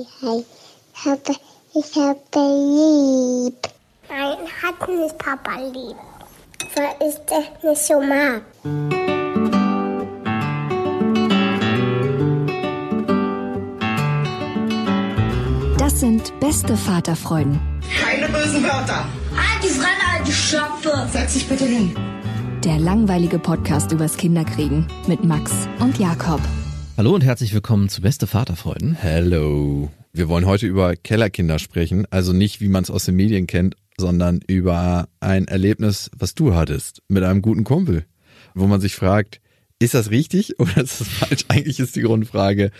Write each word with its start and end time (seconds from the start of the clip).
Ich 0.00 1.04
habe, 1.04 1.36
ich 1.74 1.96
habe 1.96 2.20
lieb. 2.34 3.68
Nein, 4.08 4.38
hat 4.62 4.88
nicht 4.88 5.18
Papa 5.18 5.60
lieb. 5.60 5.96
Weil 6.74 7.08
ich 7.08 7.16
das 7.26 7.62
nicht 7.62 7.86
so 7.86 8.00
mag. 8.00 8.42
Das 15.78 16.00
sind 16.00 16.40
beste 16.40 16.76
Vaterfreuden. 16.76 17.60
Keine 18.02 18.28
bösen 18.28 18.62
Wörter. 18.62 19.04
Die 19.62 19.68
Fremde, 19.68 19.90
alte 20.16 20.32
Schöpfe. 20.32 21.08
Setz 21.12 21.34
dich 21.34 21.46
bitte 21.46 21.64
hin. 21.64 21.94
Der 22.64 22.78
langweilige 22.78 23.38
Podcast 23.38 23.92
übers 23.92 24.16
Kinderkriegen 24.16 24.86
mit 25.06 25.24
Max 25.24 25.52
und 25.78 25.98
Jakob. 25.98 26.40
Hallo 26.96 27.14
und 27.14 27.24
herzlich 27.24 27.54
willkommen 27.54 27.88
zu 27.88 28.02
Beste 28.02 28.26
Vaterfreuden. 28.26 28.94
Hello. 28.94 29.90
Wir 30.12 30.28
wollen 30.28 30.46
heute 30.46 30.66
über 30.66 30.96
Kellerkinder 30.96 31.58
sprechen. 31.58 32.06
Also 32.10 32.32
nicht, 32.32 32.60
wie 32.60 32.68
man 32.68 32.82
es 32.82 32.90
aus 32.90 33.04
den 33.06 33.16
Medien 33.16 33.46
kennt, 33.46 33.76
sondern 33.96 34.40
über 34.46 35.08
ein 35.20 35.48
Erlebnis, 35.48 36.10
was 36.16 36.34
du 36.34 36.54
hattest 36.54 37.02
mit 37.08 37.22
einem 37.22 37.42
guten 37.42 37.64
Kumpel. 37.64 38.04
Wo 38.54 38.66
man 38.66 38.80
sich 38.80 38.94
fragt, 38.94 39.40
ist 39.78 39.94
das 39.94 40.10
richtig 40.10 40.58
oder 40.60 40.76
ist 40.78 41.00
das 41.00 41.08
falsch? 41.08 41.44
Eigentlich 41.48 41.80
ist 41.80 41.96
die 41.96 42.02
Grundfrage, 42.02 42.70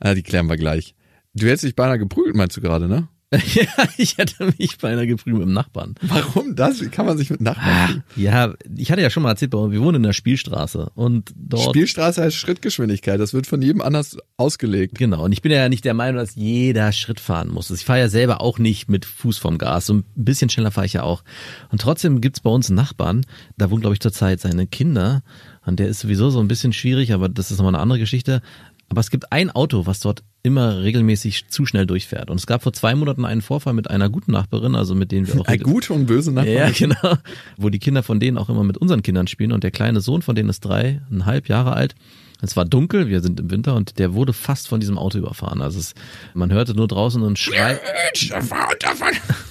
ah, 0.00 0.14
die 0.14 0.22
klären 0.22 0.46
wir 0.48 0.56
gleich. 0.56 0.94
Du 1.34 1.46
hättest 1.46 1.64
dich 1.64 1.76
beinahe 1.76 1.98
geprügelt, 1.98 2.36
meinst 2.36 2.56
du 2.56 2.60
gerade, 2.60 2.88
ne? 2.88 3.08
ja, 3.54 3.66
ich 3.98 4.16
hätte 4.16 4.50
mich 4.58 4.78
beinahe 4.78 5.06
geprügelt 5.06 5.40
mit 5.40 5.48
dem 5.48 5.52
Nachbarn. 5.52 5.96
Warum 6.00 6.56
das? 6.56 6.80
Wie 6.80 6.88
kann 6.88 7.04
man 7.04 7.18
sich 7.18 7.28
mit 7.28 7.42
Nachbarn 7.42 7.86
prügeln? 7.86 8.04
Ja, 8.16 8.54
ich 8.74 8.90
hatte 8.90 9.02
ja 9.02 9.10
schon 9.10 9.22
mal 9.22 9.30
erzählt, 9.30 9.52
wir 9.52 9.80
wohnen 9.80 9.96
in 9.96 10.02
der 10.02 10.14
Spielstraße 10.14 10.90
und 10.94 11.34
dort. 11.36 11.64
Spielstraße 11.64 12.22
heißt 12.22 12.36
Schrittgeschwindigkeit. 12.36 13.20
Das 13.20 13.34
wird 13.34 13.46
von 13.46 13.60
jedem 13.60 13.82
anders 13.82 14.16
ausgelegt. 14.38 14.96
Genau. 14.96 15.24
Und 15.24 15.32
ich 15.32 15.42
bin 15.42 15.52
ja 15.52 15.68
nicht 15.68 15.84
der 15.84 15.92
Meinung, 15.92 16.16
dass 16.16 16.36
jeder 16.36 16.90
Schritt 16.92 17.20
fahren 17.20 17.50
muss. 17.50 17.70
Ich 17.70 17.84
fahre 17.84 18.00
ja 18.00 18.08
selber 18.08 18.40
auch 18.40 18.58
nicht 18.58 18.88
mit 18.88 19.04
Fuß 19.04 19.36
vom 19.36 19.58
Gas. 19.58 19.86
So 19.86 19.94
ein 19.94 20.04
bisschen 20.14 20.48
schneller 20.48 20.70
fahre 20.70 20.86
ich 20.86 20.94
ja 20.94 21.02
auch. 21.02 21.22
Und 21.70 21.82
trotzdem 21.82 22.22
gibt's 22.22 22.40
bei 22.40 22.50
uns 22.50 22.70
einen 22.70 22.76
Nachbarn, 22.76 23.26
da 23.58 23.70
wohnen, 23.70 23.82
glaube 23.82 23.94
ich, 23.94 24.00
zurzeit 24.00 24.40
seine 24.40 24.66
Kinder. 24.66 25.22
Und 25.66 25.80
der 25.80 25.88
ist 25.88 26.00
sowieso 26.00 26.30
so 26.30 26.40
ein 26.40 26.48
bisschen 26.48 26.72
schwierig, 26.72 27.12
aber 27.12 27.28
das 27.28 27.50
ist 27.50 27.58
nochmal 27.58 27.74
eine 27.74 27.82
andere 27.82 27.98
Geschichte. 27.98 28.40
Aber 28.88 29.00
es 29.00 29.10
gibt 29.10 29.32
ein 29.32 29.50
Auto, 29.50 29.86
was 29.86 30.00
dort 30.00 30.22
immer 30.42 30.82
regelmäßig 30.82 31.48
zu 31.48 31.66
schnell 31.66 31.86
durchfährt. 31.86 32.30
Und 32.30 32.38
es 32.38 32.46
gab 32.46 32.62
vor 32.62 32.72
zwei 32.72 32.94
Monaten 32.94 33.24
einen 33.24 33.42
Vorfall 33.42 33.74
mit 33.74 33.90
einer 33.90 34.08
guten 34.08 34.32
Nachbarin, 34.32 34.74
also 34.74 34.94
mit 34.94 35.12
denen 35.12 35.26
wir 35.26 35.40
auch. 35.40 35.46
Ein 35.46 35.60
gute 35.60 35.92
und 35.92 36.06
böse 36.06 36.32
Nachbarin. 36.32 36.56
Ja, 36.56 36.70
genau. 36.70 37.18
Wo 37.56 37.68
die 37.68 37.78
Kinder 37.78 38.02
von 38.02 38.18
denen 38.18 38.38
auch 38.38 38.48
immer 38.48 38.64
mit 38.64 38.78
unseren 38.78 39.02
Kindern 39.02 39.26
spielen. 39.26 39.52
Und 39.52 39.62
der 39.62 39.70
kleine 39.70 40.00
Sohn 40.00 40.22
von 40.22 40.34
denen 40.34 40.48
ist 40.48 40.60
dreieinhalb 40.60 41.48
Jahre 41.48 41.74
alt. 41.74 41.94
Es 42.40 42.56
war 42.56 42.64
dunkel, 42.64 43.08
wir 43.08 43.20
sind 43.20 43.40
im 43.40 43.50
Winter 43.50 43.74
und 43.74 43.98
der 43.98 44.14
wurde 44.14 44.32
fast 44.32 44.68
von 44.68 44.78
diesem 44.78 44.96
Auto 44.96 45.18
überfahren. 45.18 45.60
Also 45.60 45.80
es, 45.80 45.94
man 46.34 46.52
hörte 46.52 46.72
nur 46.72 46.86
draußen 46.86 47.22
einen 47.22 47.34
Schrei, 47.34 47.80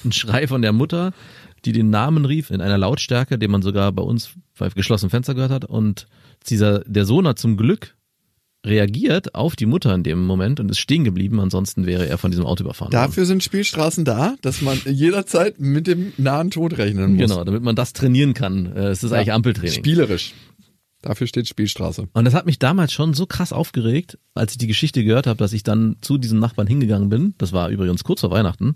einen 0.03 0.11
Schrei 0.13 0.47
von 0.47 0.61
der 0.61 0.71
Mutter, 0.71 1.11
die 1.65 1.73
den 1.73 1.89
Namen 1.89 2.23
rief 2.23 2.49
in 2.49 2.61
einer 2.61 2.77
Lautstärke, 2.77 3.37
den 3.37 3.51
man 3.51 3.61
sogar 3.61 3.91
bei 3.91 4.03
uns 4.03 4.31
bei 4.57 4.69
geschlossenem 4.69 5.09
Fenster 5.09 5.35
gehört 5.35 5.51
hat. 5.51 5.65
Und 5.65 6.07
dieser, 6.47 6.79
der 6.85 7.03
Sohn 7.03 7.27
hat 7.27 7.39
zum 7.39 7.57
Glück 7.57 7.96
reagiert 8.65 9.35
auf 9.35 9.55
die 9.55 9.65
Mutter 9.65 9.93
in 9.93 10.03
dem 10.03 10.25
Moment 10.25 10.59
und 10.59 10.69
ist 10.69 10.79
stehen 10.79 11.03
geblieben, 11.03 11.39
ansonsten 11.39 11.85
wäre 11.85 12.07
er 12.07 12.17
von 12.17 12.31
diesem 12.31 12.45
Auto 12.45 12.63
überfahren 12.63 12.91
worden. 12.91 13.01
Dafür 13.07 13.25
sind 13.25 13.43
Spielstraßen 13.43 14.03
da, 14.03 14.35
dass 14.41 14.61
man 14.61 14.79
jederzeit 14.85 15.59
mit 15.59 15.87
dem 15.87 16.13
nahen 16.17 16.51
Tod 16.51 16.77
rechnen 16.77 17.15
muss. 17.15 17.29
Genau, 17.29 17.43
damit 17.43 17.63
man 17.63 17.75
das 17.75 17.93
trainieren 17.93 18.33
kann. 18.33 18.65
Äh, 18.75 18.87
Es 18.87 19.03
ist 19.03 19.11
eigentlich 19.11 19.33
Ampeltraining. 19.33 19.73
Spielerisch. 19.73 20.33
Dafür 21.01 21.27
steht 21.27 21.47
Spielstraße. 21.47 22.07
Und 22.11 22.25
das 22.25 22.33
hat 22.33 22.47
mich 22.47 22.57
damals 22.59 22.91
schon 22.91 23.13
so 23.13 23.27
krass 23.27 23.53
aufgeregt, 23.53 24.17
als 24.33 24.53
ich 24.53 24.57
die 24.57 24.67
Geschichte 24.67 25.03
gehört 25.03 25.27
habe, 25.27 25.37
dass 25.37 25.53
ich 25.53 25.61
dann 25.63 25.97
zu 26.01 26.17
diesem 26.17 26.39
Nachbarn 26.39 26.67
hingegangen 26.67 27.09
bin. 27.09 27.35
Das 27.37 27.53
war 27.53 27.69
übrigens 27.69 28.03
kurz 28.03 28.21
vor 28.21 28.31
Weihnachten 28.31 28.73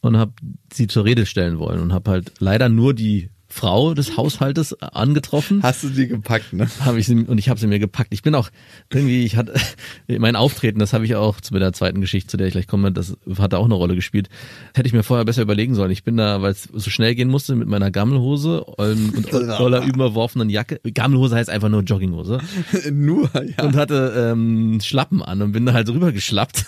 und 0.00 0.16
habe 0.18 0.32
sie 0.72 0.86
zur 0.86 1.06
Rede 1.06 1.24
stellen 1.24 1.58
wollen 1.58 1.80
und 1.80 1.92
habe 1.94 2.10
halt 2.10 2.32
leider 2.38 2.68
nur 2.68 2.92
die 2.92 3.30
Frau 3.56 3.94
des 3.94 4.18
Haushaltes 4.18 4.80
angetroffen. 4.82 5.62
Hast 5.62 5.82
du 5.82 5.88
die 5.88 6.06
gepackt, 6.08 6.52
ne? 6.52 6.68
Habe 6.80 6.98
ich 6.98 7.06
sie, 7.06 7.14
und 7.14 7.38
ich 7.38 7.48
habe 7.48 7.58
sie 7.58 7.66
mir 7.66 7.78
gepackt. 7.78 8.12
Ich 8.12 8.22
bin 8.22 8.34
auch 8.34 8.50
irgendwie, 8.92 9.24
ich 9.24 9.36
hatte 9.36 9.54
mein 10.18 10.36
Auftreten, 10.36 10.78
das 10.78 10.92
habe 10.92 11.06
ich 11.06 11.16
auch 11.16 11.40
zu 11.40 11.54
der 11.54 11.72
zweiten 11.72 12.02
Geschichte, 12.02 12.28
zu 12.28 12.36
der 12.36 12.48
ich 12.48 12.52
gleich 12.52 12.66
komme, 12.66 12.92
das 12.92 13.16
hat 13.38 13.54
da 13.54 13.56
auch 13.56 13.64
eine 13.64 13.74
Rolle 13.74 13.94
gespielt. 13.94 14.28
Hätte 14.74 14.86
ich 14.86 14.92
mir 14.92 15.02
vorher 15.02 15.24
besser 15.24 15.40
überlegen 15.40 15.74
sollen. 15.74 15.90
Ich 15.90 16.04
bin 16.04 16.18
da, 16.18 16.42
weil 16.42 16.52
es 16.52 16.68
so 16.70 16.90
schnell 16.90 17.14
gehen 17.14 17.28
musste, 17.28 17.54
mit 17.56 17.66
meiner 17.66 17.90
Gammelhose 17.90 18.62
und 18.62 19.30
voller 19.30 19.84
überworfenen 19.84 20.50
Jacke. 20.50 20.78
Gammelhose 20.92 21.36
heißt 21.36 21.48
einfach 21.48 21.70
nur 21.70 21.80
Jogginghose. 21.80 22.40
nur, 22.92 23.30
ja. 23.34 23.64
Und 23.64 23.74
hatte 23.74 24.32
ähm, 24.32 24.80
Schlappen 24.82 25.22
an 25.22 25.40
und 25.40 25.52
bin 25.52 25.64
da 25.64 25.72
halt 25.72 25.88
rübergeschlappt. 25.88 26.66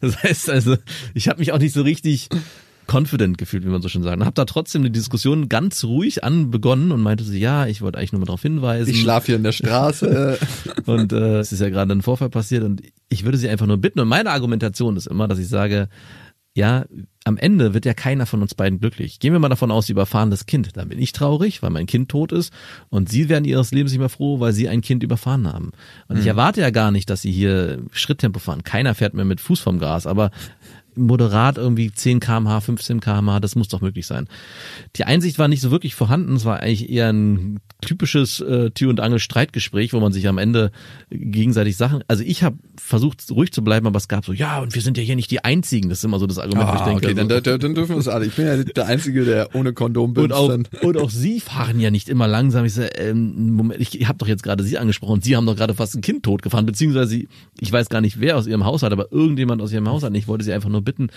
das 0.00 0.22
heißt 0.22 0.48
also, 0.48 0.76
ich 1.12 1.28
habe 1.28 1.40
mich 1.40 1.52
auch 1.52 1.58
nicht 1.58 1.74
so 1.74 1.82
richtig 1.82 2.30
confident 2.90 3.38
gefühlt, 3.38 3.64
wie 3.64 3.68
man 3.68 3.82
so 3.82 3.88
schön 3.88 4.02
sagt. 4.02 4.18
Und 4.18 4.24
habe 4.24 4.34
da 4.34 4.44
trotzdem 4.44 4.82
die 4.82 4.90
Diskussion 4.90 5.48
ganz 5.48 5.84
ruhig 5.84 6.24
anbegonnen 6.24 6.92
und 6.92 7.00
meinte 7.00 7.24
sie, 7.24 7.38
ja, 7.38 7.66
ich 7.66 7.82
wollte 7.82 7.98
eigentlich 7.98 8.12
nur 8.12 8.20
mal 8.20 8.26
darauf 8.26 8.42
hinweisen. 8.42 8.90
Ich 8.90 9.00
schlafe 9.00 9.26
hier 9.26 9.36
in 9.36 9.44
der 9.44 9.52
Straße. 9.52 10.38
und 10.86 11.12
äh, 11.12 11.38
es 11.38 11.52
ist 11.52 11.60
ja 11.60 11.70
gerade 11.70 11.92
ein 11.92 12.02
Vorfall 12.02 12.30
passiert 12.30 12.64
und 12.64 12.82
ich 13.08 13.24
würde 13.24 13.38
sie 13.38 13.48
einfach 13.48 13.66
nur 13.66 13.78
bitten. 13.78 14.00
Und 14.00 14.08
meine 14.08 14.30
Argumentation 14.30 14.96
ist 14.96 15.06
immer, 15.06 15.28
dass 15.28 15.38
ich 15.38 15.48
sage, 15.48 15.88
ja, 16.54 16.84
am 17.24 17.36
Ende 17.36 17.74
wird 17.74 17.84
ja 17.84 17.94
keiner 17.94 18.26
von 18.26 18.42
uns 18.42 18.54
beiden 18.54 18.80
glücklich. 18.80 19.20
Gehen 19.20 19.32
wir 19.32 19.38
mal 19.38 19.48
davon 19.48 19.70
aus, 19.70 19.86
sie 19.86 19.92
überfahren 19.92 20.30
das 20.30 20.46
Kind. 20.46 20.76
Dann 20.76 20.88
bin 20.88 20.98
ich 20.98 21.12
traurig, 21.12 21.62
weil 21.62 21.70
mein 21.70 21.86
Kind 21.86 22.08
tot 22.08 22.32
ist. 22.32 22.52
Und 22.88 23.08
sie 23.08 23.28
werden 23.28 23.44
ihres 23.44 23.70
Lebens 23.70 23.92
nicht 23.92 24.00
mehr 24.00 24.08
froh, 24.08 24.40
weil 24.40 24.52
sie 24.52 24.68
ein 24.68 24.80
Kind 24.80 25.02
überfahren 25.02 25.46
haben. 25.46 25.70
Und 26.08 26.18
ich 26.18 26.26
erwarte 26.26 26.60
ja 26.60 26.70
gar 26.70 26.90
nicht, 26.90 27.08
dass 27.08 27.22
sie 27.22 27.30
hier 27.30 27.82
Schritttempo 27.92 28.40
fahren. 28.40 28.64
Keiner 28.64 28.94
fährt 28.94 29.14
mehr 29.14 29.24
mit 29.24 29.40
Fuß 29.40 29.60
vom 29.60 29.78
Gras. 29.78 30.06
Aber 30.06 30.30
moderat 30.96 31.58
irgendwie 31.58 31.92
10 31.92 32.20
kmh, 32.20 32.60
15 32.60 33.00
kmh, 33.00 33.40
das 33.40 33.56
muss 33.56 33.68
doch 33.68 33.80
möglich 33.80 34.06
sein. 34.06 34.28
Die 34.96 35.04
Einsicht 35.04 35.38
war 35.38 35.48
nicht 35.48 35.60
so 35.60 35.70
wirklich 35.70 35.94
vorhanden, 35.94 36.34
es 36.36 36.44
war 36.44 36.60
eigentlich 36.60 36.90
eher 36.90 37.10
ein 37.12 37.60
typisches 37.80 38.40
äh, 38.40 38.70
Tür- 38.70 38.90
und 38.90 39.00
Angel-Streitgespräch, 39.00 39.92
wo 39.92 40.00
man 40.00 40.12
sich 40.12 40.28
am 40.28 40.38
Ende 40.38 40.70
gegenseitig 41.10 41.76
Sachen, 41.76 42.02
also 42.08 42.22
ich 42.24 42.42
habe 42.42 42.56
versucht 42.76 43.30
ruhig 43.30 43.52
zu 43.52 43.62
bleiben, 43.64 43.86
aber 43.86 43.96
es 43.96 44.08
gab 44.08 44.24
so, 44.24 44.32
ja, 44.32 44.60
und 44.60 44.74
wir 44.74 44.82
sind 44.82 44.96
ja 44.98 45.02
hier 45.02 45.16
nicht 45.16 45.30
die 45.30 45.44
Einzigen, 45.44 45.88
das 45.88 45.98
ist 45.98 46.04
immer 46.04 46.18
so 46.18 46.26
das 46.26 46.38
Argument, 46.38 46.68
wo 46.68 46.74
ich 46.74 46.80
Ah, 46.80 46.84
denke. 46.86 47.06
okay, 47.06 47.20
so, 47.20 47.26
dann, 47.40 47.60
dann, 47.60 47.74
dürfen 47.74 47.94
wir 47.94 47.98
es 48.00 48.08
alle. 48.08 48.26
Ich 48.26 48.34
bin 48.34 48.46
ja 48.46 48.56
der 48.62 48.86
Einzige, 48.86 49.24
der 49.24 49.54
ohne 49.54 49.72
Kondom 49.72 50.14
bin. 50.14 50.24
und 50.24 50.32
auch, 50.32 50.48
und 50.82 50.96
auch 50.96 51.10
Sie 51.10 51.40
fahren 51.40 51.80
ja 51.80 51.90
nicht 51.90 52.08
immer 52.08 52.28
langsam. 52.28 52.64
Ich 52.64 52.74
sage, 52.74 52.90
ähm, 52.96 53.52
Moment, 53.54 53.80
ich, 53.80 54.06
habe 54.08 54.18
doch 54.18 54.26
jetzt 54.28 54.42
gerade 54.42 54.62
Sie 54.64 54.78
angesprochen. 54.78 55.20
Sie 55.22 55.36
haben 55.36 55.46
doch 55.46 55.56
gerade 55.56 55.74
fast 55.74 55.94
ein 55.94 56.00
Kind 56.00 56.22
totgefahren, 56.22 56.66
beziehungsweise 56.66 57.24
ich 57.58 57.72
weiß 57.72 57.88
gar 57.88 58.00
nicht, 58.00 58.20
wer 58.20 58.36
aus 58.36 58.46
Ihrem 58.46 58.64
Haushalt, 58.64 58.92
aber 58.92 59.12
irgendjemand 59.12 59.62
aus 59.62 59.72
Ihrem 59.72 59.88
Haushalt. 59.88 60.14
Ich 60.16 60.28
wollte 60.28 60.44
Sie 60.44 60.52
einfach 60.52 60.68
nur 60.68 60.79
bitten. 60.80 61.10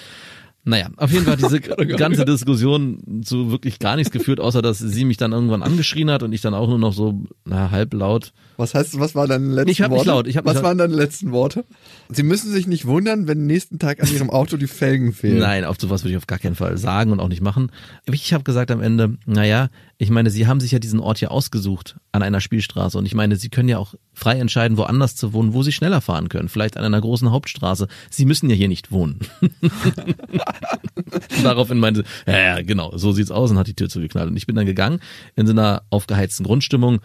Naja, 0.65 0.87
auf 0.95 1.11
jeden 1.11 1.25
Fall 1.25 1.35
diese 1.35 1.59
ganze 1.97 2.23
Diskussion 2.23 3.21
zu 3.23 3.51
wirklich 3.51 3.79
gar 3.79 3.97
nichts 3.97 4.11
geführt, 4.11 4.39
außer 4.39 4.61
dass 4.61 4.79
sie 4.79 5.03
mich 5.03 5.17
dann 5.17 5.33
irgendwann 5.33 5.61
angeschrien 5.61 6.09
hat 6.09 6.23
und 6.23 6.31
ich 6.31 6.39
dann 6.39 6.53
auch 6.53 6.69
nur 6.69 6.79
noch 6.79 6.93
so 6.93 7.21
na, 7.43 7.69
halblaut. 7.71 8.31
Was 8.55 8.73
heißt, 8.73 8.97
was 8.99 9.13
waren 9.13 9.27
deine 9.27 9.47
letzten 9.47 9.69
Ich 9.71 9.81
hab 9.81 9.91
Worte? 9.91 10.07
laut, 10.07 10.27
ich 10.27 10.37
hab 10.37 10.45
was 10.45 10.63
waren 10.63 10.77
deine 10.77 10.95
letzten 10.95 11.31
Worte? 11.31 11.65
Sie 12.09 12.23
müssen 12.23 12.51
sich 12.51 12.65
nicht 12.67 12.85
wundern, 12.85 13.27
wenn 13.27 13.45
nächsten 13.45 13.77
Tag 13.77 14.01
an 14.01 14.09
Ihrem 14.13 14.29
Auto 14.29 14.55
die 14.55 14.67
Felgen 14.67 15.11
fehlen. 15.11 15.39
Nein, 15.39 15.65
auf 15.65 15.77
sowas 15.79 16.03
würde 16.03 16.11
ich 16.11 16.17
auf 16.17 16.27
gar 16.27 16.39
keinen 16.39 16.55
Fall 16.55 16.77
sagen 16.77 17.11
und 17.11 17.19
auch 17.19 17.29
nicht 17.29 17.41
machen. 17.41 17.71
Ich 18.05 18.31
habe 18.33 18.43
gesagt 18.45 18.71
am 18.71 18.81
Ende, 18.81 19.17
naja, 19.25 19.69
ich 19.97 20.09
meine, 20.09 20.29
Sie 20.29 20.47
haben 20.47 20.59
sich 20.59 20.71
ja 20.71 20.79
diesen 20.79 20.99
Ort 20.99 21.19
hier 21.19 21.31
ausgesucht 21.31 21.95
an 22.11 22.23
einer 22.23 22.41
Spielstraße 22.41 22.97
und 22.97 23.05
ich 23.05 23.15
meine, 23.15 23.35
Sie 23.35 23.49
können 23.49 23.69
ja 23.69 23.77
auch 23.79 23.95
frei 24.13 24.37
entscheiden, 24.39 24.77
woanders 24.77 25.15
zu 25.15 25.33
wohnen, 25.33 25.53
wo 25.53 25.63
Sie 25.63 25.71
schneller 25.71 26.01
fahren 26.01 26.29
können, 26.29 26.49
vielleicht 26.49 26.77
an 26.77 26.83
einer 26.83 27.01
großen 27.01 27.31
Hauptstraße. 27.31 27.87
Sie 28.09 28.25
müssen 28.25 28.49
ja 28.49 28.55
hier 28.55 28.67
nicht 28.67 28.91
wohnen. 28.91 29.19
Daraufhin 31.43 31.79
meinte 31.79 32.03
ja, 32.25 32.39
ja, 32.39 32.61
genau, 32.61 32.95
so 32.97 33.11
sieht's 33.11 33.31
aus 33.31 33.51
und 33.51 33.57
hat 33.57 33.67
die 33.67 33.75
Tür 33.75 33.89
zugeknallt. 33.89 34.29
Und 34.29 34.37
ich 34.37 34.45
bin 34.45 34.55
dann 34.55 34.65
gegangen 34.65 34.99
in 35.35 35.47
so 35.47 35.53
einer 35.53 35.83
aufgeheizten 35.89 36.45
Grundstimmung. 36.45 36.99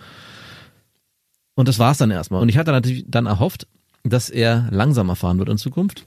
Und 1.55 1.69
das 1.69 1.79
war's 1.79 1.99
dann 1.99 2.11
erstmal. 2.11 2.41
Und 2.41 2.49
ich 2.49 2.57
hatte 2.57 2.71
natürlich 2.71 3.05
dann 3.09 3.27
erhofft, 3.27 3.67
dass 4.05 4.31
er 4.31 4.69
langsamer 4.71 5.17
fahren 5.17 5.39
wird 5.39 5.49
in 5.49 5.59
Zukunft. 5.59 6.05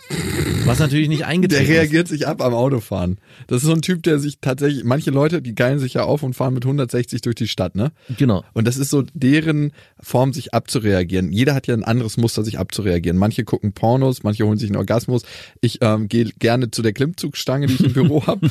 Was 0.65 0.79
natürlich 0.79 1.07
nicht 1.09 1.19
Der 1.21 1.27
eingetreten 1.27 1.63
ist. 1.63 1.69
reagiert 1.69 2.07
sich 2.07 2.27
ab 2.27 2.41
am 2.41 2.53
Autofahren. 2.53 3.17
Das 3.47 3.57
ist 3.61 3.67
so 3.67 3.73
ein 3.73 3.81
Typ, 3.81 4.03
der 4.03 4.17
sich 4.19 4.39
tatsächlich, 4.39 4.83
manche 4.83 5.11
Leute, 5.11 5.41
die 5.41 5.53
geilen 5.53 5.79
sich 5.79 5.93
ja 5.95 6.03
auf 6.03 6.23
und 6.23 6.33
fahren 6.33 6.53
mit 6.53 6.63
160 6.65 7.21
durch 7.21 7.35
die 7.35 7.47
Stadt, 7.47 7.75
ne? 7.75 7.91
Genau. 8.17 8.43
Und 8.53 8.67
das 8.67 8.77
ist 8.77 8.89
so 8.89 9.03
deren 9.13 9.71
Form, 9.99 10.33
sich 10.33 10.53
abzureagieren. 10.53 11.31
Jeder 11.31 11.53
hat 11.53 11.67
ja 11.67 11.73
ein 11.73 11.83
anderes 11.83 12.17
Muster, 12.17 12.43
sich 12.43 12.57
abzureagieren. 12.59 13.17
Manche 13.17 13.43
gucken 13.43 13.73
Pornos, 13.73 14.23
manche 14.23 14.45
holen 14.45 14.57
sich 14.57 14.69
einen 14.69 14.77
Orgasmus. 14.77 15.23
Ich 15.61 15.79
ähm, 15.81 16.07
gehe 16.07 16.25
gerne 16.39 16.71
zu 16.71 16.81
der 16.81 16.93
Klimmzugstange, 16.93 17.67
die 17.67 17.73
ich 17.73 17.83
im 17.83 17.93
Büro 17.93 18.25
habe. 18.27 18.49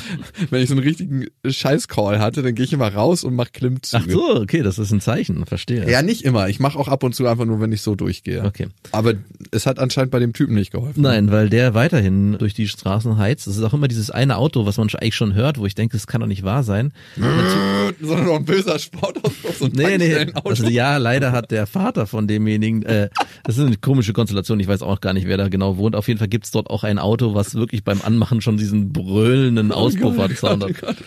Wenn 0.49 0.61
ich 0.61 0.69
so 0.69 0.75
einen 0.75 0.83
richtigen 0.83 1.25
Scheißcall 1.45 2.19
hatte, 2.19 2.41
dann 2.41 2.55
gehe 2.55 2.65
ich 2.65 2.73
immer 2.73 2.93
raus 2.93 3.23
und 3.23 3.35
mache 3.35 3.49
Ach 3.51 3.53
Klimmzüge. 3.53 4.11
so, 4.11 4.35
okay, 4.41 4.61
das 4.61 4.79
ist 4.79 4.91
ein 4.91 5.01
Zeichen, 5.01 5.45
verstehe. 5.45 5.89
Ja, 5.89 6.01
nicht 6.01 6.23
immer. 6.23 6.47
Ich 6.49 6.59
mache 6.59 6.77
auch 6.77 6.87
ab 6.87 7.03
und 7.03 7.15
zu 7.15 7.25
einfach 7.27 7.45
nur, 7.45 7.59
wenn 7.59 7.71
ich 7.71 7.81
so 7.81 7.95
durchgehe. 7.95 8.43
Okay. 8.43 8.67
Aber 8.91 9.15
es 9.51 9.65
hat 9.65 9.79
anscheinend 9.79 10.11
bei 10.11 10.19
dem 10.19 10.33
Typen 10.33 10.55
nicht 10.55 10.71
geholfen. 10.71 11.01
Nein, 11.01 11.31
weil 11.31 11.49
der 11.49 11.73
weiterhin 11.73 12.37
durch 12.37 12.53
die 12.53 12.67
Straßen 12.67 13.17
heizt. 13.17 13.47
Das 13.47 13.57
ist 13.57 13.63
auch 13.63 13.73
immer 13.73 13.87
dieses 13.87 14.09
eine 14.11 14.37
Auto, 14.37 14.65
was 14.65 14.77
man 14.77 14.87
eigentlich 14.89 15.15
schon 15.15 15.33
hört, 15.33 15.57
wo 15.57 15.65
ich 15.65 15.75
denke, 15.75 15.95
das 15.97 16.07
kann 16.07 16.21
doch 16.21 16.27
nicht 16.27 16.43
wahr 16.43 16.63
sein. 16.63 16.93
Sondern 17.15 18.25
noch 18.25 18.35
ein 18.37 18.45
böser 18.45 18.79
Sportausbruch, 18.79 19.53
so 19.57 19.67
Nee, 19.67 19.97
nee. 19.97 20.15
Also 20.43 20.67
ja, 20.67 20.97
leider 20.97 21.31
hat 21.31 21.51
der 21.51 21.67
Vater 21.67 22.07
von 22.07 22.27
demjenigen, 22.27 22.83
äh, 22.83 23.09
das 23.43 23.57
ist 23.57 23.65
eine 23.65 23.77
komische 23.77 24.13
Konstellation, 24.13 24.59
ich 24.59 24.67
weiß 24.67 24.81
auch 24.81 25.01
gar 25.01 25.13
nicht, 25.13 25.27
wer 25.27 25.37
da 25.37 25.49
genau 25.49 25.77
wohnt. 25.77 25.95
Auf 25.95 26.07
jeden 26.07 26.17
Fall 26.17 26.27
gibt's 26.27 26.51
dort 26.51 26.69
auch 26.69 26.83
ein 26.83 26.99
Auto, 26.99 27.33
was 27.33 27.55
wirklich 27.55 27.83
beim 27.83 28.01
Anmachen 28.01 28.41
schon 28.41 28.57
diesen 28.57 28.91
brüllenden 28.93 29.71
Auspuff 29.71 30.17
hat. 30.17 30.31
Sound 30.37 30.63
hat. 30.63 30.97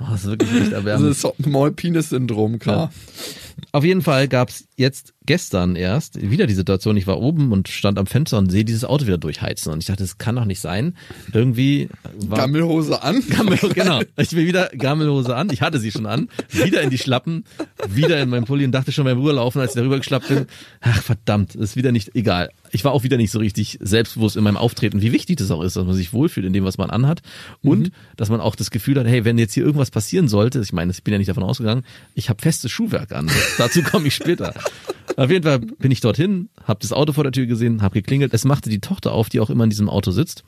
Oh, 0.00 0.04
das 0.10 0.22
ist 0.24 0.30
wirklich 0.30 0.50
nicht 0.50 0.66
Das 0.66 0.72
erbärmlich. 0.72 1.10
ist 1.12 1.26
Small 1.44 1.70
Penis 1.72 2.08
Syndrom, 2.10 2.58
klar. 2.58 2.90
Auf 3.70 3.84
jeden 3.84 4.02
Fall 4.02 4.26
gab's 4.26 4.64
jetzt 4.76 5.14
gestern 5.26 5.76
erst 5.76 6.20
wieder 6.20 6.46
die 6.46 6.54
Situation, 6.54 6.96
ich 6.96 7.06
war 7.06 7.20
oben 7.20 7.52
und 7.52 7.68
stand 7.68 7.98
am 7.98 8.06
Fenster 8.06 8.38
und 8.38 8.50
sehe 8.50 8.64
dieses 8.64 8.84
Auto 8.84 9.06
wieder 9.06 9.18
durchheizen. 9.18 9.72
Und 9.72 9.78
ich 9.78 9.86
dachte, 9.86 10.02
das 10.02 10.18
kann 10.18 10.36
doch 10.36 10.44
nicht 10.44 10.60
sein. 10.60 10.94
Irgendwie 11.32 11.88
war 12.16 12.38
Gammelhose 12.38 13.02
an. 13.02 13.22
Gammel, 13.30 13.58
genau. 13.74 14.00
Ich 14.16 14.30
bin 14.30 14.46
wieder 14.46 14.70
Gammelhose 14.76 15.34
an. 15.34 15.48
Ich 15.52 15.62
hatte 15.62 15.78
sie 15.78 15.90
schon 15.90 16.06
an. 16.06 16.28
Wieder 16.50 16.82
in 16.82 16.90
die 16.90 16.98
Schlappen, 16.98 17.44
wieder 17.88 18.20
in 18.20 18.28
meinem 18.28 18.44
Pulli 18.44 18.64
und 18.64 18.72
dachte 18.72 18.92
schon 18.92 19.04
beim 19.04 19.18
Ruhrlaufen, 19.18 19.60
als 19.60 19.72
ich 19.72 19.76
darüber 19.76 19.98
geschlappt 19.98 20.28
bin, 20.28 20.46
ach 20.80 21.02
verdammt, 21.02 21.54
ist 21.54 21.76
wieder 21.76 21.92
nicht 21.92 22.14
egal. 22.14 22.50
Ich 22.70 22.84
war 22.84 22.92
auch 22.92 23.02
wieder 23.02 23.16
nicht 23.16 23.30
so 23.30 23.38
richtig 23.38 23.78
selbstbewusst 23.80 24.36
in 24.36 24.44
meinem 24.44 24.56
Auftreten, 24.56 25.02
wie 25.02 25.12
wichtig 25.12 25.36
das 25.36 25.50
auch 25.50 25.62
ist, 25.62 25.76
dass 25.76 25.84
man 25.84 25.94
sich 25.94 26.12
wohlfühlt 26.12 26.46
in 26.46 26.52
dem, 26.52 26.64
was 26.64 26.78
man 26.78 26.90
anhat 26.90 27.22
und 27.62 27.92
dass 28.16 28.30
man 28.30 28.40
auch 28.40 28.56
das 28.56 28.70
Gefühl 28.70 28.98
hat, 28.98 29.06
hey, 29.06 29.24
wenn 29.24 29.38
jetzt 29.38 29.52
hier 29.54 29.64
irgendwas 29.64 29.90
passieren 29.90 30.28
sollte, 30.28 30.60
ich 30.60 30.72
meine, 30.72 30.90
ich 30.90 31.02
bin 31.02 31.12
ja 31.12 31.18
nicht 31.18 31.28
davon 31.28 31.42
ausgegangen, 31.42 31.84
ich 32.14 32.28
habe 32.28 32.40
festes 32.40 32.70
Schuhwerk 32.70 33.12
an. 33.12 33.30
Dazu 33.58 33.82
komme 33.82 34.08
ich 34.08 34.14
später. 34.14 34.54
Auf 35.16 35.30
jeden 35.30 35.44
Fall 35.44 35.58
bin 35.58 35.90
ich 35.90 36.00
dorthin, 36.00 36.48
habe 36.64 36.80
das 36.80 36.92
Auto 36.92 37.12
vor 37.12 37.24
der 37.24 37.32
Tür 37.32 37.46
gesehen, 37.46 37.82
habe 37.82 37.94
geklingelt. 37.94 38.32
Es 38.32 38.44
machte 38.44 38.70
die 38.70 38.80
Tochter 38.80 39.12
auf, 39.12 39.28
die 39.28 39.40
auch 39.40 39.50
immer 39.50 39.64
in 39.64 39.70
diesem 39.70 39.88
Auto 39.88 40.10
sitzt 40.10 40.44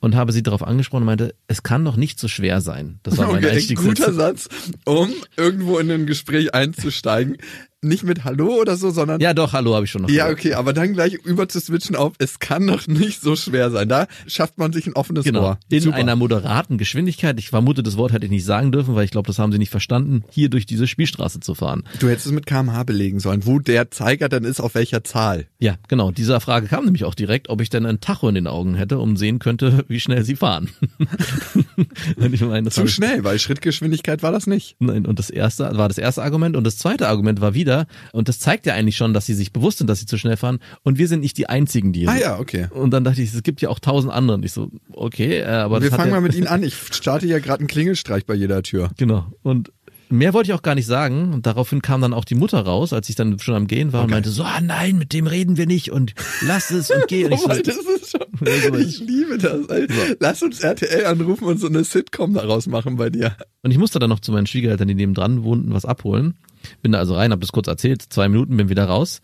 und 0.00 0.14
habe 0.14 0.32
sie 0.32 0.42
darauf 0.42 0.62
angesprochen 0.62 1.02
und 1.02 1.06
meinte, 1.06 1.34
es 1.48 1.62
kann 1.62 1.84
doch 1.84 1.96
nicht 1.96 2.18
so 2.20 2.28
schwer 2.28 2.60
sein. 2.60 3.00
Das 3.02 3.16
war 3.18 3.26
mein 3.26 3.36
Okay, 3.44 3.50
Einstiegssatz. 3.54 3.86
guter 3.98 4.12
Satz, 4.12 4.48
um 4.84 5.10
irgendwo 5.36 5.78
in 5.78 5.90
ein 5.90 6.06
Gespräch 6.06 6.54
einzusteigen. 6.54 7.36
Nicht 7.86 8.04
mit 8.04 8.24
Hallo 8.24 8.60
oder 8.60 8.76
so, 8.76 8.90
sondern 8.90 9.20
Ja, 9.20 9.32
doch, 9.34 9.52
hallo 9.52 9.74
habe 9.74 9.84
ich 9.84 9.90
schon 9.90 10.02
noch. 10.02 10.08
Ja, 10.08 10.24
gesagt. 10.26 10.40
okay, 10.40 10.54
aber 10.54 10.72
dann 10.72 10.92
gleich 10.92 11.14
über 11.14 11.48
zu 11.48 11.60
switchen 11.60 11.96
auf, 11.96 12.14
es 12.18 12.38
kann 12.38 12.66
doch 12.66 12.86
nicht 12.86 13.20
so 13.20 13.36
schwer 13.36 13.70
sein. 13.70 13.88
Da 13.88 14.06
schafft 14.26 14.58
man 14.58 14.72
sich 14.72 14.86
ein 14.86 14.94
offenes 14.94 15.24
Genau. 15.24 15.42
Ohr. 15.42 15.58
In 15.68 15.80
Super. 15.80 15.96
einer 15.96 16.16
moderaten 16.16 16.78
Geschwindigkeit. 16.78 17.38
Ich 17.38 17.50
vermute, 17.50 17.82
das 17.82 17.96
Wort 17.96 18.12
hätte 18.12 18.26
ich 18.26 18.30
nicht 18.32 18.44
sagen 18.44 18.72
dürfen, 18.72 18.94
weil 18.94 19.04
ich 19.04 19.10
glaube, 19.10 19.26
das 19.26 19.38
haben 19.38 19.52
sie 19.52 19.58
nicht 19.58 19.70
verstanden, 19.70 20.24
hier 20.30 20.48
durch 20.50 20.66
diese 20.66 20.86
Spielstraße 20.86 21.40
zu 21.40 21.54
fahren. 21.54 21.84
Du 22.00 22.08
hättest 22.08 22.26
es 22.26 22.32
mit 22.32 22.46
kmh 22.46 22.82
belegen 22.84 23.20
sollen, 23.20 23.46
wo 23.46 23.58
der 23.58 23.90
Zeiger 23.90 24.28
dann 24.28 24.44
ist, 24.44 24.60
auf 24.60 24.74
welcher 24.74 25.04
Zahl. 25.04 25.46
Ja, 25.58 25.76
genau. 25.88 26.10
Dieser 26.10 26.40
Frage 26.40 26.66
kam 26.66 26.84
nämlich 26.84 27.04
auch 27.04 27.14
direkt, 27.14 27.48
ob 27.48 27.60
ich 27.60 27.70
denn 27.70 27.86
ein 27.86 28.00
Tacho 28.00 28.28
in 28.28 28.34
den 28.34 28.46
Augen 28.46 28.74
hätte, 28.74 28.98
um 28.98 29.16
sehen 29.16 29.38
könnte, 29.38 29.84
wie 29.88 30.00
schnell 30.00 30.24
sie 30.24 30.36
fahren. 30.36 30.70
meine, 32.16 32.70
Zu 32.70 32.86
schnell, 32.86 33.24
weil 33.24 33.38
Schrittgeschwindigkeit 33.38 34.22
war 34.22 34.32
das 34.32 34.46
nicht. 34.46 34.76
Nein, 34.78 35.06
und 35.06 35.18
das 35.18 35.30
erste 35.30 35.76
war 35.76 35.88
das 35.88 35.98
erste 35.98 36.22
Argument 36.22 36.56
und 36.56 36.64
das 36.64 36.78
zweite 36.78 37.08
Argument 37.08 37.40
war 37.40 37.54
wieder, 37.54 37.75
und 38.12 38.28
das 38.28 38.38
zeigt 38.38 38.66
ja 38.66 38.74
eigentlich 38.74 38.96
schon, 38.96 39.12
dass 39.12 39.26
sie 39.26 39.34
sich 39.34 39.52
bewusst 39.52 39.78
sind, 39.78 39.88
dass 39.88 40.00
sie 40.00 40.06
zu 40.06 40.16
schnell 40.18 40.36
fahren 40.36 40.58
und 40.82 40.98
wir 40.98 41.08
sind 41.08 41.20
nicht 41.20 41.36
die 41.38 41.48
einzigen, 41.48 41.92
die 41.92 42.00
hier 42.00 42.10
Ah 42.10 42.16
ja, 42.18 42.38
okay. 42.38 42.68
Und 42.70 42.90
dann 42.90 43.04
dachte 43.04 43.22
ich, 43.22 43.32
es 43.34 43.42
gibt 43.42 43.60
ja 43.60 43.68
auch 43.68 43.78
tausend 43.78 44.12
andere. 44.12 44.36
Und 44.36 44.44
ich 44.44 44.52
so, 44.52 44.70
okay, 44.92 45.40
äh, 45.40 45.46
aber 45.46 45.82
Wir 45.82 45.90
fangen 45.90 46.10
ja, 46.10 46.14
mal 46.14 46.20
mit 46.20 46.34
Ihnen 46.34 46.46
an. 46.46 46.62
Ich 46.66 46.74
starte 46.92 47.26
ja 47.26 47.38
gerade 47.38 47.60
einen 47.60 47.68
Klingelstreich 47.68 48.26
bei 48.26 48.34
jeder 48.34 48.62
Tür. 48.62 48.90
Genau. 48.96 49.26
Und 49.42 49.70
mehr 50.08 50.34
wollte 50.34 50.50
ich 50.50 50.54
auch 50.54 50.62
gar 50.62 50.74
nicht 50.74 50.86
sagen. 50.86 51.32
Und 51.32 51.46
daraufhin 51.46 51.82
kam 51.82 52.00
dann 52.00 52.12
auch 52.12 52.24
die 52.24 52.34
Mutter 52.34 52.60
raus, 52.60 52.92
als 52.92 53.08
ich 53.08 53.14
dann 53.14 53.38
schon 53.38 53.54
am 53.54 53.66
Gehen 53.66 53.92
war 53.92 54.04
und 54.04 54.10
meinte 54.10 54.30
so, 54.30 54.42
ah 54.42 54.60
nein, 54.60 54.98
mit 54.98 55.12
dem 55.12 55.26
reden 55.26 55.56
wir 55.56 55.66
nicht 55.66 55.92
und 55.92 56.14
lass 56.42 56.70
es 56.70 56.90
und 56.90 57.06
geh. 57.08 57.24
Und 57.24 57.32
ich 57.32 57.40
so, 57.40 57.48
das 57.48 57.66
ist 57.66 58.10
schon, 58.10 58.76
ich 58.80 58.98
liebe 59.00 59.38
das. 59.38 59.66
Ey. 59.68 59.86
Lass 60.18 60.42
uns 60.42 60.60
RTL 60.60 61.06
anrufen 61.06 61.44
und 61.44 61.60
so 61.60 61.68
eine 61.68 61.84
Sitcom 61.84 62.34
daraus 62.34 62.66
machen 62.66 62.96
bei 62.96 63.10
dir. 63.10 63.36
Und 63.62 63.70
ich 63.70 63.78
musste 63.78 63.98
dann 63.98 64.10
noch 64.10 64.20
zu 64.20 64.32
meinen 64.32 64.46
Schwiegereltern, 64.46 64.88
die 64.88 64.94
nebendran 64.94 65.44
wohnten, 65.44 65.72
was 65.72 65.84
abholen. 65.84 66.36
Bin 66.82 66.92
da 66.92 66.98
also 66.98 67.14
rein, 67.14 67.30
habe 67.32 67.40
das 67.40 67.52
kurz 67.52 67.68
erzählt, 67.68 68.02
zwei 68.02 68.28
Minuten, 68.28 68.56
bin 68.56 68.68
wieder 68.68 68.84
raus. 68.84 69.20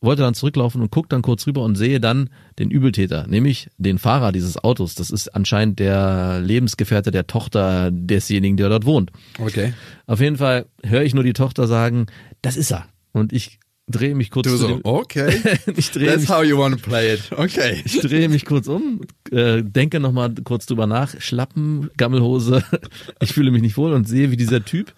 Wollte 0.00 0.22
dann 0.22 0.34
zurücklaufen 0.34 0.82
und 0.82 0.90
guck 0.90 1.08
dann 1.08 1.22
kurz 1.22 1.46
rüber 1.46 1.62
und 1.62 1.74
sehe 1.74 2.00
dann 2.00 2.28
den 2.58 2.70
Übeltäter, 2.70 3.26
nämlich 3.26 3.68
den 3.78 3.98
Fahrer 3.98 4.30
dieses 4.30 4.62
Autos. 4.62 4.94
Das 4.94 5.10
ist 5.10 5.34
anscheinend 5.34 5.78
der 5.78 6.40
Lebensgefährte 6.40 7.10
der 7.10 7.26
Tochter 7.26 7.90
desjenigen, 7.90 8.56
der 8.56 8.68
dort 8.68 8.84
wohnt. 8.84 9.10
Okay. 9.38 9.72
Auf 10.06 10.20
jeden 10.20 10.36
Fall 10.36 10.66
höre 10.84 11.02
ich 11.02 11.14
nur 11.14 11.24
die 11.24 11.32
Tochter 11.32 11.66
sagen, 11.66 12.06
das 12.42 12.56
ist 12.56 12.70
er. 12.72 12.86
Und 13.12 13.32
ich 13.32 13.58
drehe 13.88 14.14
mich 14.14 14.30
kurz 14.30 14.48
Du 14.48 14.56
so, 14.56 14.66
dem, 14.68 14.80
okay. 14.84 15.40
ich 15.76 15.90
drehe 15.90 16.08
That's 16.08 16.22
mich, 16.22 16.30
how 16.30 16.44
you 16.44 16.58
want 16.58 16.74
to 16.76 16.80
play 16.88 17.14
it. 17.14 17.30
Okay. 17.32 17.82
ich 17.84 18.00
drehe 18.00 18.28
mich 18.28 18.44
kurz 18.44 18.66
um, 18.68 19.00
äh, 19.30 19.62
denke 19.62 20.00
nochmal 20.00 20.34
kurz 20.44 20.66
drüber 20.66 20.86
nach, 20.86 21.20
Schlappen, 21.20 21.90
Gammelhose, 21.96 22.64
ich 23.20 23.32
fühle 23.32 23.50
mich 23.50 23.62
nicht 23.62 23.76
wohl 23.76 23.92
und 23.92 24.08
sehe, 24.08 24.30
wie 24.30 24.36
dieser 24.36 24.64
Typ 24.64 24.92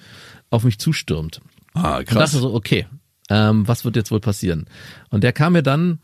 auf 0.50 0.64
mich 0.64 0.78
zustürmt. 0.78 1.40
Ah, 1.74 1.98
Und 1.98 2.14
dachte 2.14 2.38
so, 2.38 2.54
okay, 2.54 2.86
ähm, 3.28 3.68
was 3.68 3.84
wird 3.84 3.96
jetzt 3.96 4.10
wohl 4.10 4.20
passieren? 4.20 4.66
Und 5.10 5.22
der 5.22 5.32
kam 5.32 5.52
mir 5.52 5.62
dann, 5.62 5.98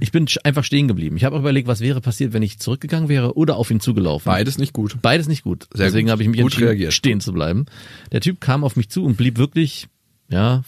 ich 0.00 0.12
bin 0.12 0.26
einfach 0.44 0.64
stehen 0.64 0.88
geblieben. 0.88 1.16
Ich 1.16 1.24
habe 1.24 1.36
auch 1.36 1.40
überlegt, 1.40 1.66
was 1.68 1.80
wäre 1.80 2.00
passiert, 2.00 2.32
wenn 2.32 2.42
ich 2.42 2.58
zurückgegangen 2.58 3.08
wäre 3.08 3.36
oder 3.36 3.56
auf 3.56 3.70
ihn 3.70 3.80
zugelaufen. 3.80 4.26
Beides 4.30 4.58
nicht 4.58 4.72
gut. 4.72 4.96
Beides 5.02 5.28
nicht 5.28 5.42
gut. 5.44 5.66
Sehr 5.74 5.86
Deswegen 5.86 6.10
habe 6.10 6.22
ich 6.22 6.28
mich 6.28 6.40
entschieden, 6.40 6.66
reagiert. 6.66 6.92
stehen 6.92 7.20
zu 7.20 7.32
bleiben. 7.32 7.66
Der 8.12 8.20
Typ 8.20 8.40
kam 8.40 8.64
auf 8.64 8.76
mich 8.76 8.90
zu 8.90 9.04
und 9.04 9.16
blieb 9.16 9.38
wirklich, 9.38 9.88
ja, 10.28 10.62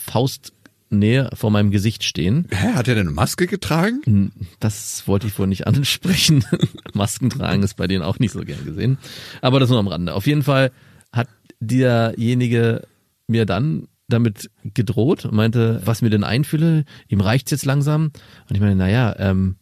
Faustnähe 0.94 1.30
vor 1.34 1.50
meinem 1.50 1.70
Gesicht 1.70 2.04
stehen. 2.04 2.46
Hä, 2.50 2.74
hat 2.74 2.88
er 2.88 2.94
denn 2.94 3.08
eine 3.08 3.14
Maske 3.14 3.46
getragen? 3.46 4.32
Das 4.60 5.06
wollte 5.06 5.26
ich 5.26 5.38
wohl 5.38 5.46
nicht 5.46 5.66
ansprechen. 5.66 6.44
Masken 6.94 7.30
tragen 7.30 7.62
ist 7.62 7.74
bei 7.74 7.86
denen 7.86 8.02
auch 8.04 8.18
nicht 8.18 8.32
so 8.32 8.40
gern 8.40 8.64
gesehen. 8.64 8.98
Aber 9.42 9.60
das 9.60 9.70
nur 9.70 9.78
am 9.78 9.88
Rande. 9.88 10.14
Auf 10.14 10.26
jeden 10.26 10.42
Fall 10.42 10.70
hat 11.12 11.28
derjenige 11.60 12.82
mir 13.26 13.46
dann 13.46 13.88
damit 14.08 14.50
gedroht 14.62 15.24
und 15.24 15.34
meinte, 15.34 15.80
was 15.84 16.02
mir 16.02 16.10
denn 16.10 16.24
einfühle, 16.24 16.84
ihm 17.08 17.20
reicht's 17.20 17.50
jetzt 17.50 17.64
langsam. 17.64 18.12
Und 18.48 18.54
ich 18.54 18.60
meine, 18.60 18.76
naja, 18.76 19.16
ähm, 19.18 19.56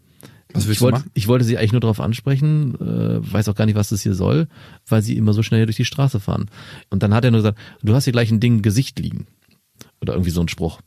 Was 0.52 0.67
willst 0.67 0.82
ich 0.82 0.87
du 0.87 0.90
machen? 0.90 1.11
ich 1.14 1.29
wollte 1.29 1.44
sie 1.44 1.56
eigentlich 1.56 1.73
nur 1.73 1.81
darauf 1.81 2.00
ansprechen, 2.00 2.75
äh, 2.75 3.32
weiß 3.32 3.49
auch 3.49 3.55
gar 3.55 3.67
nicht, 3.67 3.76
was 3.76 3.90
das 3.90 4.02
hier 4.02 4.14
soll, 4.14 4.49
weil 4.87 5.00
sie 5.00 5.17
immer 5.17 5.32
so 5.32 5.43
schnell 5.43 5.64
durch 5.67 5.76
die 5.76 5.84
Straße 5.84 6.20
fahren. 6.20 6.50
Und 6.90 7.02
dann 7.02 7.14
hat 7.14 7.25
er 7.25 7.31
nur 7.31 7.38
gesagt, 7.38 7.58
du 7.82 7.94
hast 7.94 8.05
hier 8.05 8.12
gleich 8.12 8.31
ein 8.31 8.40
Ding 8.40 8.56
im 8.56 8.62
Gesicht 8.62 8.99
liegen. 8.99 9.26
Oder 10.00 10.14
irgendwie 10.14 10.31
so 10.31 10.40
ein 10.40 10.49
Spruch. 10.49 10.81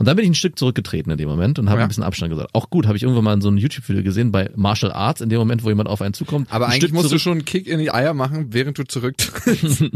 Und 0.00 0.06
dann 0.06 0.16
bin 0.16 0.24
ich 0.24 0.30
ein 0.30 0.34
Stück 0.34 0.58
zurückgetreten 0.58 1.12
in 1.12 1.18
dem 1.18 1.28
Moment 1.28 1.58
und 1.58 1.68
habe 1.68 1.78
Ja. 1.80 1.84
ein 1.84 1.88
bisschen 1.88 2.02
Abstand 2.04 2.30
gesagt. 2.32 2.48
Auch 2.54 2.70
gut, 2.70 2.86
habe 2.86 2.96
ich 2.96 3.02
irgendwann 3.02 3.22
mal 3.22 3.34
in 3.34 3.42
so 3.42 3.50
ein 3.50 3.58
YouTube-Video 3.58 4.02
gesehen 4.02 4.32
bei 4.32 4.48
Martial 4.56 4.92
Arts, 4.92 5.20
in 5.20 5.28
dem 5.28 5.38
Moment, 5.38 5.62
wo 5.62 5.68
jemand 5.68 5.90
auf 5.90 6.00
einen 6.00 6.14
zukommt. 6.14 6.48
Aber 6.50 6.64
ein 6.66 6.72
eigentlich 6.72 6.84
Stück 6.84 6.94
musst 6.94 7.12
du 7.12 7.18
schon 7.18 7.32
einen 7.32 7.44
Kick 7.44 7.66
in 7.66 7.78
die 7.78 7.90
Eier 7.92 8.14
machen, 8.14 8.46
während 8.50 8.78
du 8.78 8.84
zurücktrittst. 8.84 9.80
und, 9.82 9.92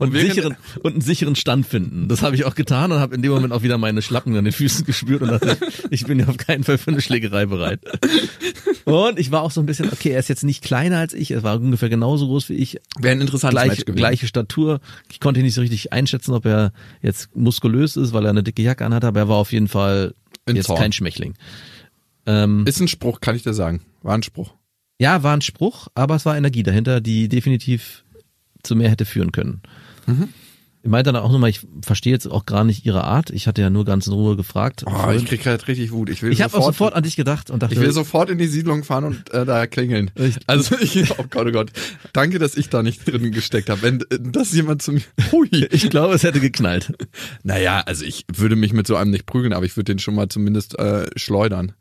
einen 0.00 0.12
während- 0.14 0.32
sicheren, 0.34 0.56
und 0.82 0.92
einen 0.94 1.00
sicheren 1.02 1.36
Stand 1.36 1.66
finden. 1.66 2.08
Das 2.08 2.22
habe 2.22 2.34
ich 2.36 2.46
auch 2.46 2.54
getan 2.54 2.90
und 2.90 2.98
habe 3.00 3.14
in 3.14 3.20
dem 3.20 3.32
Moment 3.32 3.52
auch 3.52 3.62
wieder 3.62 3.76
meine 3.76 4.00
Schlappen 4.00 4.34
an 4.34 4.44
den 4.44 4.52
Füßen 4.54 4.86
gespürt 4.86 5.20
und 5.20 5.28
dachte, 5.28 5.58
ich 5.90 6.06
bin 6.06 6.18
ja 6.18 6.26
auf 6.26 6.38
keinen 6.38 6.64
Fall 6.64 6.78
für 6.78 6.90
eine 6.92 7.02
Schlägerei 7.02 7.44
bereit. 7.44 7.80
Und 8.86 9.18
ich 9.18 9.30
war 9.30 9.42
auch 9.42 9.50
so 9.50 9.60
ein 9.60 9.66
bisschen, 9.66 9.90
okay, 9.92 10.10
er 10.10 10.20
ist 10.20 10.28
jetzt 10.28 10.44
nicht 10.44 10.62
kleiner 10.64 10.98
als 10.98 11.12
ich, 11.14 11.30
er 11.30 11.42
war 11.42 11.56
ungefähr 11.56 11.88
genauso 11.88 12.26
groß 12.26 12.48
wie 12.50 12.54
ich, 12.54 12.78
Wäre 12.98 13.12
ein 13.14 13.20
interessantes 13.20 13.54
gleich, 13.60 13.68
Match 13.68 13.84
gewesen. 13.84 13.96
gleiche 13.98 14.26
Statur. 14.26 14.80
Ich 15.10 15.20
konnte 15.20 15.40
nicht 15.40 15.54
so 15.54 15.60
richtig 15.60 15.92
einschätzen, 15.92 16.32
ob 16.32 16.44
er 16.46 16.72
jetzt 17.02 17.34
muskulös 17.36 17.96
ist, 17.96 18.12
weil 18.12 18.24
er 18.24 18.30
eine 18.30 18.42
dicke 18.42 18.62
Jacke 18.62 18.84
anhat, 18.84 19.04
aber 19.04 19.20
er 19.20 19.28
war 19.28 19.33
auf 19.38 19.52
jeden 19.52 19.68
Fall 19.68 20.14
In 20.46 20.56
jetzt 20.56 20.66
Zorn. 20.66 20.78
kein 20.80 20.92
Schmächling. 20.92 21.34
Ähm, 22.26 22.64
Ist 22.66 22.80
ein 22.80 22.88
Spruch, 22.88 23.20
kann 23.20 23.36
ich 23.36 23.42
dir 23.42 23.54
sagen. 23.54 23.82
War 24.02 24.14
ein 24.14 24.22
Spruch. 24.22 24.54
ja, 24.98 25.22
war 25.22 25.34
ein 25.36 25.40
Spruch, 25.42 25.88
aber 25.94 26.14
es 26.16 26.24
war 26.26 26.36
Energie 26.36 26.62
dahinter, 26.62 27.00
die 27.00 27.28
definitiv 27.28 28.04
zu 28.62 28.76
mehr 28.76 28.90
hätte 28.90 29.04
führen 29.04 29.32
können. 29.32 29.60
Mhm. 30.06 30.28
Ich 30.84 30.90
meinte 30.90 31.12
dann 31.14 31.22
auch 31.22 31.32
nochmal, 31.32 31.48
ich 31.48 31.66
verstehe 31.80 32.12
jetzt 32.12 32.26
auch 32.26 32.44
gar 32.44 32.62
nicht 32.62 32.84
ihre 32.84 33.04
Art. 33.04 33.30
Ich 33.30 33.46
hatte 33.46 33.62
ja 33.62 33.70
nur 33.70 33.86
ganz 33.86 34.06
in 34.06 34.12
Ruhe 34.12 34.36
gefragt. 34.36 34.84
Oh, 34.86 35.10
ich 35.12 35.24
krieg 35.24 35.42
gerade 35.42 35.66
richtig 35.66 35.92
Wut. 35.92 36.10
Ich 36.10 36.22
will 36.22 36.30
ich 36.30 36.42
habe 36.42 36.54
auch 36.58 36.66
sofort, 36.66 36.92
an 36.92 37.02
dich 37.02 37.16
gedacht 37.16 37.50
und 37.50 37.62
dachte, 37.62 37.72
ich 37.72 37.80
will 37.80 37.90
sofort 37.90 38.28
in 38.28 38.36
die 38.36 38.46
Siedlung 38.46 38.84
fahren 38.84 39.04
und 39.04 39.32
äh, 39.32 39.46
da 39.46 39.66
klingeln. 39.66 40.10
Ich- 40.14 40.36
also 40.46 40.76
ich, 40.80 41.10
oh 41.18 41.24
Gott, 41.30 41.46
oh 41.46 41.52
Gott. 41.52 41.72
Danke, 42.12 42.38
dass 42.38 42.54
ich 42.54 42.68
da 42.68 42.82
nicht 42.82 43.10
drin 43.10 43.32
gesteckt 43.32 43.70
habe. 43.70 43.80
Wenn 43.80 44.00
äh, 44.02 44.18
das 44.20 44.52
jemand 44.52 44.82
zu 44.82 44.92
mir, 44.92 45.00
hui. 45.32 45.48
ich 45.70 45.88
glaube, 45.88 46.12
es 46.12 46.22
hätte 46.22 46.38
geknallt. 46.40 46.92
Naja, 47.44 47.80
also 47.86 48.04
ich 48.04 48.26
würde 48.34 48.54
mich 48.54 48.74
mit 48.74 48.86
so 48.86 48.96
einem 48.96 49.10
nicht 49.10 49.24
prügeln, 49.24 49.54
aber 49.54 49.64
ich 49.64 49.78
würde 49.78 49.90
den 49.90 49.98
schon 49.98 50.14
mal 50.14 50.28
zumindest 50.28 50.78
äh, 50.78 51.06
schleudern. 51.16 51.72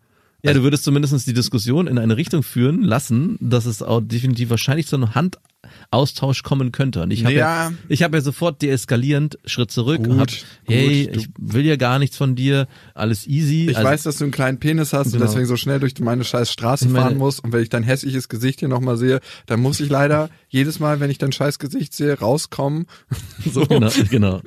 Ja, 0.45 0.53
du 0.53 0.61
würdest 0.61 0.83
zumindest 0.83 1.25
die 1.25 1.33
Diskussion 1.33 1.87
in 1.87 1.97
eine 1.97 2.17
Richtung 2.17 2.43
führen 2.43 2.81
lassen, 2.83 3.37
dass 3.39 3.65
es 3.65 3.81
auch 3.81 4.01
definitiv 4.01 4.49
wahrscheinlich 4.49 4.87
zu 4.87 4.97
einem 4.97 5.15
Handaustausch 5.15 6.43
kommen 6.43 6.73
könnte. 6.73 7.01
Und 7.01 7.11
ich 7.11 7.23
habe 7.23 7.33
ja. 7.33 7.69
Ja. 7.69 7.73
ich 7.87 8.03
habe 8.03 8.17
ja 8.17 8.21
sofort 8.21 8.61
deeskalierend 8.61 9.39
Schritt 9.45 9.71
zurück. 9.71 10.03
Gut, 10.03 10.19
hab, 10.19 10.29
hey, 10.65 11.05
gut, 11.07 11.15
ich 11.15 11.29
will 11.37 11.65
ja 11.65 11.77
gar 11.77 11.97
nichts 11.97 12.17
von 12.17 12.35
dir, 12.35 12.67
alles 12.93 13.25
easy. 13.25 13.67
Ich 13.69 13.77
Also, 13.77 13.87
weiß, 13.89 14.03
dass 14.03 14.17
du 14.17 14.25
einen 14.25 14.31
kleinen 14.33 14.59
Penis 14.59 14.91
hast 14.91 15.13
Genau. 15.13 15.23
und 15.23 15.29
deswegen 15.29 15.45
so 15.47 15.55
schnell 15.55 15.79
durch 15.79 15.97
meine 15.99 16.25
scheiß 16.25 16.51
Straße 16.51 16.89
meine- 16.89 17.05
fahren 17.05 17.17
musst. 17.17 17.41
Und 17.41 17.53
wenn 17.53 17.63
ich 17.63 17.69
dein 17.69 17.83
hässliches 17.83 18.27
Gesicht 18.27 18.59
hier 18.59 18.67
nochmal 18.67 18.97
sehe, 18.97 19.21
dann 19.45 19.61
muss 19.61 19.79
ich 19.79 19.87
leider 19.89 20.29
jedes 20.49 20.79
Mal, 20.81 20.99
wenn 20.99 21.09
ich 21.09 21.19
dein 21.19 21.31
scheiß 21.31 21.57
Gesicht 21.57 21.93
sehe, 21.93 22.19
rauskommen. 22.19 22.87
so. 23.53 23.65
Genau, 23.65 23.89
genau. 24.09 24.41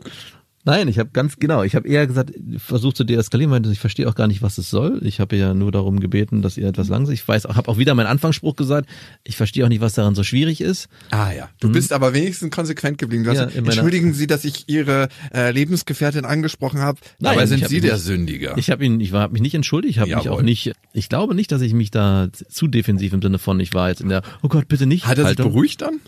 Nein, 0.66 0.88
ich 0.88 0.98
habe 0.98 1.10
ganz 1.12 1.36
genau, 1.36 1.62
ich 1.62 1.76
habe 1.76 1.86
eher 1.86 2.08
gesagt, 2.08 2.32
versucht 2.58 2.96
zu 2.96 3.04
deeskalieren, 3.04 3.52
weil 3.52 3.64
ich 3.70 3.78
verstehe 3.78 4.08
auch 4.08 4.16
gar 4.16 4.26
nicht, 4.26 4.42
was 4.42 4.58
es 4.58 4.68
soll. 4.68 5.00
Ich 5.04 5.20
habe 5.20 5.36
ja 5.36 5.54
nur 5.54 5.70
darum 5.70 6.00
gebeten, 6.00 6.42
dass 6.42 6.56
ihr 6.56 6.66
etwas 6.66 6.88
langsam. 6.88 7.14
Ich 7.14 7.26
weiß, 7.26 7.44
habe 7.44 7.68
auch 7.68 7.78
wieder 7.78 7.94
meinen 7.94 8.08
Anfangsspruch 8.08 8.56
gesagt. 8.56 8.88
Ich 9.22 9.36
verstehe 9.36 9.64
auch 9.64 9.68
nicht, 9.68 9.80
was 9.80 9.94
daran 9.94 10.16
so 10.16 10.24
schwierig 10.24 10.60
ist. 10.60 10.88
Ah 11.10 11.30
ja. 11.30 11.50
Du 11.60 11.70
bist 11.70 11.92
aber 11.92 12.14
wenigstens 12.14 12.50
konsequent 12.50 12.98
geblieben. 12.98 13.24
Hast. 13.28 13.36
Ja, 13.36 13.46
meiner- 13.46 13.58
entschuldigen 13.68 14.12
Sie, 14.12 14.26
dass 14.26 14.44
ich 14.44 14.68
Ihre 14.68 15.08
äh, 15.32 15.52
Lebensgefährtin 15.52 16.24
angesprochen 16.24 16.80
habe. 16.80 16.98
Nein, 17.20 17.34
aber 17.34 17.46
sind 17.46 17.68
Sie 17.68 17.80
der 17.80 17.96
Sündiger? 17.96 18.58
Ich 18.58 18.68
habe 18.70 18.84
ihn, 18.84 19.00
ich 19.00 19.12
war 19.12 19.22
hab 19.22 19.30
mich 19.32 19.42
nicht 19.42 19.54
entschuldigt, 19.54 19.92
ich 19.92 19.98
habe 20.00 20.16
mich 20.16 20.28
auch 20.28 20.42
nicht. 20.42 20.72
Ich 20.92 21.08
glaube 21.08 21.36
nicht, 21.36 21.52
dass 21.52 21.60
ich 21.62 21.74
mich 21.74 21.92
da 21.92 22.26
zu 22.32 22.66
defensiv 22.66 23.12
im 23.12 23.22
Sinne 23.22 23.38
von, 23.38 23.60
ich 23.60 23.72
war 23.72 23.88
jetzt 23.90 24.00
in 24.00 24.08
der, 24.08 24.22
oh 24.42 24.48
Gott, 24.48 24.66
bitte 24.66 24.86
nicht. 24.86 25.06
Hat 25.06 25.18
er 25.18 25.24
sich 25.28 25.38
Haltung. 25.38 25.52
beruhigt 25.52 25.80
dann? 25.80 26.00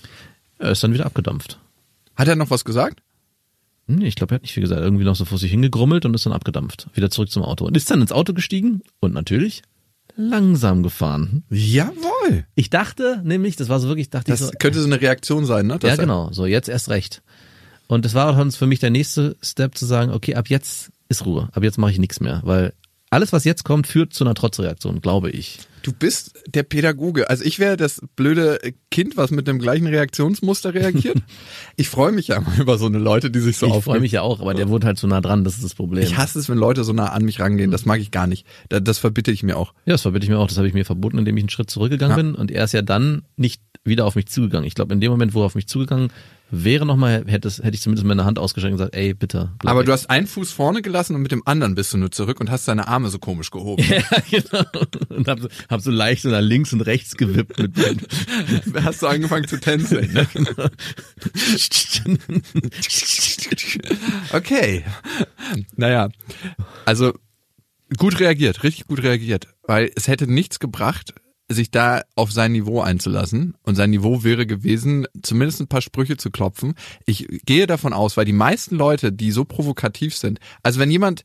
Er 0.59 0.73
ist 0.73 0.83
dann 0.83 0.93
wieder 0.93 1.07
abgedampft. 1.07 1.61
Hat 2.17 2.27
er 2.27 2.35
noch 2.35 2.51
was 2.51 2.65
gesagt? 2.65 3.01
Nee, 3.89 4.07
ich 4.07 4.15
glaube, 4.15 4.35
er 4.35 4.37
hat 4.37 4.43
nicht 4.43 4.53
viel 4.53 4.63
gesagt. 4.63 4.83
Irgendwie 4.83 5.05
noch 5.05 5.17
so 5.17 5.25
vor 5.25 5.39
sich 5.39 5.51
hingegrummelt 5.51 6.05
und 6.05 6.15
ist 6.15 6.27
dann 6.27 6.33
abgedampft. 6.33 6.89
Wieder 6.95 7.11
zurück 7.11 7.31
zum 7.31 7.43
Auto. 7.43 7.65
Und 7.65 7.77
ist 7.77 7.91
dann 7.91 8.01
ins 8.01 8.13
Auto 8.13 8.35
gestiegen 8.35 8.83
und 9.01 9.15
natürlich 9.15 9.63
langsam 10.17 10.83
gefahren. 10.83 11.45
Jawohl. 11.49 12.45
Ich 12.55 12.71
dachte 12.71 13.23
nämlich, 13.25 13.57
das 13.57 13.69
war 13.69 13.81
so 13.81 13.89
wirklich, 13.89 14.11
dachte 14.11 14.31
Das 14.31 14.41
ich 14.41 14.47
so, 14.47 14.53
könnte 14.59 14.81
so 14.81 14.87
eine 14.87 15.01
Reaktion 15.01 15.47
sein, 15.47 15.67
ne? 15.67 15.79
Dass 15.79 15.91
ja 15.91 15.97
genau, 15.97 16.31
so 16.33 16.45
jetzt 16.45 16.69
erst 16.69 16.91
recht. 16.91 17.23
Und 17.87 18.05
das 18.05 18.15
war 18.15 18.35
dann 18.35 18.53
für 18.53 18.67
mich 18.67 18.81
der 18.81 18.91
nächste 18.91 19.37
Step 19.43 19.79
zu 19.79 19.87
sagen, 19.87 20.13
okay, 20.13 20.35
ab 20.35 20.49
jetzt 20.49 20.91
ist 21.09 21.25
Ruhe, 21.25 21.49
ab 21.53 21.63
jetzt 21.63 21.79
mache 21.79 21.93
ich 21.93 21.99
nichts 21.99 22.21
mehr, 22.21 22.43
weil 22.45 22.75
alles, 23.11 23.33
was 23.33 23.45
jetzt 23.45 23.65
kommt, 23.65 23.87
führt 23.87 24.13
zu 24.13 24.25
einer 24.25 24.35
Trotzreaktion, 24.35 25.01
glaube 25.01 25.31
ich. 25.31 25.61
Du 25.89 25.95
bist 25.95 26.35
der 26.47 26.65
Pädagoge. 26.65 27.31
Also 27.31 27.45
ich 27.45 27.59
wäre 27.59 27.79
das 27.79 28.03
blöde 28.15 28.59
Kind, 28.91 29.17
was 29.17 29.31
mit 29.31 29.49
dem 29.49 29.59
gleichen 29.59 29.87
Reaktionsmuster 29.87 30.75
reagiert. 30.75 31.17
ich 31.77 31.89
freue 31.89 32.13
mich 32.13 32.29
ja 32.29 32.37
immer 32.37 32.59
über 32.61 32.77
so 32.77 32.85
eine 32.87 32.99
Leute, 32.99 33.31
die 33.31 33.41
sich 33.41 33.57
so 33.57 33.67
ich 33.67 33.71
freue 33.73 33.79
aufregen. 33.79 34.03
mich 34.03 34.13
ja 34.13 34.21
auch, 34.23 34.41
aber 34.41 34.53
der 34.53 34.69
wohnt 34.69 34.85
halt 34.85 34.99
zu 34.99 35.07
nah 35.07 35.21
dran, 35.23 35.45
das 35.45 35.55
ist 35.55 35.65
das 35.65 35.75
Problem. 35.75 36.03
Ich 36.03 36.19
hasse 36.19 36.39
es, 36.39 36.49
wenn 36.51 36.59
Leute 36.59 36.85
so 36.85 36.93
nah 36.93 37.07
an 37.07 37.25
mich 37.25 37.41
rangehen. 37.41 37.71
Das 37.71 37.87
mag 37.87 38.01
ich 38.01 38.11
gar 38.11 38.27
nicht. 38.27 38.47
Da- 38.69 38.81
Das 38.81 38.99
verbitte 38.99 39.31
ich 39.31 39.43
mir 39.43 39.57
auch. 39.57 39.73
Ja, 39.87 39.95
das 39.95 40.03
verbitte 40.03 40.25
ich 40.25 40.31
mir 40.31 40.39
auch. 40.39 40.49
Das 40.49 40.59
habe 40.59 40.69
ich 40.69 40.75
mir 40.75 40.85
verboten, 40.85 41.17
indem 41.19 41.37
ich 41.39 41.45
einen 41.45 41.51
Schritt 41.51 41.71
zurückgegangen 41.71 42.17
Ja. 42.17 42.23
bin. 42.23 42.35
Und 42.35 42.51
er 42.51 42.65
ist 42.65 42.73
ja 42.73 42.83
dann 42.83 43.23
nicht 43.37 43.63
wieder 43.85 44.05
auf 44.05 44.15
mich 44.17 44.27
zugegangen. 44.27 44.67
Ich 44.67 44.75
glaube, 44.75 44.93
in 44.93 45.01
dem 45.01 45.11
Moment, 45.11 45.33
wo 45.33 45.41
er 45.43 45.47
auf 45.47 45.55
mich 45.55 45.69
zugegangen 45.69 46.09
wäre 46.51 46.87
nochmal, 46.87 47.25
hätte, 47.27 47.49
hätte 47.49 47.75
ich 47.75 47.83
zumindest 47.83 48.07
meine 48.07 48.25
Hand 48.25 48.39
ausgestreckt 48.39 48.73
und 48.73 48.79
gesagt, 48.79 48.95
ey, 48.95 49.15
bitte. 49.15 49.53
Aber 49.65 49.81
weg. 49.81 49.87
du 49.87 49.93
hast 49.93 50.09
einen 50.09 50.27
Fuß 50.27 50.53
vorne 50.53 50.83
gelassen 50.83 51.15
und 51.15 51.23
mit 51.23 51.33
dem 51.33 51.47
anderen 51.47 51.75
bist 51.75 51.93
du 51.93 51.99
nur 51.99 52.11
zurück 52.11 52.41
und 52.41 52.51
hast 52.51 52.67
deine 52.69 52.89
Arme 52.89 53.09
so 53.11 53.19
komisch 53.19 53.51
gehoben. 53.51 53.83
ja, 53.89 54.03
genau. 54.31 54.65
Und 55.09 55.29
hab 55.29 55.41
so, 55.41 55.49
hab 55.69 55.81
so 55.81 55.91
leicht 55.91 56.23
so 56.23 56.31
nach 56.31 56.41
links 56.41 56.73
und 56.73 56.81
rechts 56.83 57.17
gewippt 57.17 57.59
mit 57.59 57.75
beiden. 57.75 58.07
hast 58.85 59.03
du 59.03 59.07
angefangen 59.07 59.47
zu 59.47 59.61
tänzeln. 59.61 60.13
Ne? 60.13 60.27
Okay. 64.33 64.85
Naja, 65.77 66.09
also 66.85 67.13
gut 67.97 68.21
reagiert, 68.21 68.63
richtig 68.63 68.87
gut 68.87 69.03
reagiert, 69.03 69.49
weil 69.63 69.91
es 69.95 70.09
hätte 70.09 70.27
nichts 70.27 70.59
gebracht, 70.59 71.15
sich 71.51 71.71
da 71.71 72.03
auf 72.15 72.31
sein 72.31 72.53
Niveau 72.53 72.81
einzulassen. 72.81 73.57
Und 73.63 73.75
sein 73.75 73.91
Niveau 73.91 74.23
wäre 74.23 74.47
gewesen, 74.47 75.07
zumindest 75.23 75.61
ein 75.61 75.69
paar 75.69 75.83
Sprüche 75.83 76.17
zu 76.17 76.31
klopfen. 76.31 76.75
Ich 77.07 77.27
gehe 77.47 77.67
davon 77.67 77.93
aus, 77.93 78.17
weil 78.17 78.25
die 78.25 78.33
meisten 78.33 78.77
Leute, 78.77 79.13
die 79.13 79.33
so 79.33 79.45
provokativ 79.45 80.15
sind, 80.17 80.39
also 80.63 80.79
wenn 80.79 80.91
jemand 80.91 81.25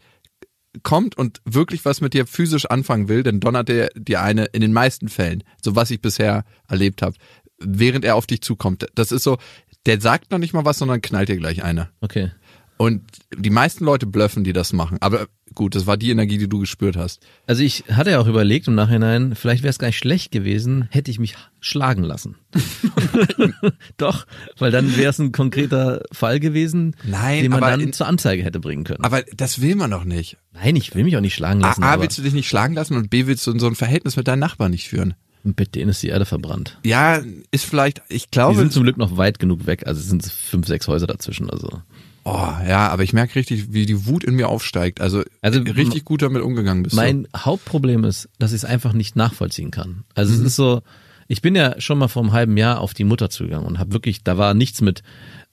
kommt 0.82 1.18
und 1.18 1.40
wirklich 1.46 1.86
was 1.86 2.02
mit 2.02 2.14
dir 2.14 2.26
physisch 2.26 2.66
anfangen 2.66 3.08
will, 3.08 3.22
dann 3.22 3.40
donnert 3.40 3.70
er 3.70 3.90
dir 3.96 4.22
eine 4.22 4.46
in 4.46 4.62
den 4.62 4.74
meisten 4.74 5.08
Fällen, 5.08 5.44
so 5.62 5.76
was 5.76 5.92
ich 5.92 6.02
bisher 6.02 6.46
erlebt 6.68 7.04
habe, 7.04 7.16
während 7.60 8.06
er 8.06 8.16
auf 8.16 8.26
dich 8.26 8.42
zukommt. 8.42 8.88
Das 8.96 9.12
ist 9.12 9.24
so, 9.24 9.38
der 9.86 10.02
sagt 10.02 10.32
noch 10.32 10.40
nicht 10.40 10.54
mal 10.54 10.66
was, 10.66 10.80
sondern 10.80 11.02
knallt 11.02 11.30
dir 11.30 11.38
gleich 11.38 11.64
eine. 11.64 11.90
Okay. 12.02 12.32
Und 12.78 13.02
die 13.38 13.50
meisten 13.52 13.86
Leute 13.86 14.06
blöffen, 14.06 14.44
die 14.44 14.52
das 14.54 14.74
machen. 14.74 14.98
Aber 15.00 15.28
gut, 15.54 15.76
das 15.76 15.86
war 15.86 15.96
die 15.96 16.10
Energie, 16.10 16.38
die 16.40 16.50
du 16.50 16.60
gespürt 16.60 16.98
hast. 16.98 17.22
Also 17.46 17.62
ich 17.64 17.84
hatte 17.92 18.10
ja 18.12 18.20
auch 18.20 18.28
überlegt 18.28 18.68
im 18.68 18.76
Nachhinein, 18.76 19.36
vielleicht 19.36 19.62
wäre 19.64 19.70
es 19.70 19.78
gar 19.80 19.88
nicht 19.88 19.98
schlecht 19.98 20.32
gewesen, 20.32 20.88
hätte 20.92 21.12
ich 21.12 21.20
mich 21.20 21.36
schlagen 21.62 22.04
lassen. 22.04 22.36
Doch, 23.98 24.26
weil 24.58 24.72
dann 24.72 24.96
wäre 24.98 25.10
es 25.10 25.20
ein 25.20 25.32
konkreter 25.32 26.02
Fall 26.12 26.40
gewesen, 26.40 26.96
Nein, 27.04 27.44
den 27.44 27.52
man 27.52 27.62
dann 27.62 27.80
in- 27.80 27.94
zur 27.94 28.08
Anzeige 28.08 28.44
hätte 28.44 28.60
bringen 28.60 28.84
können. 28.84 29.04
Aber 29.04 29.22
das 29.36 29.62
will 29.62 29.76
man 29.76 29.92
doch 29.92 30.04
nicht. 30.04 30.38
Nein, 30.54 30.76
ich 30.76 30.94
will 30.96 31.04
mich 31.04 31.16
auch 31.18 31.22
nicht 31.22 31.36
schlagen 31.36 31.64
A, 31.64 31.68
lassen. 31.70 31.84
A 31.84 31.94
aber 31.94 32.04
willst 32.04 32.18
du 32.18 32.22
dich 32.22 32.34
nicht 32.34 32.48
schlagen 32.48 32.74
lassen 32.74 32.96
und 32.98 33.10
B 33.10 33.28
willst 33.28 33.46
du 33.48 33.52
in 33.52 33.60
so 33.60 33.68
ein 33.68 33.76
Verhältnis 33.76 34.16
mit 34.18 34.28
deinem 34.28 34.40
Nachbarn 34.40 34.72
nicht 34.72 34.88
führen. 34.90 35.14
mit 35.44 35.76
denen 35.76 35.90
ist 35.90 36.02
die 36.04 36.08
Erde 36.08 36.26
verbrannt. 36.26 36.80
Ja, 36.86 37.22
ist 37.52 37.66
vielleicht, 37.66 38.02
ich 38.10 38.24
Die 38.26 38.32
glaube, 38.32 38.58
sind 38.60 38.72
zum 38.74 38.84
Glück 38.84 38.98
noch 38.98 39.18
weit 39.18 39.40
genug 39.40 39.66
weg, 39.68 39.86
also 39.88 40.00
es 40.00 40.08
sind 40.08 40.26
fünf, 40.26 40.68
sechs 40.68 40.88
Häuser 40.88 41.08
dazwischen. 41.08 41.50
Also 41.50 41.82
oh, 42.26 42.32
ja, 42.68 42.90
aber 42.90 43.04
ich 43.04 43.14
merke 43.14 43.36
richtig, 43.36 43.74
wie 43.74 43.86
die 43.86 44.06
Wut 44.06 44.24
in 44.24 44.36
mir 44.36 44.50
aufsteigt. 44.50 45.02
Also, 45.02 45.24
Also, 45.42 45.60
richtig 45.62 46.06
gut 46.06 46.22
damit 46.22 46.42
umgegangen 46.42 46.84
bist. 46.84 46.96
mein 46.96 47.28
Hauptproblem 47.36 48.04
ist, 48.04 48.30
dass 48.40 48.52
ich 48.52 48.58
es 48.58 48.66
einfach 48.66 48.94
nicht 48.94 49.16
nachvollziehen 49.16 49.72
kann. 49.72 50.04
Also 50.16 50.34
es 50.34 50.40
ist 50.40 50.56
so, 50.56 50.82
ich 51.28 51.42
bin 51.42 51.56
ja 51.56 51.80
schon 51.80 51.98
mal 51.98 52.08
vor 52.08 52.24
einem 52.24 52.32
halben 52.34 52.58
Jahr 52.58 52.80
auf 52.82 52.94
die 52.94 53.04
Mutter 53.04 53.30
zugegangen 53.30 53.68
und 53.68 53.80
habe 53.80 53.94
wirklich, 53.94 54.24
da 54.24 54.38
war 54.38 54.54
nichts 54.54 54.82
mit. 54.82 55.04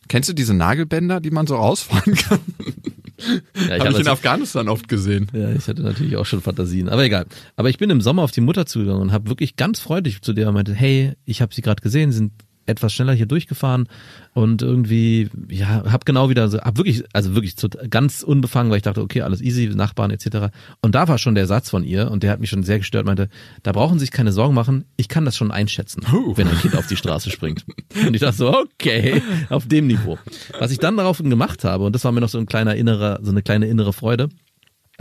Kennst 0.09 0.29
du 0.29 0.33
diese 0.33 0.55
Nagelbänder, 0.55 1.21
die 1.21 1.31
man 1.31 1.47
so 1.47 1.57
rausfahren 1.57 2.15
kann? 2.15 2.41
Ja, 3.55 3.63
Habe 3.65 3.77
ich 3.77 3.85
in 3.91 3.97
also- 3.97 4.11
Afghanistan 4.13 4.69
oft 4.71 4.89
gesehen. 4.89 5.31
Ja, 5.35 5.51
ich 5.53 5.69
hatte 5.69 5.83
natürlich 5.83 6.17
auch 6.17 6.25
schon 6.25 6.41
Fantasien, 6.41 6.89
aber 6.89 7.05
egal. 7.05 7.27
Aber 7.55 7.69
ich 7.69 7.77
bin 7.77 7.91
im 7.91 8.01
Sommer 8.01 8.23
auf 8.23 8.31
die 8.31 8.41
Mutter 8.41 8.65
zugegangen 8.65 9.03
und 9.03 9.13
habe 9.13 9.29
wirklich 9.29 9.57
ganz 9.57 9.79
freundlich 9.79 10.23
zu 10.23 10.33
der 10.33 10.51
meinte, 10.53 10.73
hey, 10.73 11.13
ich 11.27 11.43
habe 11.43 11.55
sie 11.55 11.61
gerade 11.61 11.83
gesehen, 11.83 12.13
sind 12.13 12.33
etwas 12.67 12.93
schneller 12.93 13.13
hier 13.13 13.27
durchgefahren 13.27 13.89
und 14.33 14.63
irgendwie, 14.63 15.29
ja, 15.49 15.85
hab 15.91 16.05
genau 16.05 16.29
wieder 16.31 16.49
so, 16.49 16.59
hab 16.61 16.77
wirklich, 16.77 17.05
also 17.13 17.35
wirklich 17.35 17.57
zu, 17.57 17.69
ganz 17.69 18.23
unbefangen, 18.23 18.71
weil 18.71 18.77
ich 18.77 18.83
dachte, 18.83 19.03
okay, 19.03 19.23
alles 19.23 19.41
easy, 19.41 19.67
Nachbarn 19.69 20.11
etc. 20.11 20.53
Und 20.81 20.95
da 20.95 21.09
war 21.09 21.19
schon 21.19 21.35
der 21.35 21.47
Satz 21.47 21.71
von 21.71 21.85
ihr 21.85 22.11
und 22.11 22.23
der 22.23 22.31
hat 22.31 22.41
mich 22.41 22.51
schon 22.51 22.63
sehr 22.63 22.79
gestört, 22.79 23.07
meinte, 23.07 23.29
da 23.63 23.73
brauchen 23.73 23.99
Sie 23.99 24.05
sich 24.05 24.13
keine 24.13 24.33
Sorgen 24.33 24.55
machen, 24.55 24.85
ich 24.97 25.09
kann 25.09 25.25
das 25.25 25.37
schon 25.37 25.51
einschätzen, 25.51 26.03
Huh. 26.11 26.37
wenn 26.37 26.49
ein 26.49 26.59
Kind 26.59 26.77
auf 26.77 26.87
die 26.87 26.97
Straße 26.97 27.31
springt. 27.31 27.65
Und 28.07 28.15
ich 28.15 28.21
dachte 28.21 28.37
so, 28.37 28.57
okay, 28.57 29.23
auf 29.49 29.67
dem 29.67 29.87
Niveau. 29.87 30.19
Was 30.59 30.71
ich 30.71 30.79
dann 30.79 30.97
daraufhin 30.97 31.31
gemacht 31.31 31.65
habe, 31.65 31.85
und 31.85 31.95
das 31.95 32.05
war 32.05 32.13
mir 32.13 32.21
noch 32.21 32.29
so 32.29 32.39
ein 32.39 32.47
kleiner 32.47 32.77
innerer, 32.77 33.19
so 33.23 33.31
eine 33.31 33.43
kleine 33.43 33.67
innere 33.67 33.93
Freude, 33.93 34.29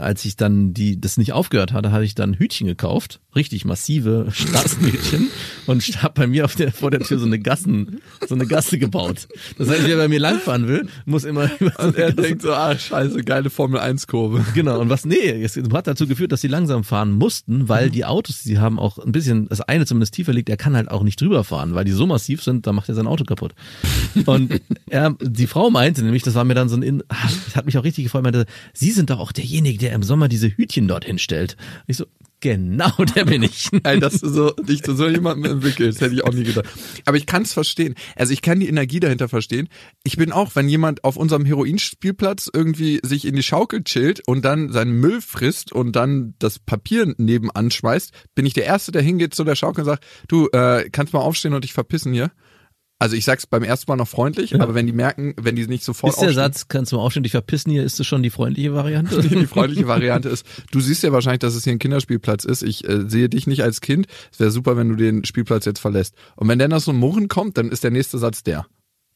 als 0.00 0.24
ich 0.24 0.36
dann 0.36 0.74
die 0.74 1.00
das 1.00 1.16
nicht 1.16 1.32
aufgehört 1.32 1.72
hatte, 1.72 1.92
habe 1.92 2.04
ich 2.04 2.14
dann 2.14 2.34
Hütchen 2.34 2.66
gekauft, 2.66 3.20
richtig 3.34 3.64
massive 3.64 4.26
Straßenhütchen 4.32 5.28
und 5.66 5.82
hab 6.02 6.14
bei 6.14 6.26
mir 6.26 6.44
auf 6.44 6.56
der 6.56 6.72
vor 6.72 6.90
der 6.90 7.00
Tür 7.00 7.18
so 7.18 7.26
eine 7.26 7.38
Gassen 7.38 8.00
so 8.28 8.34
eine 8.34 8.46
Gasse 8.46 8.78
gebaut. 8.78 9.28
Das 9.58 9.68
heißt, 9.68 9.82
wer 9.86 9.96
bei 9.96 10.08
mir 10.08 10.20
langfahren 10.20 10.66
will, 10.68 10.88
muss 11.06 11.24
immer 11.24 11.50
über 11.60 11.72
so 11.78 11.88
Und 11.88 11.96
eine 11.96 12.04
er 12.04 12.12
Gasse- 12.12 12.22
denkt 12.28 12.42
so, 12.42 12.52
ah, 12.52 12.76
scheiße, 12.76 13.22
geile 13.24 13.50
Formel 13.50 13.80
1 13.80 14.06
Kurve. 14.06 14.44
Genau, 14.54 14.80
und 14.80 14.88
was, 14.90 15.04
nee, 15.04 15.42
es 15.42 15.56
hat 15.56 15.86
dazu 15.86 16.06
geführt, 16.06 16.32
dass 16.32 16.40
sie 16.40 16.48
langsam 16.48 16.84
fahren 16.84 17.12
mussten, 17.12 17.68
weil 17.68 17.90
die 17.90 18.04
Autos, 18.04 18.42
die 18.42 18.48
sie 18.48 18.58
haben, 18.58 18.78
auch 18.78 18.98
ein 18.98 19.12
bisschen, 19.12 19.48
das 19.48 19.60
eine 19.60 19.86
zumindest 19.86 20.14
tiefer 20.14 20.32
liegt, 20.32 20.48
er 20.48 20.56
kann 20.56 20.76
halt 20.76 20.90
auch 20.90 21.02
nicht 21.02 21.20
drüber 21.20 21.44
fahren, 21.44 21.74
weil 21.74 21.84
die 21.84 21.92
so 21.92 22.06
massiv 22.06 22.42
sind, 22.42 22.66
da 22.66 22.72
macht 22.72 22.88
er 22.88 22.94
sein 22.94 23.06
Auto 23.06 23.24
kaputt. 23.24 23.54
Und 24.26 24.60
er, 24.88 25.14
die 25.20 25.46
Frau 25.46 25.70
meinte 25.70 26.02
nämlich, 26.02 26.22
das 26.22 26.34
war 26.34 26.44
mir 26.44 26.54
dann 26.54 26.68
so 26.68 26.76
ein, 26.76 26.82
In- 26.82 27.02
ah, 27.08 27.16
das 27.46 27.56
hat 27.56 27.66
mich 27.66 27.76
auch 27.78 27.84
richtig 27.84 28.04
gefreut, 28.04 28.22
meinte, 28.22 28.46
Sie 28.72 28.90
sind 28.90 29.10
doch 29.10 29.18
auch 29.20 29.32
derjenige, 29.32 29.78
der 29.78 29.89
im 29.94 30.02
Sommer 30.02 30.28
diese 30.28 30.48
Hütchen 30.48 30.88
dorthin 30.88 31.18
stellt. 31.18 31.56
Und 31.80 31.84
ich 31.88 31.96
so, 31.96 32.06
genau, 32.40 32.90
der 33.14 33.24
bin 33.24 33.42
ich. 33.42 33.68
Ey, 33.84 34.00
dass 34.00 34.20
du 34.20 34.28
so, 34.28 34.50
dich 34.50 34.82
zu 34.82 34.94
so 34.94 35.08
jemandem 35.08 35.52
entwickelst, 35.52 36.00
hätte 36.00 36.14
ich 36.14 36.24
auch 36.24 36.32
nie 36.32 36.44
gedacht. 36.44 36.66
Aber 37.04 37.16
ich 37.16 37.26
kann 37.26 37.42
es 37.42 37.52
verstehen. 37.52 37.94
Also 38.16 38.32
ich 38.32 38.42
kann 38.42 38.60
die 38.60 38.68
Energie 38.68 39.00
dahinter 39.00 39.28
verstehen. 39.28 39.68
Ich 40.02 40.16
bin 40.16 40.32
auch, 40.32 40.54
wenn 40.54 40.68
jemand 40.68 41.04
auf 41.04 41.16
unserem 41.16 41.44
Heroinspielplatz 41.44 42.50
irgendwie 42.52 43.00
sich 43.02 43.26
in 43.26 43.36
die 43.36 43.42
Schaukel 43.42 43.84
chillt 43.84 44.26
und 44.26 44.44
dann 44.44 44.72
seinen 44.72 44.92
Müll 44.92 45.20
frisst 45.20 45.72
und 45.72 45.94
dann 45.94 46.34
das 46.38 46.58
Papier 46.58 47.14
nebenan 47.16 47.70
schmeißt, 47.70 48.12
bin 48.34 48.46
ich 48.46 48.54
der 48.54 48.64
Erste, 48.64 48.92
der 48.92 49.02
hingeht 49.02 49.34
zu 49.34 49.44
der 49.44 49.54
Schaukel 49.54 49.82
und 49.82 49.86
sagt, 49.86 50.04
du, 50.28 50.48
äh, 50.48 50.88
kannst 50.90 51.12
mal 51.12 51.20
aufstehen 51.20 51.54
und 51.54 51.64
dich 51.64 51.72
verpissen 51.72 52.12
hier? 52.12 52.30
Also 53.00 53.16
ich 53.16 53.24
sag's 53.24 53.46
beim 53.46 53.62
ersten 53.62 53.90
Mal 53.90 53.96
noch 53.96 54.06
freundlich, 54.08 54.60
aber 54.60 54.74
wenn 54.74 54.86
die 54.86 54.92
merken, 54.92 55.32
wenn 55.40 55.56
die 55.56 55.66
nicht 55.66 55.82
sofort 55.82 56.12
Ist 56.12 56.20
der 56.20 56.28
aufstehen, 56.28 56.42
Satz, 56.44 56.68
kannst 56.68 56.92
du 56.92 56.96
mal 56.96 57.02
aufstehen, 57.02 57.22
dich 57.22 57.32
verpissen 57.32 57.72
hier, 57.72 57.82
ist 57.82 57.98
das 57.98 58.06
schon 58.06 58.22
die 58.22 58.28
freundliche 58.28 58.74
Variante? 58.74 59.22
die 59.26 59.46
freundliche 59.46 59.88
Variante 59.88 60.28
ist, 60.28 60.44
du 60.70 60.80
siehst 60.80 61.02
ja 61.02 61.10
wahrscheinlich, 61.10 61.38
dass 61.38 61.54
es 61.54 61.64
hier 61.64 61.72
ein 61.72 61.78
Kinderspielplatz 61.78 62.44
ist. 62.44 62.62
Ich 62.62 62.86
äh, 62.86 63.08
sehe 63.08 63.30
dich 63.30 63.46
nicht 63.46 63.62
als 63.62 63.80
Kind. 63.80 64.06
Es 64.30 64.38
wäre 64.38 64.50
super, 64.50 64.76
wenn 64.76 64.90
du 64.90 64.96
den 64.96 65.24
Spielplatz 65.24 65.64
jetzt 65.64 65.78
verlässt. 65.80 66.14
Und 66.36 66.48
wenn 66.48 66.58
dann 66.58 66.70
noch 66.70 66.80
so 66.80 66.90
ein 66.90 66.98
Murren 66.98 67.28
kommt, 67.28 67.56
dann 67.56 67.70
ist 67.70 67.84
der 67.84 67.90
nächste 67.90 68.18
Satz 68.18 68.42
der. 68.42 68.66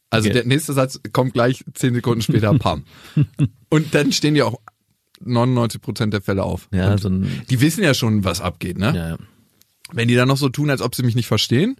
Also 0.09 0.29
Okay. 0.29 0.33
der 0.39 0.45
nächste 0.47 0.73
Satz 0.73 0.99
kommt 1.13 1.33
gleich 1.33 1.63
zehn 1.75 1.93
Sekunden 1.93 2.23
später, 2.23 2.53
pam. 2.59 2.85
Und 3.69 3.93
dann 3.93 4.11
stehen 4.11 4.33
die 4.33 4.41
auch 4.41 4.59
99 5.21 5.79
Prozent 5.79 6.11
der 6.11 6.21
Fälle 6.21 6.41
auf. 6.43 6.69
Ja, 6.73 6.91
Und 6.93 7.01
so 7.01 7.09
ein, 7.09 7.43
die 7.51 7.61
wissen 7.61 7.83
ja 7.83 7.93
schon, 7.93 8.23
was 8.23 8.41
abgeht, 8.41 8.79
ne? 8.79 8.93
ja, 8.95 9.09
ja. 9.09 9.17
Wenn 9.91 10.07
die 10.07 10.15
dann 10.15 10.27
noch 10.27 10.37
so 10.37 10.49
tun, 10.49 10.71
als 10.71 10.81
ob 10.81 10.95
sie 10.95 11.03
mich 11.03 11.15
nicht 11.15 11.27
verstehen, 11.27 11.75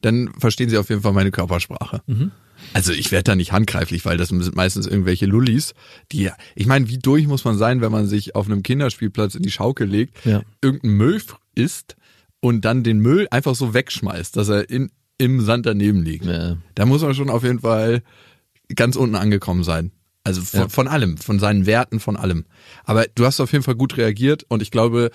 dann 0.00 0.32
verstehen 0.38 0.70
sie 0.70 0.78
auf 0.78 0.88
jeden 0.88 1.02
Fall 1.02 1.12
meine 1.12 1.30
Körpersprache. 1.30 2.02
Mhm. 2.06 2.30
Also 2.74 2.92
ich 2.92 3.10
werde 3.10 3.24
da 3.24 3.36
nicht 3.36 3.52
handgreiflich, 3.52 4.04
weil 4.04 4.16
das 4.18 4.28
sind 4.28 4.54
meistens 4.54 4.86
irgendwelche 4.86 5.26
Lullis, 5.26 5.74
die, 6.12 6.30
ich 6.54 6.66
meine, 6.66 6.88
wie 6.88 6.98
durch 6.98 7.26
muss 7.26 7.44
man 7.44 7.56
sein, 7.56 7.80
wenn 7.80 7.90
man 7.92 8.06
sich 8.06 8.34
auf 8.34 8.46
einem 8.46 8.62
Kinderspielplatz 8.62 9.34
in 9.34 9.42
die 9.42 9.50
Schaukel 9.50 9.88
legt, 9.88 10.24
Ja. 10.26 10.42
irgendeinen 10.60 10.96
Müll 10.96 11.22
isst 11.54 11.96
und 12.40 12.64
dann 12.66 12.82
den 12.84 12.98
Müll 13.00 13.28
einfach 13.30 13.54
so 13.54 13.72
wegschmeißt, 13.74 14.36
dass 14.36 14.48
er 14.50 14.68
in, 14.68 14.90
im 15.18 15.40
Sand 15.40 15.64
daneben 15.66 16.02
liegt. 16.02 16.26
Ja. 16.26 16.56
Da 16.74 16.86
muss 16.86 17.02
man 17.02 17.14
schon 17.14 17.30
auf 17.30 17.42
jeden 17.44 17.60
Fall 17.60 18.02
ganz 18.76 18.96
unten 18.96 19.16
angekommen 19.16 19.64
sein. 19.64 19.90
Also 20.22 20.42
von, 20.42 20.60
Ja. 20.60 20.68
von 20.68 20.86
allem, 20.86 21.16
von 21.16 21.38
seinen 21.38 21.64
Werten, 21.64 21.98
von 21.98 22.16
allem. 22.16 22.44
Aber 22.84 23.06
du 23.14 23.24
hast 23.24 23.40
auf 23.40 23.52
jeden 23.52 23.64
Fall 23.64 23.74
gut 23.74 23.96
reagiert 23.96 24.44
und 24.48 24.60
ich 24.62 24.70
glaube, 24.70 25.10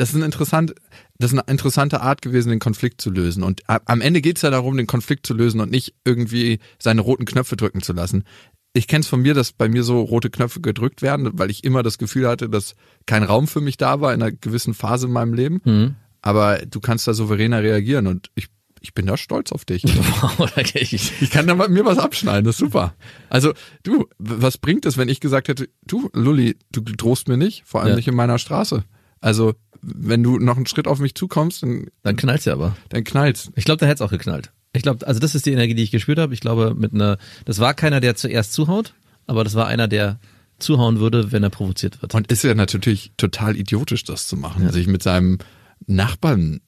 das 0.00 0.10
ist 0.10 0.16
ein 0.16 0.22
interessant, 0.22 0.74
das 1.18 1.32
ist 1.32 1.38
eine 1.38 1.50
interessante 1.50 2.00
Art 2.00 2.22
gewesen, 2.22 2.48
den 2.50 2.58
Konflikt 2.58 3.00
zu 3.00 3.10
lösen. 3.10 3.42
Und 3.42 3.62
am 3.66 4.00
Ende 4.00 4.20
geht's 4.20 4.42
ja 4.42 4.50
darum, 4.50 4.76
den 4.76 4.86
Konflikt 4.86 5.26
zu 5.26 5.34
lösen 5.34 5.60
und 5.60 5.70
nicht 5.70 5.94
irgendwie 6.04 6.58
seine 6.78 7.02
roten 7.02 7.26
Knöpfe 7.26 7.56
drücken 7.56 7.82
zu 7.82 7.92
lassen. 7.92 8.24
Ich 8.72 8.86
kenne 8.86 9.00
es 9.00 9.08
von 9.08 9.20
mir, 9.20 9.34
dass 9.34 9.52
bei 9.52 9.68
mir 9.68 9.82
so 9.82 10.00
rote 10.00 10.30
Knöpfe 10.30 10.60
gedrückt 10.60 11.02
werden, 11.02 11.28
weil 11.34 11.50
ich 11.50 11.64
immer 11.64 11.82
das 11.82 11.98
Gefühl 11.98 12.28
hatte, 12.28 12.48
dass 12.48 12.76
kein 13.04 13.22
Raum 13.24 13.46
für 13.48 13.60
mich 13.60 13.76
da 13.76 14.00
war 14.00 14.14
in 14.14 14.22
einer 14.22 14.32
gewissen 14.32 14.74
Phase 14.74 15.06
in 15.06 15.12
meinem 15.12 15.34
Leben. 15.34 15.60
Mhm. 15.64 15.94
Aber 16.22 16.58
du 16.64 16.80
kannst 16.80 17.06
da 17.08 17.12
souveräner 17.14 17.62
reagieren 17.62 18.06
und 18.06 18.30
ich, 18.36 18.46
ich 18.80 18.94
bin 18.94 19.06
da 19.06 19.16
stolz 19.16 19.52
auf 19.52 19.64
dich. 19.64 19.84
Ich- 20.74 21.30
kann 21.30 21.46
da 21.46 21.54
mal 21.54 21.68
mir 21.68 21.84
was 21.84 21.98
abschneiden, 21.98 22.44
das 22.44 22.54
ist 22.56 22.60
super. 22.60 22.94
Also, 23.28 23.52
du, 23.82 24.06
was 24.18 24.56
bringt 24.58 24.86
es, 24.86 24.96
wenn 24.96 25.08
ich 25.08 25.20
gesagt 25.20 25.48
hätte, 25.48 25.68
du, 25.86 26.08
Lulli, 26.12 26.56
du 26.72 26.80
drohst 26.80 27.28
mir 27.28 27.36
nicht, 27.36 27.64
vor 27.66 27.80
allem 27.80 27.90
Ja. 27.90 27.96
nicht 27.96 28.08
in 28.08 28.14
meiner 28.14 28.38
Straße. 28.38 28.84
Also, 29.20 29.54
wenn 29.82 30.22
du 30.22 30.38
noch 30.38 30.56
einen 30.56 30.66
Schritt 30.66 30.86
auf 30.86 30.98
mich 30.98 31.14
zukommst, 31.14 31.62
dann, 31.62 31.86
Dann 32.02 32.16
knallt's 32.16 32.44
ja 32.44 32.52
aber. 32.52 32.76
dann 32.88 33.04
knallt's. 33.04 33.50
Ich 33.56 33.64
glaube, 33.64 33.78
da 33.78 33.86
hätte 33.86 34.02
es 34.02 34.06
auch 34.06 34.10
geknallt. 34.10 34.52
Ich 34.72 34.82
glaube, 34.82 35.06
also 35.06 35.18
das 35.18 35.34
ist 35.34 35.46
die 35.46 35.52
Energie, 35.52 35.74
die 35.74 35.82
ich 35.82 35.90
gespürt 35.90 36.18
habe. 36.18 36.32
Ich 36.34 36.40
glaube, 36.40 36.74
mit 36.74 36.94
einer, 36.94 37.18
das 37.44 37.58
war 37.58 37.74
keiner, 37.74 38.00
der 38.00 38.14
zuerst 38.14 38.52
zuhaut, 38.52 38.94
aber 39.26 39.42
das 39.44 39.54
war 39.54 39.66
einer, 39.66 39.88
der 39.88 40.20
zuhauen 40.58 41.00
würde, 41.00 41.32
wenn 41.32 41.42
er 41.42 41.50
provoziert 41.50 42.02
wird. 42.02 42.14
Und 42.14 42.30
ist 42.30 42.44
ja 42.44 42.54
natürlich 42.54 43.12
total 43.16 43.56
idiotisch, 43.56 44.04
das 44.04 44.28
zu 44.28 44.36
machen, 44.36 44.70
sich 44.70 44.86
mit 44.86 45.02
seinem 45.02 45.38
Nachbarn 45.86 46.60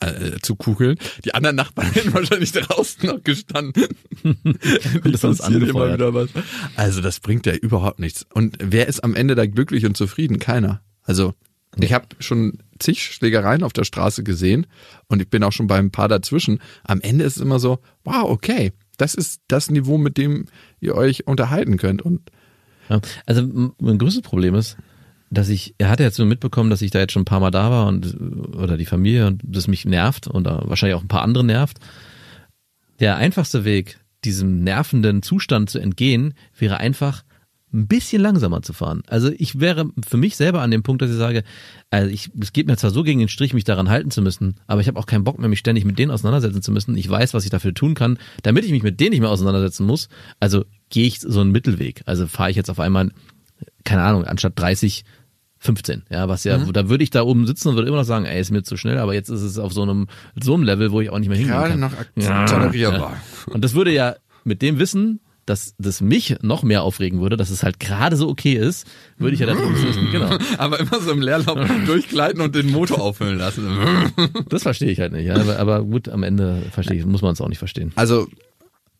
äh, 0.00 0.38
zu 0.40 0.54
kugeln. 0.54 0.96
Die 1.24 1.34
anderen 1.34 1.56
Nachbarn 1.56 1.90
hätten 1.92 2.14
wahrscheinlich 2.14 2.52
draußen 2.52 3.06
noch 3.06 3.22
gestanden. 3.22 3.84
das 5.04 5.20
Passiert 5.20 5.62
immer 5.68 5.92
wieder 5.92 6.14
was. 6.14 6.30
Also 6.76 7.00
das 7.00 7.20
bringt 7.20 7.46
ja 7.46 7.54
überhaupt 7.54 7.98
nichts. 7.98 8.26
Und 8.32 8.56
wer 8.60 8.86
ist 8.86 9.02
am 9.04 9.14
Ende 9.14 9.34
da 9.34 9.46
glücklich 9.46 9.84
und 9.84 9.96
zufrieden? 9.96 10.38
Keiner. 10.38 10.82
Also 11.02 11.34
ich 11.78 11.92
habe 11.92 12.06
schon 12.18 12.58
zig 12.78 13.02
Schlägereien 13.02 13.62
auf 13.62 13.72
der 13.72 13.84
Straße 13.84 14.24
gesehen 14.24 14.66
und 15.06 15.22
ich 15.22 15.30
bin 15.30 15.44
auch 15.44 15.52
schon 15.52 15.66
bei 15.66 15.78
ein 15.78 15.92
paar 15.92 16.08
dazwischen. 16.08 16.60
Am 16.82 17.00
Ende 17.00 17.24
ist 17.24 17.36
es 17.36 17.42
immer 17.42 17.58
so, 17.58 17.78
wow, 18.04 18.24
okay, 18.24 18.72
das 18.96 19.14
ist 19.14 19.40
das 19.48 19.70
Niveau, 19.70 19.96
mit 19.96 20.18
dem 20.18 20.46
ihr 20.80 20.94
euch 20.94 21.26
unterhalten 21.26 21.76
könnt. 21.76 22.02
Und 22.02 22.30
Ja, 22.88 23.00
also 23.26 23.72
mein 23.78 23.98
größtes 23.98 24.22
Problem 24.22 24.54
ist, 24.54 24.76
dass 25.30 25.48
ich, 25.48 25.74
er 25.78 25.88
hatte 25.88 26.02
jetzt 26.02 26.18
nur 26.18 26.26
mitbekommen, 26.26 26.70
dass 26.70 26.82
ich 26.82 26.90
da 26.90 26.98
jetzt 26.98 27.12
schon 27.12 27.22
ein 27.22 27.26
paar 27.26 27.40
Mal 27.40 27.52
da 27.52 27.70
war 27.70 27.86
und 27.86 28.16
oder 28.54 28.76
die 28.76 28.86
Familie 28.86 29.28
und 29.28 29.40
das 29.44 29.68
mich 29.68 29.84
nervt 29.84 30.26
und 30.26 30.46
äh, 30.46 30.68
wahrscheinlich 30.68 30.96
auch 30.96 31.02
ein 31.02 31.08
paar 31.08 31.22
andere 31.22 31.44
nervt. 31.44 31.78
Der 32.98 33.16
einfachste 33.16 33.64
Weg, 33.64 34.00
diesem 34.24 34.64
nervenden 34.64 35.22
Zustand 35.22 35.70
zu 35.70 35.78
entgehen, 35.78 36.34
wäre 36.58 36.78
einfach 36.78 37.22
ein 37.72 37.86
bisschen 37.86 38.20
langsamer 38.20 38.62
zu 38.62 38.72
fahren. 38.72 39.02
Also 39.06 39.30
ich 39.38 39.60
wäre 39.60 39.88
für 40.08 40.16
mich 40.16 40.36
selber 40.36 40.60
an 40.62 40.70
dem 40.72 40.82
Punkt, 40.82 41.02
dass 41.02 41.10
ich 41.10 41.16
sage, 41.16 41.44
also 41.90 42.10
ich, 42.10 42.30
es 42.40 42.52
geht 42.52 42.66
mir 42.66 42.76
zwar 42.76 42.90
so 42.90 43.02
gegen 43.04 43.20
den 43.20 43.28
Strich, 43.28 43.54
mich 43.54 43.62
daran 43.64 43.88
halten 43.88 44.10
zu 44.10 44.22
müssen, 44.22 44.56
aber 44.66 44.80
ich 44.80 44.88
habe 44.88 44.98
auch 44.98 45.06
keinen 45.06 45.22
Bock 45.22 45.38
mehr, 45.38 45.48
mich 45.48 45.60
ständig 45.60 45.84
mit 45.84 45.98
denen 45.98 46.10
auseinandersetzen 46.10 46.62
zu 46.62 46.72
müssen. 46.72 46.96
Ich 46.96 47.08
weiß, 47.08 47.32
was 47.32 47.44
ich 47.44 47.50
dafür 47.50 47.72
tun 47.72 47.94
kann, 47.94 48.18
damit 48.42 48.64
ich 48.64 48.72
mich 48.72 48.82
mit 48.82 48.98
denen 48.98 49.10
nicht 49.10 49.20
mehr 49.20 49.30
auseinandersetzen 49.30 49.86
muss. 49.86 50.08
Also 50.40 50.64
gehe 50.88 51.06
ich 51.06 51.20
so 51.20 51.40
einen 51.40 51.52
Mittelweg. 51.52 52.02
Also 52.06 52.26
fahre 52.26 52.50
ich 52.50 52.56
jetzt 52.56 52.70
auf 52.70 52.80
einmal, 52.80 53.10
keine 53.84 54.02
Ahnung, 54.02 54.24
anstatt 54.24 54.58
30, 54.58 55.04
15. 55.58 56.02
Ja, 56.10 56.26
was 56.26 56.42
ja, 56.44 56.56
da 56.56 56.88
würde 56.88 57.04
ich 57.04 57.10
da 57.10 57.22
oben 57.22 57.46
sitzen 57.46 57.68
und 57.68 57.74
würde 57.76 57.86
immer 57.88 57.98
noch 57.98 58.04
sagen, 58.04 58.24
ey, 58.24 58.40
ist 58.40 58.50
mir 58.50 58.62
zu 58.62 58.76
schnell, 58.78 58.98
aber 58.98 59.12
jetzt 59.14 59.28
ist 59.28 59.42
es 59.42 59.58
auf 59.58 59.72
so 59.74 59.82
einem, 59.82 60.08
so 60.42 60.54
einem 60.54 60.62
Level, 60.64 60.90
wo 60.90 61.02
ich 61.02 61.10
auch 61.10 61.18
nicht 61.18 61.28
mehr 61.28 61.36
hingehen 61.38 61.54
Gerade 61.54 61.70
kann. 61.70 61.80
noch 61.80 61.92
ak- 61.92 62.48
tolerierbar. 62.48 63.12
Ja. 63.46 63.52
Und 63.52 63.62
das 63.62 63.74
würde 63.74 63.92
ja 63.92 64.16
mit 64.42 64.62
dem 64.62 64.78
Wissen, 64.78 65.20
dass 65.50 65.74
das 65.78 66.00
mich 66.00 66.36
noch 66.42 66.62
mehr 66.62 66.82
aufregen 66.84 67.20
würde, 67.20 67.36
dass 67.36 67.50
es 67.50 67.64
halt 67.64 67.80
gerade 67.80 68.16
so 68.16 68.28
okay 68.28 68.54
ist, 68.54 68.86
würde 69.18 69.34
ich 69.34 69.40
ja 69.40 69.46
dann 69.46 69.58
genau. 70.12 70.38
aber 70.58 70.78
immer 70.78 71.00
so 71.00 71.10
im 71.10 71.20
Leerlauf 71.20 71.58
durchgleiten 71.86 72.40
und 72.40 72.54
den 72.54 72.70
Motor 72.70 73.00
auffüllen 73.00 73.36
lassen. 73.36 73.66
Das 74.48 74.62
verstehe 74.62 74.90
ich 74.90 75.00
halt 75.00 75.12
nicht. 75.12 75.30
Aber, 75.30 75.58
aber 75.58 75.82
gut, 75.82 76.08
am 76.08 76.22
Ende 76.22 76.62
verstehe 76.70 76.98
ich, 76.98 77.04
muss 77.04 77.22
man 77.22 77.32
es 77.32 77.40
auch 77.40 77.48
nicht 77.48 77.58
verstehen. 77.58 77.92
Also 77.96 78.28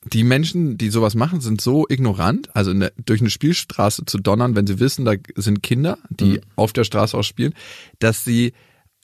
die 0.04 0.24
Menschen, 0.24 0.76
die 0.76 0.90
sowas 0.90 1.14
machen, 1.14 1.40
sind 1.40 1.60
so 1.60 1.86
ignorant, 1.88 2.48
also 2.54 2.70
in 2.70 2.80
der, 2.80 2.92
durch 3.04 3.20
eine 3.20 3.30
Spielstraße 3.30 4.04
zu 4.06 4.18
donnern, 4.18 4.56
wenn 4.56 4.66
sie 4.66 4.80
wissen, 4.80 5.04
da 5.04 5.14
sind 5.36 5.62
Kinder, 5.62 5.98
die 6.08 6.40
auf 6.56 6.72
der 6.72 6.84
Straße 6.84 7.16
auch 7.16 7.22
spielen, 7.22 7.54
dass 7.98 8.24
sie, 8.24 8.52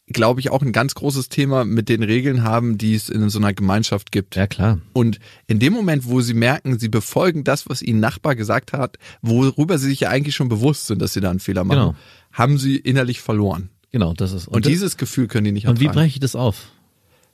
glaube 0.08 0.40
ich, 0.40 0.50
auch 0.50 0.62
ein 0.62 0.72
ganz 0.72 0.94
großes 0.94 1.28
Thema 1.28 1.64
mit 1.64 1.88
den 1.88 2.02
Regeln 2.02 2.44
haben, 2.44 2.78
die 2.78 2.94
es 2.94 3.08
in 3.08 3.28
so 3.28 3.38
einer 3.38 3.52
Gemeinschaft 3.52 4.12
gibt. 4.12 4.36
Ja, 4.36 4.46
klar. 4.46 4.80
Und 4.92 5.18
in 5.46 5.58
dem 5.58 5.72
Moment, 5.72 6.06
wo 6.06 6.20
sie 6.20 6.34
merken, 6.34 6.78
sie 6.78 6.88
befolgen 6.88 7.42
das, 7.42 7.68
was 7.68 7.82
ihnen 7.82 7.98
Nachbar 8.00 8.36
gesagt 8.36 8.72
hat, 8.72 8.98
worüber 9.20 9.78
sie 9.78 9.88
sich 9.88 10.00
ja 10.00 10.10
eigentlich 10.10 10.36
schon 10.36 10.48
bewusst 10.48 10.86
sind, 10.86 11.02
dass 11.02 11.12
sie 11.12 11.20
da 11.20 11.30
einen 11.30 11.40
Fehler 11.40 11.64
machen, 11.64 11.78
Genau. 11.78 11.94
haben 12.32 12.58
sie 12.58 12.76
innerlich 12.76 13.20
verloren. 13.20 13.70
Genau, 13.90 14.12
das 14.12 14.32
ist. 14.32 14.46
Und, 14.46 14.66
dieses 14.66 14.96
Gefühl 14.96 15.26
können 15.26 15.44
die 15.46 15.52
nicht 15.52 15.66
und 15.66 15.80
wie 15.80 15.88
breche 15.88 16.08
ich 16.08 16.20
das 16.20 16.36
auf? 16.36 16.70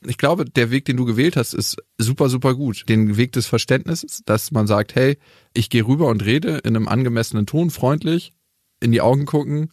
ich 0.05 0.17
glaube, 0.17 0.45
der 0.45 0.71
Weg, 0.71 0.85
den 0.85 0.97
du 0.97 1.05
gewählt 1.05 1.37
hast, 1.37 1.53
ist 1.53 1.77
super, 1.97 2.29
super 2.29 2.55
gut. 2.55 2.83
Den 2.89 3.17
Weg 3.17 3.31
des 3.31 3.45
Verständnisses, 3.45 4.21
dass 4.25 4.51
man 4.51 4.67
sagt, 4.67 4.95
hey, 4.95 5.17
ich 5.53 5.69
gehe 5.69 5.85
rüber 5.85 6.07
und 6.07 6.25
rede 6.25 6.57
in 6.57 6.75
einem 6.75 6.87
angemessenen 6.87 7.45
Ton, 7.45 7.69
freundlich, 7.69 8.33
in 8.81 8.91
die 8.91 9.01
Augen 9.01 9.25
gucken, 9.25 9.69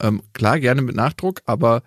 ähm, 0.00 0.22
klar, 0.32 0.60
gerne 0.60 0.82
mit 0.82 0.96
Nachdruck, 0.96 1.40
aber 1.46 1.82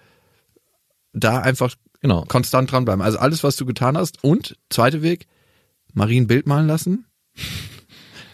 da 1.16 1.40
einfach 1.40 1.74
Genau. 2.02 2.24
konstant 2.28 2.72
dranbleiben. 2.72 3.02
Also 3.02 3.18
alles, 3.18 3.44
was 3.44 3.56
du 3.56 3.66
getan 3.66 3.98
hast. 3.98 4.24
Und, 4.24 4.56
zweiter 4.70 5.02
Weg, 5.02 5.26
Marie 5.94 6.20
ein 6.22 6.28
Bild 6.28 6.46
malen 6.46 6.68
lassen. 6.68 7.06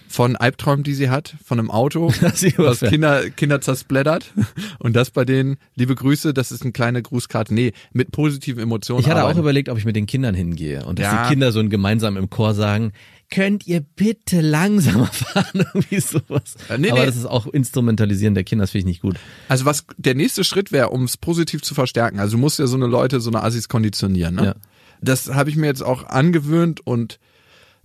Von 0.09 0.35
Albträumen, 0.35 0.83
die 0.83 0.93
sie 0.93 1.09
hat, 1.09 1.35
von 1.45 1.57
einem 1.57 1.71
Auto, 1.71 2.09
was. 2.57 2.79
Kinder, 2.81 3.29
Kinder 3.29 3.61
zersplattert. 3.61 4.33
Und 4.79 4.93
das 4.97 5.09
bei 5.09 5.23
denen, 5.23 5.55
liebe 5.75 5.95
Grüße, 5.95 6.33
das 6.33 6.51
ist 6.51 6.63
eine 6.63 6.73
kleine 6.73 7.01
Grußkarte. 7.01 7.53
Nee, 7.53 7.71
mit 7.93 8.11
positiven 8.11 8.61
Emotionen. 8.61 8.99
Ich 8.99 9.05
hatte 9.07 9.19
auch 9.21 9.25
arbeiten. 9.25 9.39
überlegt, 9.39 9.69
ob 9.69 9.77
ich 9.77 9.85
mit 9.85 9.95
den 9.95 10.07
Kindern 10.07 10.35
hingehe 10.35 10.83
und 10.85 10.99
dass 10.99 11.05
Ja. 11.05 11.23
die 11.23 11.29
Kinder 11.29 11.53
so 11.53 11.59
ein 11.61 11.69
gemeinsam 11.69 12.17
im 12.17 12.29
Chor 12.29 12.53
sagen, 12.53 12.91
könnt 13.31 13.65
ihr 13.65 13.81
bitte 13.81 14.41
langsamer 14.41 15.07
fahren, 15.11 15.65
irgendwie 15.73 15.99
sowas. 15.99 16.55
Äh, 16.69 16.77
nee, 16.77 16.91
Aber 16.91 16.99
nee. 16.99 17.05
das 17.07 17.15
ist 17.15 17.25
auch 17.25 17.47
Instrumentalisieren 17.47 18.35
der 18.35 18.43
Kinder, 18.43 18.63
das 18.63 18.71
finde 18.71 18.81
ich 18.81 18.85
nicht 18.85 19.01
gut. 19.01 19.15
Also 19.47 19.65
was 19.65 19.85
der 19.97 20.13
nächste 20.13 20.43
Schritt 20.43 20.71
wäre, 20.71 20.89
um 20.89 21.05
es 21.05 21.17
positiv 21.17 21.63
zu 21.63 21.73
verstärken. 21.73 22.19
Also 22.19 22.37
du 22.37 22.41
musst 22.41 22.59
ja 22.59 22.67
so 22.67 22.75
eine 22.75 22.87
Leute, 22.87 23.19
so 23.19 23.31
eine 23.31 23.43
Assis 23.43 23.69
konditionieren. 23.69 24.35
Ne? 24.35 24.45
Ja. 24.45 24.55
Das 25.01 25.33
habe 25.33 25.49
ich 25.49 25.55
mir 25.55 25.65
jetzt 25.65 25.81
auch 25.81 26.03
angewöhnt 26.03 26.85
und 26.85 27.19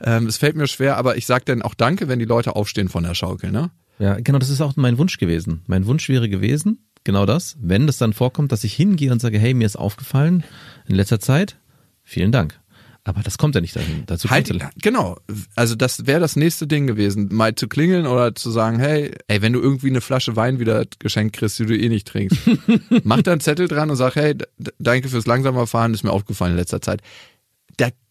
ähm, 0.01 0.27
es 0.27 0.37
fällt 0.37 0.57
mir 0.57 0.67
schwer, 0.67 0.99
aber 0.99 1.17
ich 1.17 1.25
sag 1.25 1.47
dann 1.47 1.63
auch 1.63 1.75
Danke, 1.75 2.09
wenn 2.09 2.19
die 2.19 2.27
Leute 2.27 2.55
aufstehen 2.55 2.89
von 2.89 3.05
der 3.05 3.15
Schaukel. 3.15 3.51
Ne? 3.51 3.71
Ja, 3.99 4.19
genau, 4.21 4.39
das 4.39 4.51
ist 4.51 4.61
auch 4.61 4.77
mein 4.77 4.99
Wunsch 4.99 5.17
gewesen. 5.17 5.63
Mein 5.67 5.87
Wunsch 5.87 6.09
wäre 6.09 6.29
gewesen, 6.29 6.87
genau 7.05 7.25
das, 7.25 7.57
wenn 7.61 7.87
das 7.87 7.97
dann 7.97 8.13
vorkommt, 8.13 8.53
dass 8.53 8.65
ich 8.65 8.75
hingehe 8.75 9.13
und 9.13 9.21
sage, 9.21 9.39
hey, 9.39 9.55
mir 9.55 9.65
ist 9.65 9.77
aufgefallen 9.77 10.45
in 10.87 10.97
letzter 10.97 11.21
Zeit, 11.21 11.57
vielen 12.03 12.33
Dank. 12.33 12.61
Aber 13.07 13.23
das 13.23 13.39
kommt 13.39 13.55
ja 13.55 13.61
nicht 13.61 13.77
dahin. 13.77 14.03
Dazu 14.07 14.29
Halt, 14.31 14.51
genau. 14.83 15.17
Also 15.55 15.77
das 15.77 16.07
wäre 16.07 16.19
das 16.19 16.35
nächste 16.35 16.67
Ding 16.67 16.89
gewesen, 16.89 17.29
mal 17.33 17.55
zu 17.55 17.69
klingeln 17.69 18.05
oder 18.05 18.35
zu 18.35 18.51
sagen, 18.51 18.81
hey, 18.81 19.13
ey, 19.29 19.43
wenn 19.43 19.53
du 19.53 19.61
irgendwie 19.61 19.89
eine 19.89 20.01
Flasche 20.01 20.35
Wein 20.35 20.59
wieder 20.59 20.85
geschenkt 20.99 21.37
kriegst, 21.37 21.59
die 21.61 21.67
du 21.67 21.79
eh 21.79 21.89
nicht 21.89 22.09
trinkst, 22.09 22.39
mach 23.05 23.23
da 23.23 23.31
einen 23.31 23.41
Zettel 23.41 23.69
dran 23.69 23.91
und 23.91 23.97
sag, 23.97 24.17
hey, 24.17 24.35
danke 24.81 25.09
fürs 25.09 25.27
langsamer 25.27 25.69
Fahren, 25.69 25.95
ist 25.95 26.03
mir 26.03 26.11
aufgefallen 26.11 26.53
in 26.53 26.59
letzter 26.59 26.81
Zeit. 26.81 27.01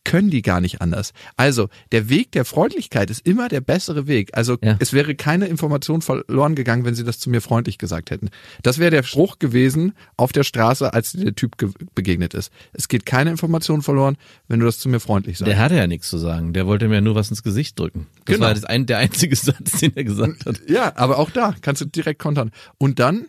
Können 0.05 0.29
die 0.29 0.41
gar 0.41 0.61
nicht 0.61 0.81
anders. 0.81 1.11
Also 1.35 1.67
der 1.91 2.07
Weg 2.07 2.31
der 2.31 2.45
Freundlichkeit 2.45 3.09
ist 3.09 3.27
immer 3.27 3.49
der 3.49 3.59
bessere 3.59 4.07
Weg. 4.07 4.29
Also 4.37 4.57
Ja. 4.63 4.77
es 4.79 4.93
wäre 4.93 5.15
keine 5.15 5.47
Information 5.47 6.01
verloren 6.01 6.55
gegangen, 6.55 6.85
wenn 6.85 6.95
sie 6.95 7.03
das 7.03 7.19
zu 7.19 7.29
mir 7.29 7.41
freundlich 7.41 7.77
gesagt 7.77 8.11
hätten. 8.11 8.29
Das 8.63 8.79
wäre 8.79 8.91
der 8.91 9.03
Spruch 9.03 9.39
gewesen 9.39 9.93
auf 10.15 10.31
der 10.31 10.43
Straße, 10.43 10.93
als 10.93 11.11
der 11.11 11.35
Typ 11.35 11.57
ge- 11.57 11.71
begegnet 11.95 12.33
ist. 12.33 12.51
Es 12.71 12.87
geht 12.87 13.05
keine 13.05 13.31
Information 13.31 13.81
verloren, 13.81 14.15
wenn 14.47 14.61
du 14.61 14.65
das 14.65 14.79
zu 14.79 14.87
mir 14.87 14.99
freundlich 15.01 15.37
sagst. 15.39 15.49
Der 15.49 15.59
hatte 15.59 15.75
ja 15.75 15.87
nichts 15.87 16.07
zu 16.09 16.17
sagen. 16.17 16.53
Der 16.53 16.67
wollte 16.67 16.87
mir 16.87 17.01
nur 17.01 17.15
was 17.15 17.29
ins 17.29 17.43
Gesicht 17.43 17.77
drücken. 17.79 18.07
Das 18.25 18.35
Genau. 18.35 18.45
war 18.47 18.53
das 18.53 18.63
ein, 18.63 18.85
der 18.85 18.99
einzige 18.99 19.35
Satz, 19.35 19.79
den 19.79 19.91
er 19.97 20.03
gesagt 20.03 20.45
hat. 20.45 20.61
Ja, 20.69 20.93
aber 20.95 21.17
auch 21.19 21.31
da 21.31 21.55
kannst 21.61 21.81
du 21.81 21.85
direkt 21.85 22.19
kontern. 22.19 22.51
Und 22.77 22.99
dann, 22.99 23.25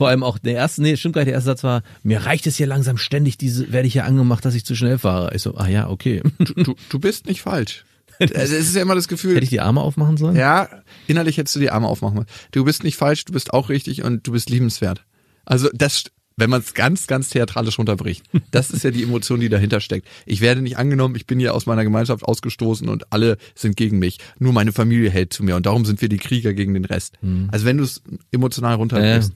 Vor 0.00 0.08
allem 0.08 0.22
auch 0.22 0.38
der 0.38 0.54
erste, 0.54 0.80
nee, 0.80 0.96
stimmt 0.96 1.14
gar 1.14 1.20
nicht, 1.20 1.26
der 1.26 1.34
erste 1.34 1.50
Satz 1.50 1.62
war, 1.62 1.82
mir 2.02 2.24
reicht 2.24 2.46
es 2.46 2.56
hier 2.56 2.66
langsam 2.66 2.96
ständig, 2.96 3.36
diese, 3.36 3.70
werde 3.70 3.86
ich 3.86 3.92
hier 3.92 4.06
angemacht, 4.06 4.42
dass 4.46 4.54
ich 4.54 4.64
zu 4.64 4.74
schnell 4.74 4.96
fahre. 4.96 5.34
Ich 5.34 5.42
so, 5.42 5.54
ah 5.58 5.68
ja, 5.68 5.90
okay. 5.90 6.22
du, 6.38 6.54
du, 6.54 6.74
du 6.88 6.98
bist 6.98 7.26
nicht 7.26 7.42
falsch. 7.42 7.84
Also 8.18 8.54
es 8.54 8.68
ist 8.68 8.74
ja 8.76 8.80
immer 8.80 8.94
das 8.94 9.08
Gefühl, 9.08 9.34
Hätte 9.34 9.44
ich 9.44 9.50
die 9.50 9.60
Arme 9.60 9.82
aufmachen 9.82 10.16
sollen? 10.16 10.36
ja, 10.36 10.70
innerlich 11.06 11.36
hättest 11.36 11.56
du 11.56 11.60
die 11.60 11.70
Arme 11.70 11.86
aufmachen 11.86 12.14
müssen. 12.14 12.28
Du 12.50 12.64
bist 12.64 12.82
nicht 12.82 12.96
falsch, 12.96 13.26
du 13.26 13.34
bist 13.34 13.52
auch 13.52 13.68
richtig 13.68 14.02
und 14.02 14.26
du 14.26 14.32
bist 14.32 14.48
liebenswert. 14.48 15.04
Also 15.44 15.68
das, 15.74 16.04
wenn 16.36 16.48
man 16.48 16.60
es 16.60 16.72
ganz, 16.72 17.06
ganz 17.06 17.28
theatralisch 17.28 17.78
runterbricht, 17.78 18.24
das 18.50 18.70
ist 18.70 18.84
ja 18.84 18.90
die 18.90 19.02
Emotion, 19.02 19.40
die 19.40 19.50
dahinter 19.50 19.80
steckt. 19.80 20.08
Ich 20.24 20.40
werde 20.40 20.62
nicht 20.62 20.78
angenommen, 20.78 21.14
ich 21.14 21.26
bin 21.26 21.38
hier 21.38 21.54
aus 21.54 21.66
meiner 21.66 21.84
Gemeinschaft 21.84 22.24
ausgestoßen 22.24 22.88
und 22.88 23.12
alle 23.12 23.36
sind 23.54 23.76
gegen 23.76 23.98
mich. 23.98 24.16
Nur 24.38 24.54
meine 24.54 24.72
Familie 24.72 25.10
hält 25.10 25.34
zu 25.34 25.42
mir 25.42 25.56
und 25.56 25.66
darum 25.66 25.84
sind 25.84 26.00
wir 26.00 26.08
die 26.08 26.18
Krieger 26.18 26.54
gegen 26.54 26.72
den 26.72 26.86
Rest. 26.86 27.18
Also 27.50 27.66
wenn 27.66 27.76
du 27.76 27.84
es 27.84 28.02
emotional 28.32 28.76
runterbrichst. 28.76 29.34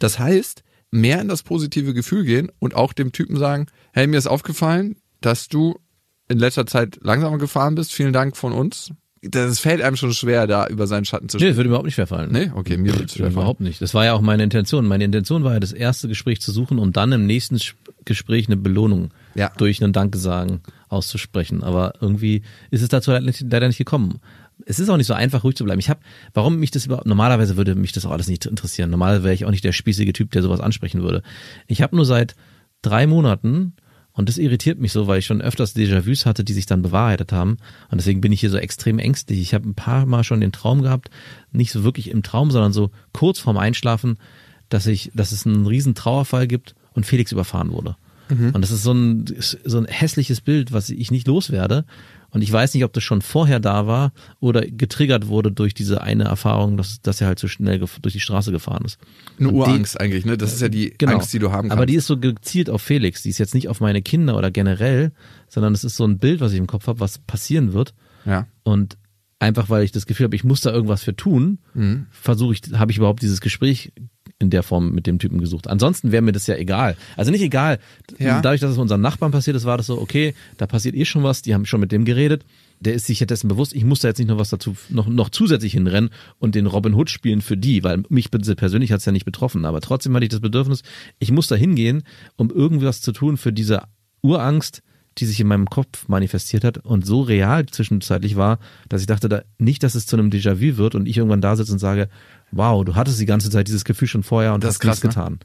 Das 0.00 0.18
heißt, 0.18 0.64
mehr 0.90 1.20
in 1.20 1.28
das 1.28 1.44
positive 1.44 1.94
Gefühl 1.94 2.24
gehen 2.24 2.50
und 2.58 2.74
auch 2.74 2.92
dem 2.92 3.12
Typen 3.12 3.36
sagen, 3.36 3.66
hey, 3.92 4.08
mir 4.08 4.18
ist 4.18 4.26
aufgefallen, 4.26 4.96
dass 5.20 5.46
du 5.48 5.78
in 6.28 6.38
letzter 6.38 6.66
Zeit 6.66 6.98
langsamer 7.02 7.38
gefahren 7.38 7.76
bist. 7.76 7.92
Vielen 7.92 8.12
Dank 8.12 8.36
von 8.36 8.52
uns. 8.52 8.90
das 9.22 9.58
fällt 9.60 9.82
einem 9.82 9.96
schon 9.96 10.12
schwer, 10.14 10.46
da 10.46 10.66
über 10.66 10.86
seinen 10.86 11.04
Schatten 11.04 11.28
zu 11.28 11.36
Nee, 11.36 11.40
springen. 11.40 11.50
das 11.50 11.56
würde 11.58 11.68
überhaupt 11.68 11.84
nicht 11.84 11.94
schwerfallen. 11.96 12.32
Nee, 12.32 12.50
okay, 12.54 12.76
mir 12.76 12.92
würde 12.92 13.04
es 13.04 13.12
schwer 13.12 13.26
fallen. 13.26 13.32
Überhaupt 13.34 13.60
nicht. 13.60 13.80
Das 13.82 13.92
war 13.94 14.04
ja 14.04 14.14
auch 14.14 14.20
meine 14.22 14.42
Intention. 14.42 14.86
Meine 14.86 15.04
Intention 15.04 15.44
war 15.44 15.52
ja, 15.52 15.60
das 15.60 15.72
erste 15.72 16.08
Gespräch 16.08 16.40
zu 16.40 16.50
suchen 16.52 16.78
und 16.78 16.96
dann 16.96 17.12
im 17.12 17.26
nächsten 17.26 17.58
Gespräch 18.06 18.46
eine 18.46 18.56
Belohnung 18.56 19.10
Ja. 19.34 19.52
durch 19.58 19.82
einen 19.82 19.92
Dankesagen 19.92 20.60
auszusprechen. 20.88 21.62
Aber 21.62 21.92
irgendwie 22.00 22.42
ist 22.70 22.82
es 22.82 22.88
dazu 22.88 23.10
leider 23.10 23.26
nicht, 23.26 23.42
leider 23.48 23.66
nicht 23.68 23.78
gekommen. 23.78 24.20
Es 24.66 24.78
ist 24.78 24.88
auch 24.88 24.96
nicht 24.96 25.06
so 25.06 25.14
einfach, 25.14 25.44
ruhig 25.44 25.56
zu 25.56 25.64
bleiben. 25.64 25.80
Ich 25.80 25.90
habe, 25.90 26.00
warum 26.34 26.56
mich 26.56 26.70
das 26.70 26.86
überhaupt, 26.86 27.06
normalerweise 27.06 27.56
würde 27.56 27.74
mich 27.74 27.92
das 27.92 28.06
auch 28.06 28.10
alles 28.10 28.28
nicht 28.28 28.46
interessieren. 28.46 28.90
Normalerweise 28.90 29.24
wäre 29.24 29.34
ich 29.34 29.44
auch 29.44 29.50
nicht 29.50 29.64
der 29.64 29.72
spießige 29.72 30.12
Typ, 30.12 30.30
der 30.30 30.42
sowas 30.42 30.60
ansprechen 30.60 31.02
würde. 31.02 31.22
Ich 31.66 31.82
habe 31.82 31.96
nur 31.96 32.04
seit 32.04 32.34
drei 32.82 33.06
Monaten 33.06 33.74
und 34.12 34.28
das 34.28 34.38
irritiert 34.38 34.78
mich 34.78 34.92
so, 34.92 35.06
weil 35.06 35.20
ich 35.20 35.26
schon 35.26 35.40
öfters 35.40 35.74
Déjà-vus 35.74 36.26
hatte, 36.26 36.44
die 36.44 36.52
sich 36.52 36.66
dann 36.66 36.82
bewahrheitet 36.82 37.32
haben. 37.32 37.58
Und 37.90 37.98
deswegen 37.98 38.20
bin 38.20 38.32
ich 38.32 38.40
hier 38.40 38.50
so 38.50 38.58
extrem 38.58 38.98
ängstlich. 38.98 39.40
Ich 39.40 39.54
habe 39.54 39.68
ein 39.68 39.74
paar 39.74 40.06
Mal 40.06 40.24
schon 40.24 40.40
den 40.40 40.52
Traum 40.52 40.82
gehabt, 40.82 41.10
nicht 41.52 41.72
so 41.72 41.84
wirklich 41.84 42.10
im 42.10 42.22
Traum, 42.22 42.50
sondern 42.50 42.72
so 42.72 42.90
kurz 43.12 43.38
vorm 43.38 43.56
Einschlafen, 43.56 44.18
dass 44.68 44.86
ich, 44.86 45.10
dass 45.14 45.32
es 45.32 45.46
einen 45.46 45.66
riesen 45.66 45.94
Trauerfall 45.94 46.46
gibt 46.46 46.74
und 46.92 47.06
Felix 47.06 47.32
überfahren 47.32 47.72
wurde. 47.72 47.96
Und 48.52 48.62
das 48.62 48.70
ist 48.70 48.82
so 48.82 48.92
ein, 48.92 49.24
so 49.64 49.78
ein 49.78 49.86
hässliches 49.86 50.40
Bild, 50.40 50.72
was 50.72 50.90
ich 50.90 51.10
nicht 51.10 51.26
loswerde. 51.26 51.84
Und 52.32 52.42
ich 52.42 52.52
weiß 52.52 52.74
nicht, 52.74 52.84
ob 52.84 52.92
das 52.92 53.02
schon 53.02 53.22
vorher 53.22 53.60
da 53.60 53.86
war 53.86 54.12
oder 54.40 54.60
getriggert 54.62 55.26
wurde 55.28 55.50
durch 55.52 55.74
diese 55.74 56.00
eine 56.02 56.24
Erfahrung, 56.24 56.76
dass, 56.76 57.00
dass 57.02 57.20
er 57.20 57.26
halt 57.26 57.38
so 57.38 57.48
schnell 57.48 57.78
durch 57.78 58.12
die 58.12 58.20
Straße 58.20 58.52
gefahren 58.52 58.84
ist. 58.84 58.98
Eine 59.38 59.50
Urangst 59.50 60.00
eigentlich, 60.00 60.24
ne? 60.24 60.36
Das 60.38 60.52
ist 60.52 60.60
ja 60.62 60.68
die 60.68 60.94
Genau. 60.96 61.12
Angst, 61.14 61.32
die 61.32 61.38
du 61.38 61.50
haben 61.50 61.68
kannst. 61.68 61.72
Aber 61.72 61.86
die 61.86 61.94
ist 61.94 62.06
so 62.06 62.18
gezielt 62.18 62.70
auf 62.70 62.82
Felix. 62.82 63.22
Die 63.22 63.30
ist 63.30 63.38
jetzt 63.38 63.54
nicht 63.54 63.68
auf 63.68 63.80
meine 63.80 64.02
Kinder 64.02 64.36
oder 64.36 64.50
generell, 64.50 65.12
sondern 65.48 65.72
es 65.74 65.84
ist 65.84 65.96
so 65.96 66.04
ein 66.06 66.18
Bild, 66.18 66.40
was 66.40 66.52
ich 66.52 66.58
im 66.58 66.66
Kopf 66.66 66.86
habe, 66.86 67.00
was 67.00 67.18
passieren 67.18 67.72
wird. 67.72 67.94
ja. 68.24 68.46
Und 68.62 68.96
einfach, 69.42 69.70
weil 69.70 69.84
ich 69.84 69.90
das 69.90 70.04
Gefühl 70.04 70.24
habe, 70.24 70.36
ich 70.36 70.44
muss 70.44 70.60
da 70.60 70.70
irgendwas 70.70 71.02
für 71.02 71.16
tun, 71.16 71.58
Mhm. 71.72 72.06
versuche 72.10 72.52
ich, 72.52 72.60
habe 72.74 72.92
ich 72.92 72.98
überhaupt 72.98 73.22
dieses 73.22 73.40
Gespräch 73.40 73.90
in 74.40 74.50
der 74.50 74.62
Form 74.62 74.92
mit 74.92 75.06
dem 75.06 75.18
Typen 75.18 75.38
gesucht. 75.38 75.68
Ansonsten 75.68 76.12
wäre 76.12 76.22
mir 76.22 76.32
das 76.32 76.46
ja 76.46 76.56
egal. 76.56 76.96
Also 77.16 77.30
nicht 77.30 77.42
egal. 77.42 77.78
Ja. 78.18 78.40
Dadurch, 78.40 78.60
dass 78.60 78.72
es 78.72 78.78
unseren 78.78 79.02
Nachbarn 79.02 79.32
passiert 79.32 79.54
ist, 79.54 79.66
war 79.66 79.76
das 79.76 79.86
so, 79.86 80.00
okay, 80.00 80.34
da 80.56 80.66
passiert 80.66 80.96
eh 80.96 81.04
schon 81.04 81.22
was, 81.22 81.42
die 81.42 81.54
haben 81.54 81.66
schon 81.66 81.80
mit 81.80 81.92
dem 81.92 82.06
geredet. 82.06 82.44
Der 82.80 82.94
ist 82.94 83.06
sich 83.06 83.20
ja 83.20 83.26
dessen 83.26 83.48
bewusst, 83.48 83.74
ich 83.74 83.84
muss 83.84 84.00
da 84.00 84.08
jetzt 84.08 84.18
nicht 84.18 84.28
noch 84.28 84.38
was 84.38 84.48
dazu, 84.48 84.74
noch, 84.88 85.06
noch 85.06 85.28
zusätzlich 85.28 85.74
hinrennen 85.74 86.08
und 86.38 86.54
den 86.54 86.64
Robin 86.66 86.94
Hood 86.94 87.10
spielen 87.10 87.42
für 87.42 87.58
die, 87.58 87.84
weil 87.84 88.02
mich 88.08 88.30
persönlich 88.30 88.92
hat 88.92 89.00
es 89.00 89.04
ja 89.04 89.12
nicht 89.12 89.26
betroffen. 89.26 89.66
Aber 89.66 89.82
trotzdem 89.82 90.16
hatte 90.16 90.24
ich 90.24 90.30
das 90.30 90.40
Bedürfnis, 90.40 90.82
ich 91.18 91.30
muss 91.30 91.46
da 91.46 91.54
hingehen, 91.54 92.02
um 92.36 92.48
irgendwas 92.50 93.02
zu 93.02 93.12
tun 93.12 93.36
für 93.36 93.52
diese 93.52 93.82
Urangst, 94.22 94.82
die 95.18 95.26
sich 95.26 95.40
in 95.40 95.48
meinem 95.48 95.68
Kopf 95.68 96.08
manifestiert 96.08 96.64
hat 96.64 96.78
und 96.78 97.04
so 97.04 97.20
real 97.20 97.66
zwischenzeitlich 97.66 98.36
war, 98.36 98.58
dass 98.88 99.02
ich 99.02 99.06
dachte, 99.06 99.28
da, 99.28 99.42
nicht, 99.58 99.82
dass 99.82 99.94
es 99.94 100.06
zu 100.06 100.16
einem 100.16 100.30
Déjà-vu 100.30 100.78
wird 100.78 100.94
und 100.94 101.06
ich 101.06 101.18
irgendwann 101.18 101.40
da 101.42 101.56
sitze 101.56 101.72
und 101.72 101.78
sage, 101.78 102.08
wow, 102.52 102.84
du 102.84 102.94
hattest 102.94 103.20
die 103.20 103.26
ganze 103.26 103.50
Zeit 103.50 103.68
dieses 103.68 103.84
Gefühl 103.84 104.08
schon 104.08 104.22
vorher 104.22 104.54
und 104.54 104.64
Das 104.64 104.74
hast 104.74 104.80
krass, 104.80 105.02
nichts 105.02 105.16
ne? 105.16 105.22
getan. 105.22 105.38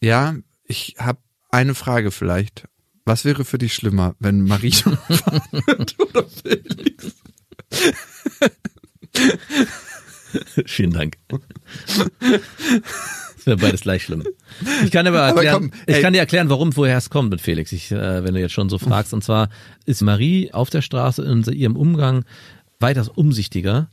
Ja, 0.00 0.34
ich 0.64 0.96
habe 0.98 1.18
eine 1.50 1.74
Frage 1.74 2.10
vielleicht. 2.10 2.66
Was 3.04 3.24
wäre 3.24 3.44
für 3.44 3.58
dich 3.58 3.74
schlimmer, 3.74 4.14
wenn 4.18 4.44
Marie 4.44 4.72
wird 4.72 5.98
oder 5.98 6.24
Felix? 6.28 7.14
Vielen 10.66 10.92
Dank. 10.92 11.16
Das 12.18 13.46
wäre 13.46 13.56
beides 13.56 13.80
gleich 13.80 14.02
schlimm. 14.02 14.24
Ich 14.84 14.90
kann 14.90 15.06
aber 15.06 15.22
Aber 15.22 15.42
erklären, 15.42 15.70
komm, 15.70 15.80
ich 15.86 16.02
kann 16.02 16.12
dir 16.12 16.18
erklären, 16.18 16.50
warum, 16.50 16.76
woher 16.76 16.98
es 16.98 17.08
kommt 17.08 17.30
mit 17.30 17.40
Felix, 17.40 17.72
ich, 17.72 17.90
äh, 17.90 18.24
wenn 18.24 18.34
du 18.34 18.40
jetzt 18.40 18.52
schon 18.52 18.68
so 18.68 18.78
fragst. 18.78 19.14
Und 19.14 19.24
zwar 19.24 19.48
ist 19.86 20.02
Marie 20.02 20.52
auf 20.52 20.68
der 20.68 20.82
Straße 20.82 21.24
in 21.24 21.42
ihrem 21.44 21.76
Umgang 21.76 22.26
weitaus 22.78 23.08
umsichtiger. 23.08 23.90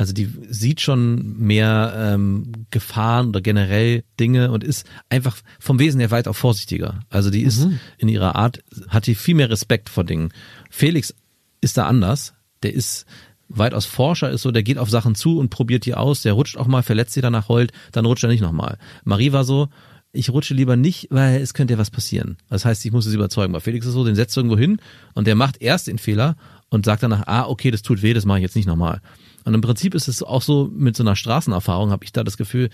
Also 0.00 0.14
die 0.14 0.30
sieht 0.48 0.80
schon 0.80 1.38
mehr 1.38 1.92
ähm, 1.94 2.52
Gefahren 2.70 3.28
oder 3.28 3.42
generell 3.42 4.02
Dinge 4.18 4.50
und 4.50 4.64
ist 4.64 4.86
einfach 5.10 5.36
vom 5.58 5.78
Wesen 5.78 6.00
her 6.00 6.10
weit 6.10 6.26
auch 6.26 6.36
vorsichtiger. 6.36 7.00
Also 7.10 7.28
die 7.28 7.42
ist 7.42 7.68
in 7.98 8.08
ihrer 8.08 8.34
Art, 8.34 8.64
hat 8.88 9.06
die 9.06 9.14
viel 9.14 9.34
mehr 9.34 9.50
Respekt 9.50 9.90
vor 9.90 10.04
Dingen. 10.04 10.30
Felix 10.70 11.14
ist 11.60 11.76
da 11.76 11.86
anders. 11.86 12.32
Der 12.62 12.72
ist 12.72 13.04
weitaus 13.50 13.84
Forscher, 13.84 14.30
ist 14.30 14.40
so, 14.40 14.50
der 14.50 14.62
geht 14.62 14.78
auf 14.78 14.88
Sachen 14.88 15.14
zu 15.14 15.38
und 15.38 15.50
probiert 15.50 15.84
die 15.84 15.92
aus. 15.92 16.22
Der 16.22 16.32
rutscht 16.32 16.56
auch 16.56 16.66
mal, 16.66 16.82
verletzt 16.82 17.12
sie 17.12 17.20
danach, 17.20 17.50
heult, 17.50 17.70
dann 17.92 18.06
rutscht 18.06 18.24
er 18.24 18.30
nicht 18.30 18.40
nochmal. 18.40 18.78
Marie 19.04 19.32
war 19.32 19.44
so, 19.44 19.68
ich 20.12 20.30
rutsche 20.30 20.54
lieber 20.54 20.76
nicht, 20.76 21.08
weil 21.10 21.42
es 21.42 21.52
könnte 21.52 21.74
ja 21.74 21.78
was 21.78 21.90
passieren. 21.90 22.38
Das 22.48 22.64
heißt, 22.64 22.86
ich 22.86 22.92
muss 22.92 23.04
es 23.04 23.12
überzeugen. 23.12 23.52
Bei 23.52 23.60
Felix 23.60 23.84
ist 23.84 23.92
so, 23.92 24.04
den 24.06 24.14
setzt 24.14 24.34
du 24.34 24.40
irgendwo 24.40 24.56
hin 24.56 24.80
und 25.12 25.26
der 25.26 25.34
macht 25.34 25.60
erst 25.60 25.88
den 25.88 25.98
Fehler 25.98 26.36
und 26.70 26.84
sagt 26.84 27.02
danach, 27.02 27.24
ah, 27.26 27.46
okay, 27.46 27.70
das 27.70 27.82
tut 27.82 28.02
weh, 28.02 28.14
das 28.14 28.24
mache 28.24 28.38
ich 28.38 28.42
jetzt 28.42 28.56
nicht 28.56 28.66
nochmal. 28.66 29.00
Und 29.44 29.54
im 29.54 29.60
Prinzip 29.60 29.94
ist 29.94 30.08
es 30.08 30.22
auch 30.22 30.42
so, 30.42 30.70
mit 30.72 30.96
so 30.96 31.02
einer 31.02 31.16
Straßenerfahrung 31.16 31.90
habe 31.90 32.04
ich 32.04 32.12
da 32.12 32.24
das 32.24 32.36
Gefühl, 32.36 32.70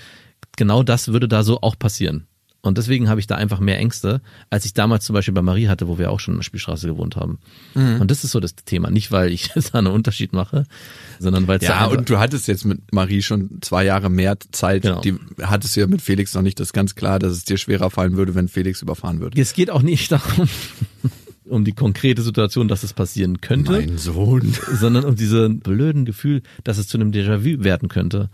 genau 0.56 0.82
das 0.82 1.08
würde 1.08 1.28
da 1.28 1.42
so 1.42 1.60
auch 1.62 1.78
passieren. 1.78 2.26
Und 2.66 2.78
deswegen 2.78 3.08
habe 3.08 3.20
ich 3.20 3.28
da 3.28 3.36
einfach 3.36 3.60
mehr 3.60 3.78
Ängste, 3.78 4.20
als 4.50 4.64
ich 4.64 4.74
damals 4.74 5.04
zum 5.04 5.14
Beispiel 5.14 5.32
bei 5.32 5.42
Marie 5.42 5.68
hatte, 5.68 5.86
wo 5.86 5.98
wir 5.98 6.10
auch 6.10 6.18
schon 6.18 6.34
in 6.34 6.38
der 6.38 6.44
Spielstraße 6.44 6.88
gewohnt 6.88 7.14
haben. 7.14 7.38
Mhm. 7.74 8.00
Und 8.00 8.10
das 8.10 8.24
ist 8.24 8.32
so 8.32 8.40
das 8.40 8.56
Thema. 8.56 8.90
Nicht, 8.90 9.12
weil 9.12 9.30
ich 9.30 9.50
da 9.72 9.78
einen 9.78 9.86
Unterschied 9.86 10.32
mache, 10.32 10.64
sondern 11.20 11.46
weil 11.46 11.58
es 11.58 11.64
Ja, 11.64 11.86
und 11.86 12.10
du 12.10 12.18
hattest 12.18 12.48
jetzt 12.48 12.64
mit 12.64 12.92
Marie 12.92 13.22
schon 13.22 13.58
zwei 13.60 13.84
Jahre 13.84 14.10
mehr 14.10 14.36
Zeit. 14.50 14.82
Genau. 14.82 15.00
Die 15.00 15.14
hattest 15.40 15.76
du 15.76 15.80
ja 15.80 15.86
mit 15.86 16.02
Felix 16.02 16.34
noch 16.34 16.42
nicht. 16.42 16.58
Das 16.58 16.68
ist 16.68 16.72
ganz 16.72 16.96
klar, 16.96 17.20
dass 17.20 17.32
es 17.32 17.44
dir 17.44 17.56
schwerer 17.56 17.88
fallen 17.88 18.16
würde, 18.16 18.34
wenn 18.34 18.48
Felix 18.48 18.82
überfahren 18.82 19.20
würde. 19.20 19.40
es 19.40 19.54
geht 19.54 19.70
auch 19.70 19.82
nicht 19.82 20.10
darum, 20.12 20.48
um 21.48 21.64
die 21.64 21.72
konkrete 21.72 22.22
Situation, 22.22 22.68
dass 22.68 22.82
es 22.82 22.92
passieren 22.92 23.40
könnte, 23.40 23.72
Mein 23.72 23.98
Sohn. 23.98 24.54
sondern 24.72 25.04
um 25.04 25.16
diesen 25.16 25.60
blöden 25.60 26.04
Gefühl, 26.04 26.42
dass 26.64 26.78
es 26.78 26.88
zu 26.88 26.98
einem 26.98 27.12
Déjà-vu 27.12 27.64
werden 27.64 27.88
könnte. 27.88 28.30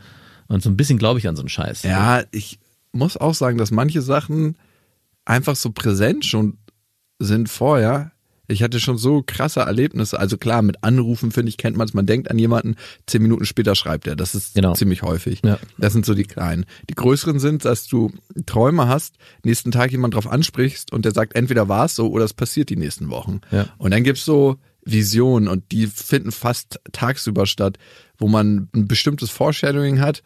Und 0.49 0.63
so 0.63 0.71
ein 0.71 0.77
bisschen 0.77 0.99
glaube 0.99 1.19
ich 1.19 1.29
an 1.29 1.37
so 1.37 1.43
einen 1.43 1.49
Scheiß. 1.49 1.83
Ja, 1.83 2.23
ich 2.31 2.59
muss 2.93 3.17
auch 3.17 3.35
sagen, 3.35 3.59
dass 3.59 3.71
manche 3.71 4.03
Sachen 4.03 4.57
einfach 5.25 5.57
so 5.57 5.71
präsent 5.71 6.25
schon 6.25 6.59
sind 7.19 7.49
vorher. 7.49 8.13
Ich 8.49 8.63
hatte 8.63 8.81
schon 8.81 8.99
so 8.99 9.23
krasse 9.25 9.61
Erlebnisse. 9.61 10.19
Also 10.19 10.37
klar, 10.37 10.63
mit 10.63 10.83
Anrufen, 10.83 11.31
finde 11.31 11.49
ich, 11.49 11.57
kennt 11.57 11.77
man 11.77 11.87
es. 11.87 11.95
Man 11.95 12.07
denkt 12.07 12.31
an 12.31 12.39
jemanden, 12.39 12.77
zehn 13.07 13.23
Minuten 13.23 13.45
später 13.45 13.75
schreibt 13.75 14.07
er. 14.07 14.17
Das 14.17 14.35
ist 14.35 14.55
Genau. 14.55 14.75
ziemlich 14.75 15.03
häufig. 15.03 15.41
Ja. 15.45 15.59
Das 15.79 15.93
sind 15.93 16.05
so 16.05 16.15
die 16.15 16.25
kleinen. 16.25 16.67
Die 16.91 16.95
größeren 16.95 17.39
sind, 17.39 17.65
dass 17.65 17.87
du 17.87 18.11
Träume 18.47 18.89
hast, 18.89 19.15
nächsten 19.45 19.71
Tag 19.71 19.93
jemand 19.93 20.15
drauf 20.15 20.27
ansprichst 20.27 20.93
und 20.93 21.05
der 21.05 21.13
sagt, 21.13 21.35
entweder 21.37 21.69
war 21.69 21.85
es 21.87 21.95
so 21.95 22.11
oder 22.11 22.25
es 22.25 22.35
passiert 22.35 22.69
die 22.69 22.77
nächsten 22.77 23.11
Wochen. 23.11 23.41
Ja. 23.53 23.67
Und 23.79 23.93
dann 23.93 24.03
gibt's 24.03 24.25
so 24.25 24.57
Visionen 24.85 25.47
und 25.49 25.71
die 25.71 25.87
finden 25.87 26.33
fast 26.33 26.81
tagsüber 26.91 27.47
statt, 27.47 27.79
wo 28.19 28.27
man 28.27 28.69
ein 28.75 28.89
bestimmtes 28.89 29.31
Foreshadowing 29.31 30.01
hat 30.01 30.23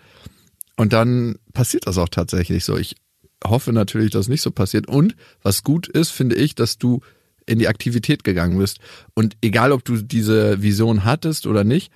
und 0.77 0.95
dann 0.95 1.37
passiert 1.53 1.87
das 1.87 1.99
auch 1.99 2.09
tatsächlich 2.09 2.65
so. 2.65 2.77
Ich 2.79 2.97
hoffe 3.45 3.73
natürlich, 3.75 4.11
dass 4.13 4.23
es 4.23 4.29
nicht 4.29 4.41
so 4.43 4.51
passiert. 4.51 4.89
Und 4.89 5.15
was 5.43 5.63
gut 5.63 5.87
ist, 5.89 6.11
finde 6.11 6.37
ich, 6.37 6.55
dass 6.55 6.79
du 6.79 7.01
in 7.47 7.59
die 7.59 7.69
Aktivität 7.69 8.25
gegangen 8.25 8.59
bist. 8.59 8.79
Und 9.15 9.37
egal, 9.41 9.73
ob 9.73 9.85
du 9.85 9.97
diese 9.97 10.63
Vision 10.63 11.05
hattest 11.05 11.47
oder 11.47 11.65
nicht, 11.65 11.93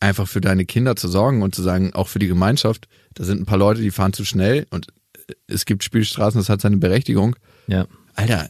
einfach 0.00 0.28
für 0.28 0.40
deine 0.40 0.64
Kinder 0.64 0.96
zu 0.96 1.08
sorgen 1.08 1.42
und 1.42 1.54
zu 1.54 1.62
sagen, 1.62 1.92
auch 1.94 2.08
für 2.08 2.18
die 2.18 2.28
Gemeinschaft, 2.28 2.88
da 3.14 3.24
sind 3.24 3.40
ein 3.40 3.46
paar 3.46 3.58
Leute, 3.58 3.80
die 3.80 3.90
fahren 3.90 4.12
zu 4.12 4.24
schnell 4.24 4.66
und 4.70 4.88
es 5.46 5.64
gibt 5.64 5.84
Spielstraßen, 5.84 6.40
das 6.40 6.48
hat 6.48 6.60
seine 6.60 6.78
Berechtigung. 6.78 7.36
Ja. 7.66 7.86
Alter, 8.14 8.48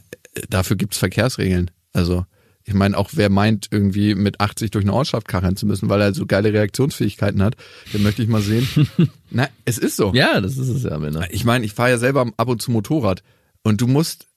dafür 0.49 0.77
gibt's 0.77 0.97
Verkehrsregeln. 0.97 1.71
Also, 1.93 2.25
ich 2.63 2.73
meine, 2.73 2.97
auch 2.97 3.09
wer 3.13 3.29
meint, 3.29 3.67
irgendwie 3.71 4.15
mit 4.15 4.39
80 4.39 4.71
durch 4.71 4.85
eine 4.85 4.93
Ortschaft 4.93 5.27
kacheln 5.27 5.55
zu 5.55 5.65
müssen, 5.65 5.89
weil 5.89 6.01
er 6.01 6.13
so 6.13 6.25
geile 6.25 6.53
Reaktionsfähigkeiten 6.53 7.41
hat, 7.41 7.55
den 7.93 8.03
möchte 8.03 8.21
ich 8.21 8.29
mal 8.29 8.41
sehen. 8.41 8.67
Na, 9.31 9.47
es 9.65 9.77
ist 9.77 9.97
so. 9.97 10.13
Ja, 10.13 10.39
das 10.39 10.57
ist 10.57 10.69
es 10.69 10.83
ja 10.83 10.95
Ende. 10.95 11.27
Ich 11.31 11.45
meine, 11.45 11.65
ich 11.65 11.73
fahre 11.73 11.89
ja 11.89 11.97
selber 11.97 12.31
ab 12.37 12.47
und 12.47 12.61
zu 12.61 12.71
Motorrad 12.71 13.23
und 13.63 13.81
du 13.81 13.87
musst 13.87 14.27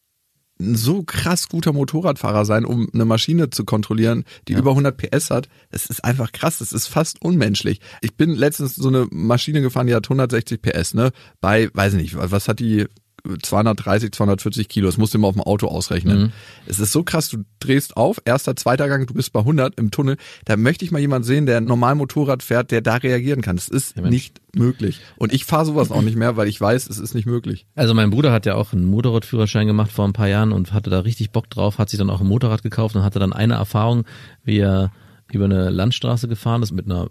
ein 0.61 0.77
so 0.77 1.03
krass 1.03 1.49
guter 1.49 1.73
Motorradfahrer 1.73 2.45
sein, 2.45 2.65
um 2.65 2.89
eine 2.93 3.05
Maschine 3.05 3.51
zu 3.51 3.65
kontrollieren, 3.65 4.25
die 4.49 4.53
über 4.53 4.71
100 4.71 4.97
PS 4.97 5.31
hat. 5.31 5.49
Es 5.71 5.87
ist 5.87 6.05
einfach 6.05 6.33
krass, 6.33 6.61
es 6.61 6.73
ist 6.73 6.87
fast 6.87 7.23
unmenschlich. 7.23 7.81
Ich 8.01 8.17
bin 8.17 8.31
letztens 8.31 8.77
so 8.77 8.89
eine 8.89 9.07
Maschine 9.11 9.61
gefahren, 9.61 9.87
die 9.87 9.95
hat 9.95 10.07
160 10.07 10.63
PS, 10.63 10.95
ne? 10.95 11.11
Bei, 11.41 11.71
weiß 11.73 11.95
ich 11.95 12.03
nicht, 12.03 12.17
was 12.17 12.49
hat 12.49 12.61
die 12.61 12.87
230, 13.25 14.13
240 14.13 14.69
Kilo, 14.69 14.87
das 14.87 14.99
musst 14.99 15.15
du 15.15 15.19
immer 15.19 15.29
auf 15.29 15.35
dem 15.35 15.43
Auto 15.43 15.69
ausrechnen. 15.69 16.23
Mhm. 16.23 16.33
Es 16.67 16.81
ist 16.81 16.93
so 16.93 17.05
krass, 17.05 17.29
du 17.29 17.45
drehst 17.61 17.97
auf, 17.97 18.21
erster, 18.25 18.57
zweiter 18.57 18.89
Gang, 18.89 19.07
du 19.07 19.15
bist 19.15 19.33
bei 19.33 19.41
100 19.41 19.79
im 19.79 19.91
Tunnel. 19.91 20.17
Da 20.45 20.57
möchte 20.57 20.85
ich 20.85 20.91
mal 20.91 20.99
jemanden 20.99 21.25
sehen, 21.25 21.47
der 21.47 21.61
normal 21.61 21.95
Motorrad 21.95 22.43
fährt, 22.43 22.71
der 22.73 22.81
da 22.81 22.97
reagieren 22.97 23.41
kann. 23.41 23.57
Das 23.57 23.69
ist 23.69 23.97
Mensch. 23.97 24.11
nicht 24.11 24.41
möglich. 24.55 25.01
Und 25.17 25.33
ich 25.33 25.45
fahre 25.45 25.67
sowas 25.67 25.93
auch 25.93 26.03
nicht 26.03 26.17
mehr, 26.17 26.37
weil 26.37 26.49
ich 26.49 26.61
weiß, 26.61 26.89
es 26.89 26.99
ist 26.99 27.15
nicht 27.15 27.27
möglich. 27.27 27.67
Also 27.77 27.95
mein 27.95 28.11
Bruder 28.11 28.33
hat 28.33 28.45
ja 28.45 28.57
auch 28.57 28.73
einen 28.73 28.87
Motorradführerschein 28.87 29.67
gemacht 29.67 29.93
vor 29.93 30.07
ein 30.07 30.13
paar 30.13 30.29
Jahren 30.29 30.53
und 30.53 30.73
hatte 30.73 30.91
da 30.91 31.01
richtig 31.01 31.31
Bock 31.31 31.49
drauf, 31.49 31.79
hat 31.79 31.91
sich 31.91 31.99
dann 31.99 32.11
auch 32.11 32.21
ein 32.21 32.27
Motorrad 32.27 32.63
gekauft 32.63 32.97
und 32.97 33.05
hatte 33.05 33.21
dann 33.21 33.33
eine 33.33 33.55
Erfahrung, 33.55 34.05
wie 34.45 34.59
er 34.59 34.93
über 35.31 35.45
eine 35.45 35.71
Landstraße 35.71 36.29
gefahren 36.29 36.63
ist 36.63 36.73
mit 36.73 36.87
einer 36.87 37.09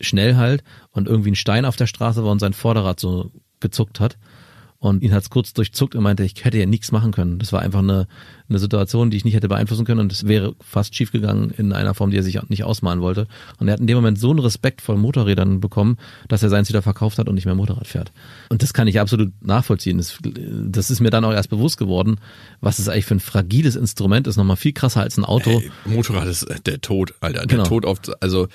Schnellhalt 0.00 0.62
und 0.90 1.08
irgendwie 1.08 1.30
ein 1.30 1.36
Stein 1.36 1.64
auf 1.64 1.76
der 1.76 1.86
Straße 1.86 2.22
war 2.22 2.32
und 2.32 2.38
sein 2.38 2.52
Vorderrad 2.52 3.00
so 3.00 3.30
gezuckt 3.60 4.00
hat. 4.00 4.18
Und 4.84 5.02
ihn 5.02 5.14
hat's 5.14 5.30
kurz 5.30 5.54
durchzuckt 5.54 5.94
und 5.94 6.02
meinte, 6.02 6.24
ich 6.24 6.44
hätte 6.44 6.58
ja 6.58 6.66
nichts 6.66 6.92
machen 6.92 7.10
können. 7.10 7.38
Das 7.38 7.54
war 7.54 7.62
einfach 7.62 7.78
eine, 7.78 8.06
eine 8.50 8.58
Situation, 8.58 9.10
die 9.10 9.16
ich 9.16 9.24
nicht 9.24 9.32
hätte 9.34 9.48
beeinflussen 9.48 9.86
können 9.86 10.00
und 10.00 10.12
es 10.12 10.28
wäre 10.28 10.54
fast 10.60 10.94
schief 10.94 11.10
gegangen 11.10 11.50
in 11.56 11.72
einer 11.72 11.94
Form, 11.94 12.10
die 12.10 12.18
er 12.18 12.22
sich 12.22 12.38
nicht 12.50 12.64
ausmalen 12.64 13.00
wollte. 13.00 13.26
Und 13.58 13.68
er 13.68 13.72
hat 13.72 13.80
in 13.80 13.86
dem 13.86 13.96
Moment 13.96 14.18
so 14.18 14.28
einen 14.28 14.40
Respekt 14.40 14.82
vor 14.82 14.96
Motorrädern 14.98 15.60
bekommen, 15.60 15.96
dass 16.28 16.42
er 16.42 16.50
seins 16.50 16.68
wieder 16.68 16.82
verkauft 16.82 17.18
hat 17.18 17.28
und 17.30 17.34
nicht 17.34 17.46
mehr 17.46 17.54
Motorrad 17.54 17.86
fährt. 17.86 18.12
Und 18.50 18.62
das 18.62 18.74
kann 18.74 18.86
ich 18.86 19.00
absolut 19.00 19.32
nachvollziehen. 19.42 19.96
Das, 19.96 20.18
das 20.22 20.90
ist 20.90 21.00
mir 21.00 21.08
dann 21.08 21.24
auch 21.24 21.32
erst 21.32 21.48
bewusst 21.48 21.78
geworden, 21.78 22.16
was 22.60 22.78
es 22.78 22.90
eigentlich 22.90 23.06
für 23.06 23.14
ein 23.14 23.20
fragiles 23.20 23.76
Instrument 23.76 24.26
ist. 24.26 24.36
Nochmal 24.36 24.56
viel 24.56 24.74
krasser 24.74 25.00
als 25.00 25.16
ein 25.16 25.24
Auto. 25.24 25.48
Ey, 25.48 25.70
Motorrad 25.86 26.28
ist 26.28 26.42
äh, 26.42 26.60
der 26.60 26.82
Tod, 26.82 27.14
Alter. 27.20 27.46
Der 27.46 27.46
Genau. 27.46 27.64
Tod 27.64 27.86
auf, 27.86 28.00
also 28.20 28.48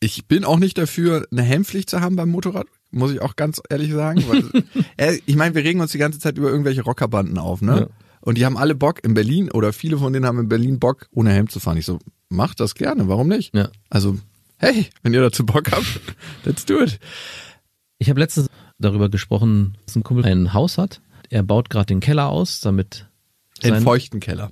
ich 0.00 0.26
bin 0.26 0.44
auch 0.44 0.58
nicht 0.58 0.78
dafür, 0.78 1.26
eine 1.30 1.42
Helmpflicht 1.42 1.90
zu 1.90 2.00
haben 2.00 2.16
beim 2.16 2.28
Motorrad, 2.28 2.66
muss 2.90 3.12
ich 3.12 3.20
auch 3.20 3.36
ganz 3.36 3.60
ehrlich 3.68 3.92
sagen. 3.92 4.24
Weil, 4.28 4.64
äh, 4.96 5.18
ich 5.26 5.36
meine, 5.36 5.54
wir 5.54 5.64
regen 5.64 5.80
uns 5.80 5.92
die 5.92 5.98
ganze 5.98 6.18
Zeit 6.18 6.38
über 6.38 6.48
irgendwelche 6.50 6.82
Rockerbanden 6.82 7.38
auf, 7.38 7.62
ne? 7.62 7.80
Ja. 7.80 7.86
Und 8.20 8.38
die 8.38 8.44
haben 8.44 8.56
alle 8.56 8.74
Bock 8.74 9.04
in 9.04 9.14
Berlin 9.14 9.50
oder 9.52 9.72
viele 9.72 9.98
von 9.98 10.12
denen 10.12 10.26
haben 10.26 10.40
in 10.40 10.48
Berlin 10.48 10.80
Bock, 10.80 11.06
ohne 11.12 11.30
Helm 11.30 11.48
zu 11.48 11.60
fahren. 11.60 11.76
Ich 11.76 11.86
so, 11.86 11.98
macht 12.28 12.58
das 12.58 12.74
gerne, 12.74 13.06
warum 13.08 13.28
nicht? 13.28 13.54
Ja. 13.54 13.68
Also, 13.88 14.18
hey, 14.56 14.86
wenn 15.02 15.14
ihr 15.14 15.20
dazu 15.20 15.46
Bock 15.46 15.70
habt, 15.70 16.00
let's 16.44 16.64
do 16.64 16.80
it. 16.82 16.98
Ich 17.98 18.10
habe 18.10 18.18
letztens 18.18 18.48
darüber 18.78 19.08
gesprochen, 19.08 19.78
dass 19.86 19.94
ein 19.96 20.02
Kumpel 20.02 20.26
ein 20.26 20.52
Haus 20.52 20.76
hat. 20.76 21.00
Er 21.30 21.42
baut 21.44 21.70
gerade 21.70 21.86
den 21.86 22.00
Keller 22.00 22.28
aus, 22.28 22.60
damit 22.60 23.06
sein- 23.62 23.82
feuchten 23.82 24.20
Keller. 24.20 24.50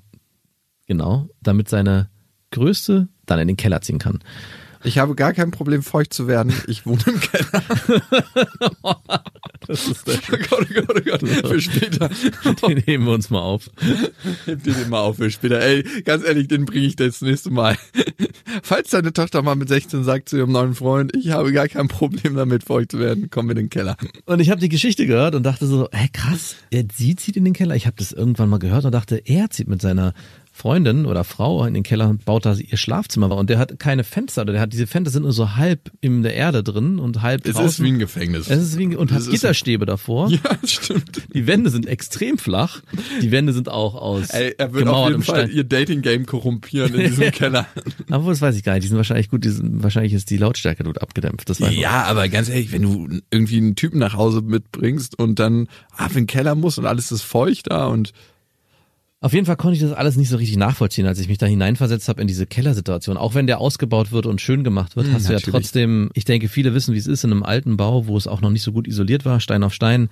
genau, 0.86 1.28
damit 1.42 1.68
seine 1.68 2.08
Größte 2.52 3.08
dann 3.26 3.38
in 3.40 3.48
den 3.48 3.56
Keller 3.56 3.80
ziehen 3.80 3.98
kann. 3.98 4.20
Ich 4.84 4.98
habe 4.98 5.14
gar 5.14 5.32
kein 5.32 5.50
Problem, 5.50 5.82
feucht 5.82 6.12
zu 6.12 6.28
werden. 6.28 6.52
Ich 6.66 6.86
wohne 6.86 7.02
im 7.06 7.20
Keller. 7.20 7.62
Das 9.66 9.88
ist 9.88 10.06
der 10.06 10.18
Oh 10.30 10.36
Gott, 10.50 10.66
oh 10.70 10.74
Gott, 10.74 10.96
oh 10.96 11.00
Gott. 11.04 11.28
Für 11.28 11.60
später. 11.60 12.10
Den 12.68 12.78
heben 12.78 13.06
wir 13.06 13.12
uns 13.12 13.30
mal 13.30 13.40
auf. 13.40 13.70
Heb 14.44 14.62
den 14.62 14.88
mal 14.90 15.00
auf 15.00 15.16
für 15.16 15.30
später. 15.30 15.60
Ey, 15.60 15.82
ganz 16.04 16.24
ehrlich, 16.24 16.48
den 16.48 16.64
bringe 16.64 16.86
ich 16.86 16.96
das 16.96 17.22
nächste 17.22 17.50
Mal. 17.50 17.76
Falls 18.62 18.90
deine 18.90 19.12
Tochter 19.12 19.42
mal 19.42 19.54
mit 19.54 19.68
16 19.68 20.04
sagt 20.04 20.28
zu 20.28 20.36
ihrem 20.36 20.52
neuen 20.52 20.74
Freund, 20.74 21.16
ich 21.16 21.30
habe 21.30 21.52
gar 21.52 21.68
kein 21.68 21.88
Problem 21.88 22.34
damit, 22.34 22.64
feucht 22.64 22.92
zu 22.92 22.98
werden, 22.98 23.28
komm 23.30 23.50
in 23.50 23.56
den 23.56 23.70
Keller. 23.70 23.96
Und 24.26 24.40
ich 24.40 24.50
habe 24.50 24.60
die 24.60 24.68
Geschichte 24.68 25.06
gehört 25.06 25.34
und 25.34 25.44
dachte 25.44 25.66
so, 25.66 25.88
hey 25.92 26.08
krass, 26.12 26.56
er, 26.70 26.84
sie 26.94 27.16
zieht 27.16 27.36
in 27.36 27.44
den 27.44 27.54
Keller. 27.54 27.74
Ich 27.74 27.86
habe 27.86 27.96
das 27.98 28.12
irgendwann 28.12 28.48
mal 28.48 28.58
gehört 28.58 28.84
und 28.84 28.92
dachte, 28.92 29.16
er 29.24 29.50
zieht 29.50 29.68
mit 29.68 29.80
seiner 29.80 30.14
Freundin 30.56 31.04
oder 31.04 31.24
Frau 31.24 31.64
in 31.64 31.74
den 31.74 31.82
Keller 31.82 32.08
und 32.08 32.24
baut 32.24 32.46
da 32.46 32.54
ihr 32.54 32.76
Schlafzimmer. 32.76 33.28
Und 33.36 33.50
der 33.50 33.58
hat 33.58 33.80
keine 33.80 34.04
Fenster, 34.04 34.42
oder 34.42 34.52
der 34.52 34.62
hat 34.62 34.72
diese 34.72 34.86
Fenster 34.86 35.10
sind 35.10 35.24
nur 35.24 35.32
so 35.32 35.56
halb 35.56 35.90
in 36.00 36.22
der 36.22 36.34
Erde 36.34 36.62
drin 36.62 37.00
und 37.00 37.22
halb 37.22 37.44
Es 37.44 37.54
draußen. 37.54 37.66
ist 37.66 37.82
wie 37.82 37.88
ein 37.88 37.98
Gefängnis. 37.98 38.48
es 38.48 38.62
ist 38.62 38.78
wie 38.78 38.84
ein, 38.86 38.96
und 38.96 39.10
Es 39.10 39.24
hat 39.26 39.32
Gitterstäbe 39.32 39.84
davor. 39.84 40.30
ja, 40.30 40.38
stimmt. 40.64 41.22
Die 41.34 41.48
Wände 41.48 41.70
sind 41.70 41.86
extrem 41.86 42.38
flach. 42.38 42.82
Die 43.20 43.32
Wände 43.32 43.52
sind 43.52 43.68
auch 43.68 43.96
aus 43.96 44.30
Ey, 44.30 44.54
er 44.56 44.72
wird 44.72 44.86
auf 44.86 45.08
jeden 45.10 45.22
Fall 45.24 45.50
ihr 45.50 45.64
Dating-Game 45.64 46.24
korrumpieren 46.24 46.94
in 46.94 47.00
diesem 47.10 47.32
Keller. 47.32 47.66
Aber 48.08 48.30
das 48.30 48.40
weiß 48.40 48.56
ich 48.56 48.62
gar 48.62 48.74
nicht. 48.74 48.84
Die 48.84 48.88
sind 48.88 48.96
wahrscheinlich 48.96 49.30
gut. 49.30 49.44
Die 49.44 49.50
sind, 49.50 49.82
wahrscheinlich 49.82 50.12
ist 50.12 50.30
die 50.30 50.36
Lautstärke 50.36 50.84
dort 50.84 51.02
abgedämpft. 51.02 51.50
Das 51.50 51.60
weiß 51.60 51.70
man. 51.70 51.76
Ja, 51.80 52.04
aber 52.04 52.28
ganz 52.28 52.48
ehrlich, 52.48 52.70
wenn 52.70 52.82
du 52.82 53.08
irgendwie 53.32 53.56
einen 53.56 53.74
Typen 53.74 53.98
nach 53.98 54.14
Hause 54.14 54.40
mitbringst 54.40 55.18
und 55.18 55.40
dann 55.40 55.66
ab 55.96 56.10
in 56.10 56.18
den 56.18 56.26
Keller 56.28 56.54
musst 56.54 56.78
und 56.78 56.86
alles 56.86 57.10
ist 57.10 57.22
feucht 57.22 57.72
da 57.72 57.86
und 57.86 58.12
Auf 59.24 59.32
jeden 59.32 59.46
Fall 59.46 59.56
konnte 59.56 59.76
ich 59.76 59.80
das 59.80 59.94
alles 59.94 60.16
nicht 60.16 60.28
so 60.28 60.36
richtig 60.36 60.58
nachvollziehen, 60.58 61.06
als 61.06 61.18
ich 61.18 61.28
mich 61.28 61.38
da 61.38 61.46
hineinversetzt 61.46 62.10
habe 62.10 62.20
in 62.20 62.28
diese 62.28 62.44
Kellersituation. 62.44 63.16
Auch 63.16 63.32
wenn 63.34 63.46
der 63.46 63.58
ausgebaut 63.58 64.12
wird 64.12 64.26
und 64.26 64.42
schön 64.42 64.64
gemacht 64.64 64.96
wird, 64.96 65.06
Mm, 65.06 65.14
hast 65.14 65.28
du 65.28 65.32
ja 65.32 65.38
natürlich. 65.38 65.62
trotzdem, 65.62 66.10
ich 66.12 66.26
denke, 66.26 66.50
viele 66.50 66.74
wissen, 66.74 66.92
wie 66.92 66.98
es 66.98 67.06
ist 67.06 67.24
in 67.24 67.32
einem 67.32 67.42
alten 67.42 67.78
Bau, 67.78 68.06
wo 68.06 68.18
es 68.18 68.26
auch 68.26 68.42
noch 68.42 68.50
nicht 68.50 68.62
so 68.62 68.70
gut 68.70 68.86
isoliert 68.86 69.24
war, 69.24 69.40
Stein 69.40 69.62
auf 69.62 69.72
Stein, 69.72 70.10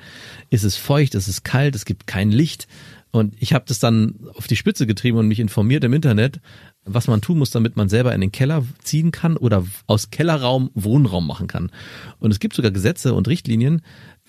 ist 0.48 0.64
es 0.64 0.76
feucht, 0.76 1.14
es 1.14 1.28
ist 1.28 1.44
kalt, 1.44 1.74
es 1.74 1.84
gibt 1.84 2.06
kein 2.06 2.30
Licht. 2.30 2.68
Und 3.10 3.34
ich 3.38 3.52
habe 3.52 3.66
das 3.68 3.80
dann 3.80 4.14
auf 4.32 4.46
die 4.46 4.56
Spitze 4.56 4.86
getrieben 4.86 5.18
und 5.18 5.28
mich 5.28 5.40
informiert 5.40 5.84
im 5.84 5.92
Internet, 5.92 6.40
was 6.86 7.06
man 7.06 7.20
tun 7.20 7.36
muss, 7.36 7.50
damit 7.50 7.76
man 7.76 7.90
selber 7.90 8.14
in 8.14 8.22
den 8.22 8.32
Keller 8.32 8.64
ziehen 8.82 9.10
kann 9.10 9.36
oder 9.36 9.66
aus 9.86 10.08
Kellerraum 10.08 10.70
Wohnraum 10.72 11.26
machen 11.26 11.48
kann. 11.48 11.70
Und 12.18 12.30
es 12.30 12.40
gibt 12.40 12.56
sogar 12.56 12.70
Gesetze 12.70 13.12
und 13.12 13.28
Richtlinien, 13.28 13.82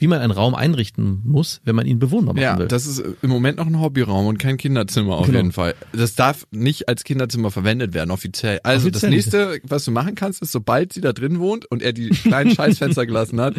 wie 0.03 0.07
man 0.07 0.19
einen 0.19 0.33
Raum 0.33 0.53
einrichten 0.53 1.21
muss, 1.23 1.61
wenn 1.63 1.77
man 1.77 1.85
ihn 1.85 1.97
bewohnbar 1.97 2.33
machen 2.33 2.43
Ja, 2.43 2.57
will. 2.59 2.67
das 2.67 2.85
ist 2.85 3.01
im 3.21 3.29
Moment 3.29 3.57
noch 3.57 3.67
ein 3.67 3.79
Hobbyraum 3.79 4.27
und 4.27 4.37
kein 4.37 4.57
Kinderzimmer 4.57 5.15
auf 5.15 5.27
Genau. 5.27 5.37
jeden 5.37 5.53
Fall. 5.53 5.75
Das 5.93 6.13
darf 6.15 6.45
nicht 6.51 6.89
als 6.89 7.05
Kinderzimmer 7.05 7.51
verwendet 7.51 7.93
werden, 7.93 8.11
offiziell. 8.11 8.59
Also 8.63 8.89
Offiziell 8.89 9.11
das 9.11 9.15
nächste, 9.15 9.61
was 9.63 9.85
du 9.85 9.91
machen 9.91 10.15
kannst, 10.15 10.41
ist, 10.41 10.51
sobald 10.51 10.91
sie 10.91 10.99
da 10.99 11.13
drin 11.13 11.39
wohnt 11.39 11.65
und 11.71 11.81
er 11.81 11.93
die 11.93 12.09
kleinen 12.09 12.51
Scheißfenster 12.53 13.05
gelassen 13.05 13.39
hat, 13.39 13.55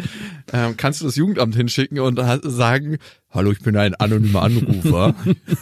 ähm, 0.53 0.77
kannst 0.77 1.01
du 1.01 1.05
das 1.05 1.15
Jugendamt 1.15 1.55
hinschicken 1.55 1.99
und 1.99 2.19
sagen, 2.43 2.99
hallo, 3.31 3.51
ich 3.51 3.61
bin 3.61 3.75
ein 3.75 3.95
anonymer 3.95 4.43
Anrufer. 4.43 5.15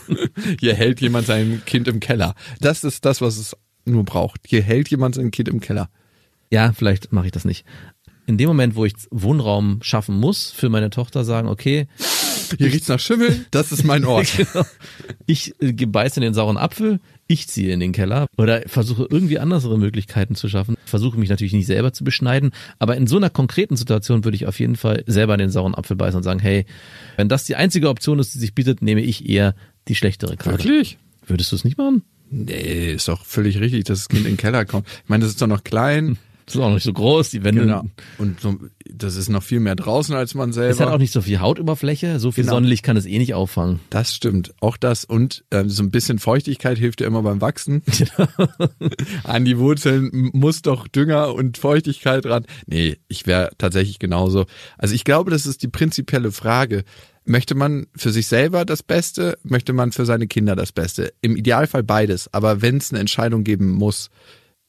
Hier 0.60 0.74
hält 0.74 1.00
jemand 1.00 1.28
sein 1.28 1.62
Kind 1.65 1.88
im 1.88 2.02
Keller. 2.02 2.36
Das 2.60 2.84
ist 2.84 3.06
das, 3.06 3.22
was 3.22 3.38
es 3.38 3.56
nur 3.86 4.04
braucht. 4.04 4.41
Hier 4.48 4.62
hält 4.62 4.89
jemand 4.89 5.15
sein 5.15 5.32
Kind 5.32 5.48
im 5.48 5.62
Keller. 5.62 5.88
Ja, 6.52 6.74
vielleicht 6.74 7.13
mache 7.13 7.28
ich 7.28 7.32
das 7.32 7.46
nicht. 7.46 7.65
In 8.26 8.38
dem 8.38 8.48
Moment, 8.48 8.76
wo 8.76 8.86
ich 8.86 8.94
Wohnraum 9.12 9.80
schaffen 9.82 10.18
muss 10.18 10.50
für 10.50 10.70
meine 10.70 10.90
Tochter, 10.90 11.24
sagen, 11.26 11.48
okay, 11.48 11.88
Hier 12.58 12.68
riecht's 12.68 12.88
nach 12.88 13.00
Schimmel, 13.00 13.46
das 13.52 13.72
ist 13.72 13.84
mein 13.84 14.06
Ort. 14.06 14.32
genau, 14.38 14.66
ich 15.26 15.54
äh, 15.62 15.74
beiße 15.74 16.18
in 16.18 16.22
den 16.22 16.34
sauren 16.34 16.58
Apfel, 16.58 17.00
ich 17.28 17.48
ziehe 17.48 17.74
in 17.74 17.80
den 17.80 17.92
Keller 17.92 18.28
oder 18.38 18.62
versuche 18.68 19.08
irgendwie 19.10 19.40
andere 19.40 19.78
Möglichkeiten 19.78 20.36
zu 20.36 20.50
schaffen. 20.50 20.76
Versuche 20.86 21.18
mich 21.18 21.30
natürlich 21.30 21.54
nicht 21.54 21.66
selber 21.66 21.94
zu 21.94 22.04
beschneiden, 22.04 22.52
aber 22.80 22.96
in 22.96 23.08
so 23.08 23.18
einer 23.18 23.30
konkreten 23.30 23.76
Situation 23.76 24.24
würde 24.24 24.36
ich 24.36 24.46
auf 24.46 24.60
jeden 24.60 24.76
Fall 24.76 25.04
selber 25.08 25.34
in 25.34 25.40
den 25.40 25.50
sauren 25.50 25.76
Apfel 25.76 25.96
beißen 25.96 26.18
und 26.18 26.24
sagen, 26.24 26.40
hey, 26.40 26.66
wenn 27.18 27.30
das 27.30 27.46
die 27.46 27.56
einzige 27.56 27.90
Option 27.90 28.20
ist, 28.20 28.34
die 28.34 28.40
sich 28.40 28.54
bietet, 28.54 28.82
nehme 28.82 29.02
ich 29.02 29.28
eher 29.28 29.56
die 29.88 29.96
schlechtere 29.96 30.38
gerade. 30.38 30.58
Wirklich? 30.60 30.98
Würdest 31.26 31.52
du 31.52 31.56
es 31.56 31.64
nicht 31.64 31.78
machen? 31.78 32.04
Nee, 32.30 32.94
ist 32.94 33.08
doch 33.08 33.26
völlig 33.26 33.60
richtig, 33.60 33.84
dass 33.86 34.00
das 34.00 34.10
Kind 34.10 34.26
in 34.26 34.34
den 34.34 34.38
Keller 34.38 34.66
kommt. 34.66 34.88
Ich 34.88 35.10
meine, 35.10 35.24
das 35.24 35.32
ist 35.32 35.42
doch 35.42 35.48
noch 35.48 35.64
klein. 35.64 36.18
Das 36.45 36.56
ist 36.56 36.62
auch 36.62 36.73
nicht 36.73 36.84
so 36.84 36.93
groß, 36.93 37.29
die 37.29 37.43
Wände. 37.43 37.62
Genau. 37.62 37.84
Und 38.17 38.39
so, 38.39 38.58
das 38.89 39.15
ist 39.15 39.29
noch 39.29 39.43
viel 39.43 39.60
mehr 39.60 39.75
draußen 39.75 40.13
als 40.15 40.36
man 40.36 40.51
selber. 40.53 40.71
Es 40.71 40.79
hat 40.79 40.89
auch 40.89 40.97
nicht 40.97 41.13
so 41.13 41.21
viel 41.21 41.39
Hautoberfläche, 41.39 42.19
so 42.19 42.32
viel 42.32 42.43
Genau. 42.43 42.56
Sonnenlicht 42.56 42.84
kann 42.84 42.97
es 42.97 43.06
eh 43.06 43.17
nicht 43.17 43.34
auffangen. 43.34 43.79
Das 43.89 44.13
stimmt, 44.13 44.53
auch 44.60 44.77
das. 44.77 45.06
Und 45.06 45.45
ähm, 45.51 45.69
so 45.69 45.84
ein 45.84 45.91
bisschen 45.91 46.19
Feuchtigkeit 46.19 46.77
hilft 46.77 47.01
ja 47.01 47.08
immer 47.08 47.21
beim 47.23 47.41
Wachsen. 47.41 47.82
An 49.23 49.45
die 49.45 49.58
Wurzeln 49.58 50.29
muss 50.34 50.62
doch 50.62 50.88
Dünger 50.88 51.34
und 51.34 51.58
Feuchtigkeit 51.58 52.25
ran. 52.25 52.45
Nee, 52.65 52.97
ich 53.08 53.25
wäre 53.25 53.51
tatsächlich 53.58 53.99
genauso. 53.99 54.45
Also 54.77 54.95
ich 54.95 55.03
glaube, 55.03 55.32
das 55.32 55.45
ist 55.45 55.63
die 55.63 55.67
prinzipielle 55.67 56.32
Frage. 56.32 56.84
Möchte 57.25 57.56
man 57.56 57.88
für 57.95 58.12
sich 58.12 58.27
selber 58.27 58.65
das 58.65 58.84
Beste? 58.84 59.38
Möchte 59.43 59.71
man 59.71 59.93
für 59.93 60.06
seine 60.06 60.27
Kinder 60.27 60.56
das 60.58 60.73
Beste? 60.73 61.13
Im 61.21 61.38
Idealfall 61.38 61.84
beides. 61.84 62.34
Aber 62.34 62.62
wenn 62.62 62.77
es 62.77 62.91
eine 62.91 62.99
Entscheidung 62.99 63.45
geben 63.45 63.71
muss, 63.71 64.10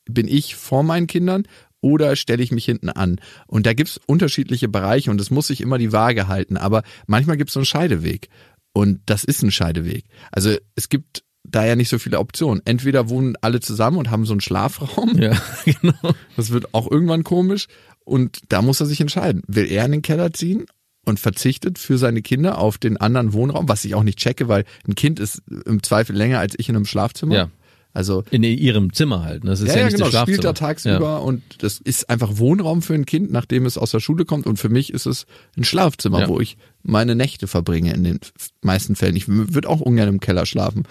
bin 0.06 0.28
ich 0.28 0.54
vor 0.54 0.82
meinen 0.82 1.06
Kindern 1.06 1.44
oder 1.84 2.16
stelle 2.16 2.42
ich 2.42 2.50
mich 2.50 2.64
hinten 2.64 2.88
an? 2.88 3.20
Und 3.46 3.66
da 3.66 3.74
gibt's 3.74 4.00
unterschiedliche 4.06 4.68
Bereiche 4.68 5.10
und 5.10 5.20
es 5.20 5.30
muss 5.30 5.48
sich 5.48 5.60
immer 5.60 5.76
die 5.76 5.92
Waage 5.92 6.28
halten. 6.28 6.56
Aber 6.56 6.82
manchmal 7.06 7.36
gibt's 7.36 7.52
so 7.52 7.60
einen 7.60 7.66
Scheideweg. 7.66 8.30
Und 8.72 9.00
das 9.04 9.22
ist 9.22 9.42
ein 9.42 9.50
Scheideweg. 9.50 10.06
Also 10.32 10.56
es 10.76 10.88
gibt 10.88 11.24
da 11.44 11.66
ja 11.66 11.76
nicht 11.76 11.90
so 11.90 11.98
viele 11.98 12.20
Optionen. 12.20 12.62
Entweder 12.64 13.10
wohnen 13.10 13.36
alle 13.42 13.60
zusammen 13.60 13.98
und 13.98 14.10
haben 14.10 14.24
so 14.24 14.32
einen 14.32 14.40
Schlafraum. 14.40 15.18
Ja, 15.18 15.36
genau. 15.66 16.14
Das 16.38 16.50
wird 16.50 16.72
auch 16.72 16.90
irgendwann 16.90 17.22
komisch. 17.22 17.66
Und 18.06 18.40
da 18.48 18.62
muss 18.62 18.80
er 18.80 18.86
sich 18.86 19.02
entscheiden. 19.02 19.42
Will 19.46 19.70
er 19.70 19.84
in 19.84 19.92
den 19.92 20.02
Keller 20.02 20.32
ziehen 20.32 20.64
und 21.04 21.20
verzichtet 21.20 21.78
für 21.78 21.98
seine 21.98 22.22
Kinder 22.22 22.56
auf 22.56 22.78
den 22.78 22.96
anderen 22.96 23.34
Wohnraum, 23.34 23.68
was 23.68 23.84
ich 23.84 23.94
auch 23.94 24.04
nicht 24.04 24.18
checke, 24.18 24.48
weil 24.48 24.64
ein 24.88 24.94
Kind 24.94 25.20
ist 25.20 25.42
im 25.66 25.82
Zweifel 25.82 26.16
länger 26.16 26.38
als 26.38 26.54
ich 26.58 26.70
in 26.70 26.76
einem 26.76 26.86
Schlafzimmer. 26.86 27.34
Ja. 27.34 27.50
Also 27.96 28.24
In 28.32 28.42
ihrem 28.42 28.92
Zimmer 28.92 29.22
halt. 29.22 29.44
ne? 29.44 29.50
Das 29.50 29.60
ist 29.60 29.68
ja, 29.68 29.74
ja, 29.74 29.78
ja, 29.78 29.84
nicht 29.86 29.96
genau, 29.96 30.10
das 30.10 30.20
spielt 30.22 30.42
da 30.42 30.52
tagsüber 30.52 31.22
und 31.22 31.42
das 31.58 31.78
ist 31.78 32.10
einfach 32.10 32.38
Wohnraum 32.38 32.82
für 32.82 32.92
ein 32.94 33.06
Kind, 33.06 33.30
nachdem 33.30 33.66
es 33.66 33.78
aus 33.78 33.92
der 33.92 34.00
Schule 34.00 34.24
kommt 34.24 34.46
und 34.48 34.58
für 34.58 34.68
mich 34.68 34.92
ist 34.92 35.06
es 35.06 35.26
ein 35.56 35.62
Schlafzimmer, 35.62 36.22
Ja. 36.22 36.28
wo 36.28 36.40
ich 36.40 36.56
meine 36.82 37.14
Nächte 37.14 37.46
verbringe 37.46 37.94
in 37.94 38.02
den 38.02 38.18
meisten 38.62 38.96
Fällen. 38.96 39.14
Ich 39.14 39.28
würde 39.28 39.68
auch 39.68 39.80
ungern 39.80 40.08
im 40.08 40.18
Keller 40.18 40.44
schlafen. 40.44 40.82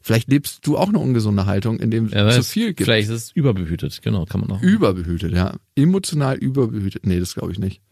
Vielleicht 0.00 0.30
lebst 0.30 0.66
du 0.66 0.78
auch 0.78 0.88
eine 0.88 0.98
ungesunde 1.00 1.44
Haltung, 1.44 1.80
in 1.80 1.90
dem 1.90 2.08
Ja, 2.08 2.26
es 2.28 2.36
zu 2.36 2.42
viel 2.44 2.68
gibt. 2.68 2.84
Vielleicht 2.84 3.10
ist 3.10 3.14
es 3.24 3.32
überbehütet, 3.32 4.00
genau, 4.00 4.24
kann 4.24 4.40
man 4.40 4.50
auch. 4.52 4.62
Überbehütet, 4.62 5.32
ja. 5.34 5.56
Emotional 5.74 6.36
überbehütet. 6.38 7.04
Nee, 7.04 7.20
das 7.20 7.34
glaube 7.34 7.52
ich 7.52 7.58
nicht. 7.58 7.82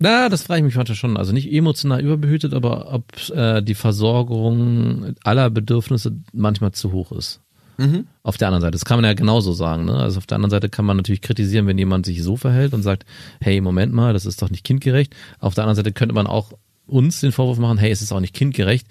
Na, 0.00 0.28
das 0.28 0.42
frage 0.42 0.58
ich 0.58 0.64
mich 0.64 0.74
manchmal 0.74 0.96
schon. 0.96 1.16
Also 1.16 1.32
nicht 1.32 1.52
emotional 1.52 2.02
überbehütet, 2.02 2.54
aber 2.54 2.92
ob 2.92 3.04
äh, 3.30 3.62
die 3.62 3.76
Versorgung 3.76 5.14
aller 5.22 5.48
Bedürfnisse 5.50 6.16
manchmal 6.32 6.72
zu 6.72 6.90
hoch 6.90 7.12
ist. 7.12 7.40
Mhm. 7.76 8.06
Auf 8.22 8.36
der 8.36 8.48
anderen 8.48 8.62
Seite, 8.62 8.72
das 8.72 8.84
kann 8.84 8.98
man 8.98 9.04
ja 9.04 9.14
genauso 9.14 9.52
sagen. 9.52 9.84
Ne? 9.84 9.96
Also 9.96 10.18
auf 10.18 10.26
der 10.26 10.36
anderen 10.36 10.50
Seite 10.50 10.68
kann 10.68 10.84
man 10.84 10.96
natürlich 10.96 11.22
kritisieren, 11.22 11.66
wenn 11.66 11.78
jemand 11.78 12.06
sich 12.06 12.22
so 12.22 12.36
verhält 12.36 12.74
und 12.74 12.82
sagt, 12.82 13.04
hey, 13.40 13.60
Moment 13.60 13.92
mal, 13.92 14.12
das 14.12 14.26
ist 14.26 14.42
doch 14.42 14.50
nicht 14.50 14.64
kindgerecht. 14.64 15.14
Auf 15.38 15.54
der 15.54 15.64
anderen 15.64 15.76
Seite 15.76 15.92
könnte 15.92 16.14
man 16.14 16.26
auch 16.26 16.52
uns 16.86 17.20
den 17.20 17.32
Vorwurf 17.32 17.58
machen, 17.58 17.78
hey, 17.78 17.90
es 17.90 18.02
ist 18.02 18.12
auch 18.12 18.20
nicht 18.20 18.34
kindgerecht, 18.34 18.86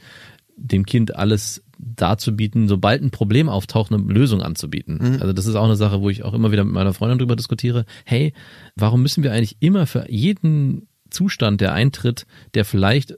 dem 0.55 0.85
Kind 0.85 1.15
alles 1.15 1.63
darzubieten, 1.77 2.67
sobald 2.67 3.01
ein 3.01 3.11
Problem 3.11 3.49
auftaucht, 3.49 3.91
eine 3.91 4.01
Lösung 4.01 4.41
anzubieten. 4.41 5.19
Also 5.19 5.33
das 5.33 5.45
ist 5.45 5.55
auch 5.55 5.65
eine 5.65 5.75
Sache, 5.75 6.01
wo 6.01 6.09
ich 6.09 6.23
auch 6.23 6.33
immer 6.33 6.51
wieder 6.51 6.63
mit 6.63 6.73
meiner 6.73 6.93
Freundin 6.93 7.19
drüber 7.19 7.35
diskutiere. 7.35 7.85
Hey, 8.05 8.33
warum 8.75 9.01
müssen 9.01 9.23
wir 9.23 9.33
eigentlich 9.33 9.57
immer 9.59 9.85
für 9.85 10.09
jeden 10.09 10.87
Zustand, 11.09 11.61
der 11.61 11.73
eintritt, 11.73 12.25
der 12.53 12.65
vielleicht 12.65 13.17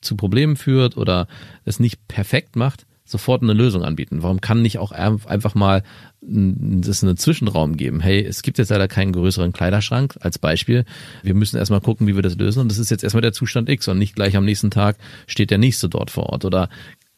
zu 0.00 0.16
Problemen 0.16 0.56
führt 0.56 0.96
oder 0.96 1.26
es 1.64 1.80
nicht 1.80 2.06
perfekt 2.08 2.56
macht, 2.56 2.86
sofort 3.12 3.42
eine 3.42 3.52
Lösung 3.52 3.84
anbieten? 3.84 4.22
Warum 4.22 4.40
kann 4.40 4.62
nicht 4.62 4.78
auch 4.78 4.90
einfach 4.90 5.54
mal 5.54 5.82
es 6.20 7.04
einen 7.04 7.16
Zwischenraum 7.16 7.76
geben? 7.76 8.00
Hey, 8.00 8.24
es 8.24 8.42
gibt 8.42 8.58
jetzt 8.58 8.70
leider 8.70 8.88
keinen 8.88 9.12
größeren 9.12 9.52
Kleiderschrank 9.52 10.16
als 10.20 10.38
Beispiel. 10.38 10.84
Wir 11.22 11.34
müssen 11.34 11.56
erstmal 11.56 11.80
gucken, 11.80 12.06
wie 12.06 12.16
wir 12.16 12.22
das 12.22 12.36
lösen 12.36 12.60
und 12.60 12.70
das 12.70 12.78
ist 12.78 12.90
jetzt 12.90 13.04
erstmal 13.04 13.22
der 13.22 13.32
Zustand 13.32 13.68
X 13.68 13.86
und 13.88 13.98
nicht 13.98 14.16
gleich 14.16 14.36
am 14.36 14.44
nächsten 14.44 14.70
Tag 14.70 14.96
steht 15.26 15.50
der 15.50 15.58
nächste 15.58 15.88
dort 15.88 16.10
vor 16.10 16.30
Ort 16.30 16.44
oder 16.44 16.68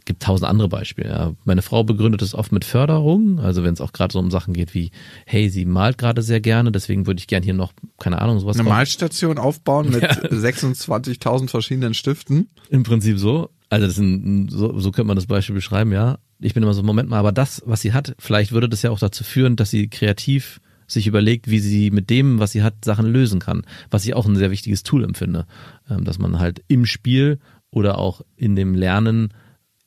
gibt 0.05 0.23
tausend 0.23 0.49
andere 0.49 0.69
Beispiele. 0.69 1.09
Ja. 1.09 1.33
Meine 1.45 1.63
Frau 1.63 1.85
begründet 1.85 2.23
es 2.23 2.35
oft 2.35 2.53
mit 2.53 2.65
Förderung, 2.65 3.41
also 3.41 3.65
wenn 3.65 3.75
es 3.75 3.81
auch 3.81 3.93
gerade 3.93 4.13
so 4.13 4.19
um 4.19 4.31
Sachen 4.31 4.53
geht 4.53 4.75
wie, 4.75 4.91
hey, 5.27 5.49
sie 5.49 5.65
malt 5.65 5.99
gerade 5.99 6.23
sehr 6.23 6.41
gerne, 6.41 6.73
deswegen 6.73 7.07
würde 7.07 7.19
ich 7.21 7.27
gern 7.27 7.43
hier 7.43 7.55
noch, 7.55 7.73
keine 7.99 8.21
Ahnung, 8.21 8.39
sowas. 8.41 8.59
Eine 8.59 8.69
Malstation 8.69 9.39
aufbauen 9.39 9.91
mit 9.91 10.03
ja. 10.03 10.11
26.000 10.11 11.49
verschiedenen 11.49 11.95
Stiften. 11.95 12.49
Im 12.69 12.83
Prinzip 12.83 13.19
so. 13.19 13.51
Also 13.75 13.89
das 13.89 13.97
sind, 13.97 14.51
so, 14.53 14.79
so 14.79 14.93
könnte 14.93 15.09
man 15.09 15.17
das 15.17 15.27
Beispiel 15.27 15.57
beschreiben, 15.57 15.91
ja. 15.91 16.19
Ich 16.39 16.55
bin 16.55 16.63
immer 16.63 16.75
so, 16.75 16.85
Moment 16.85 17.09
mal, 17.09 17.19
aber 17.19 17.33
das, 17.33 17.61
was 17.67 17.81
sie 17.81 17.93
hat, 17.93 18.15
vielleicht 18.21 18.53
würde 18.53 18.69
das 18.69 18.83
ja 18.83 18.93
auch 18.93 19.01
dazu 19.01 19.25
führen, 19.25 19.57
dass 19.57 19.71
sie 19.71 19.89
kreativ 19.89 20.61
sich 20.87 21.09
überlegt, 21.09 21.51
wie 21.51 21.59
sie 21.59 21.91
mit 21.91 22.09
dem, 22.09 22.39
was 22.39 22.53
sie 22.53 22.63
hat, 22.63 22.85
Sachen 22.85 23.07
lösen 23.07 23.41
kann. 23.41 23.63
Was 23.91 24.05
ich 24.05 24.15
auch 24.15 24.27
ein 24.27 24.37
sehr 24.37 24.53
wichtiges 24.53 24.85
Tool 24.85 25.03
empfinde. 25.03 25.47
Ähm, 25.91 26.05
dass 26.05 26.21
man 26.21 26.39
halt 26.39 26.63
im 26.69 26.87
Spiel 26.87 27.41
oder 27.73 27.99
auch 27.99 28.21
in 28.37 28.55
dem 28.55 28.77
Lernen 28.77 29.35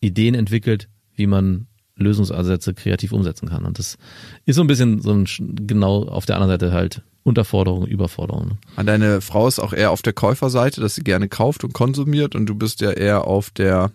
Ideen 0.01 0.35
entwickelt, 0.35 0.89
wie 1.15 1.27
man 1.27 1.66
Lösungsansätze 1.97 2.73
kreativ 2.73 3.11
umsetzen 3.11 3.49
kann. 3.49 3.65
Und 3.65 3.79
das 3.79 3.97
ist 4.45 4.55
so 4.55 4.61
ein 4.61 4.67
bisschen 4.67 5.01
so 5.01 5.11
ein, 5.11 5.25
genau 5.67 6.03
auf 6.07 6.25
der 6.25 6.35
anderen 6.35 6.53
Seite 6.53 6.71
halt 6.73 7.01
Unterforderung, 7.23 7.85
Überforderung. 7.85 8.57
Und 8.77 8.85
deine 8.85 9.21
Frau 9.21 9.47
ist 9.47 9.59
auch 9.59 9.73
eher 9.73 9.91
auf 9.91 10.01
der 10.01 10.13
Käuferseite, 10.13 10.79
dass 10.79 10.95
sie 10.95 11.03
gerne 11.03 11.27
kauft 11.27 11.63
und 11.63 11.73
konsumiert 11.73 12.35
und 12.35 12.45
du 12.45 12.55
bist 12.55 12.79
ja 12.79 12.91
eher 12.91 13.27
auf 13.27 13.49
der, 13.49 13.91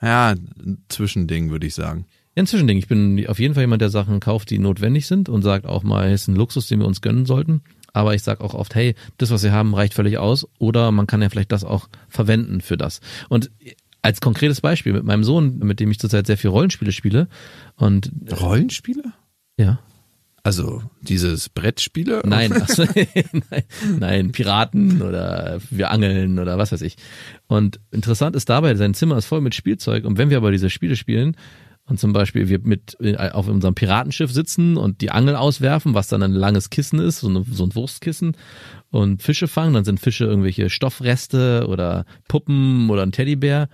ja, 0.00 0.34
Zwischending, 0.88 1.50
würde 1.50 1.66
ich 1.66 1.74
sagen. 1.74 2.06
Ja, 2.34 2.42
ein 2.42 2.46
Zwischending. 2.46 2.78
Ich 2.78 2.88
bin 2.88 3.26
auf 3.26 3.38
jeden 3.38 3.54
Fall 3.54 3.64
jemand, 3.64 3.82
der 3.82 3.90
Sachen 3.90 4.20
kauft, 4.20 4.50
die 4.50 4.58
notwendig 4.58 5.06
sind 5.06 5.28
und 5.28 5.42
sagt 5.42 5.66
auch 5.66 5.82
mal, 5.82 6.10
es 6.10 6.22
ist 6.22 6.28
ein 6.28 6.36
Luxus, 6.36 6.68
den 6.68 6.80
wir 6.80 6.86
uns 6.86 7.02
gönnen 7.02 7.26
sollten. 7.26 7.62
Aber 7.92 8.14
ich 8.14 8.22
sage 8.22 8.42
auch 8.44 8.54
oft, 8.54 8.74
hey, 8.74 8.94
das, 9.16 9.30
was 9.30 9.42
wir 9.42 9.52
haben, 9.52 9.74
reicht 9.74 9.94
völlig 9.94 10.18
aus. 10.18 10.46
Oder 10.58 10.92
man 10.92 11.06
kann 11.06 11.20
ja 11.20 11.28
vielleicht 11.30 11.52
das 11.52 11.64
auch 11.64 11.88
verwenden 12.08 12.60
für 12.60 12.76
das. 12.76 13.00
Und 13.28 13.50
als 14.08 14.22
konkretes 14.22 14.62
Beispiel 14.62 14.94
mit 14.94 15.04
meinem 15.04 15.22
Sohn, 15.22 15.58
mit 15.58 15.80
dem 15.80 15.90
ich 15.90 15.98
zurzeit 15.98 16.26
sehr 16.26 16.38
viel 16.38 16.48
Rollenspiele 16.48 16.92
spiele. 16.92 17.28
Und 17.76 18.10
Rollenspiele? 18.40 19.12
Ja. 19.58 19.80
Also 20.42 20.80
dieses 21.02 21.50
Brettspiele? 21.50 22.22
Nein, 22.24 22.52
also, 22.58 22.84
nein, 23.50 23.64
nein, 24.00 24.32
Piraten 24.32 25.02
oder 25.02 25.58
wir 25.68 25.90
angeln 25.90 26.38
oder 26.38 26.56
was 26.56 26.72
weiß 26.72 26.80
ich. 26.80 26.96
Und 27.48 27.80
interessant 27.90 28.34
ist 28.34 28.48
dabei, 28.48 28.74
sein 28.76 28.94
Zimmer 28.94 29.18
ist 29.18 29.26
voll 29.26 29.42
mit 29.42 29.54
Spielzeug 29.54 30.06
und 30.06 30.16
wenn 30.16 30.30
wir 30.30 30.38
aber 30.38 30.52
diese 30.52 30.70
Spiele 30.70 30.96
spielen 30.96 31.36
und 31.84 32.00
zum 32.00 32.14
Beispiel 32.14 32.48
wir 32.48 32.60
mit 32.60 32.96
auf 33.32 33.46
unserem 33.46 33.74
Piratenschiff 33.74 34.32
sitzen 34.32 34.78
und 34.78 35.02
die 35.02 35.10
Angel 35.10 35.36
auswerfen, 35.36 35.92
was 35.92 36.08
dann 36.08 36.22
ein 36.22 36.32
langes 36.32 36.70
Kissen 36.70 36.98
ist, 36.98 37.20
so, 37.20 37.28
eine, 37.28 37.44
so 37.50 37.64
ein 37.64 37.74
Wurstkissen 37.74 38.38
und 38.88 39.22
Fische 39.22 39.48
fangen, 39.48 39.74
dann 39.74 39.84
sind 39.84 40.00
Fische 40.00 40.24
irgendwelche 40.24 40.70
Stoffreste 40.70 41.66
oder 41.68 42.06
Puppen 42.26 42.88
oder 42.88 43.02
ein 43.02 43.12
Teddybär 43.12 43.68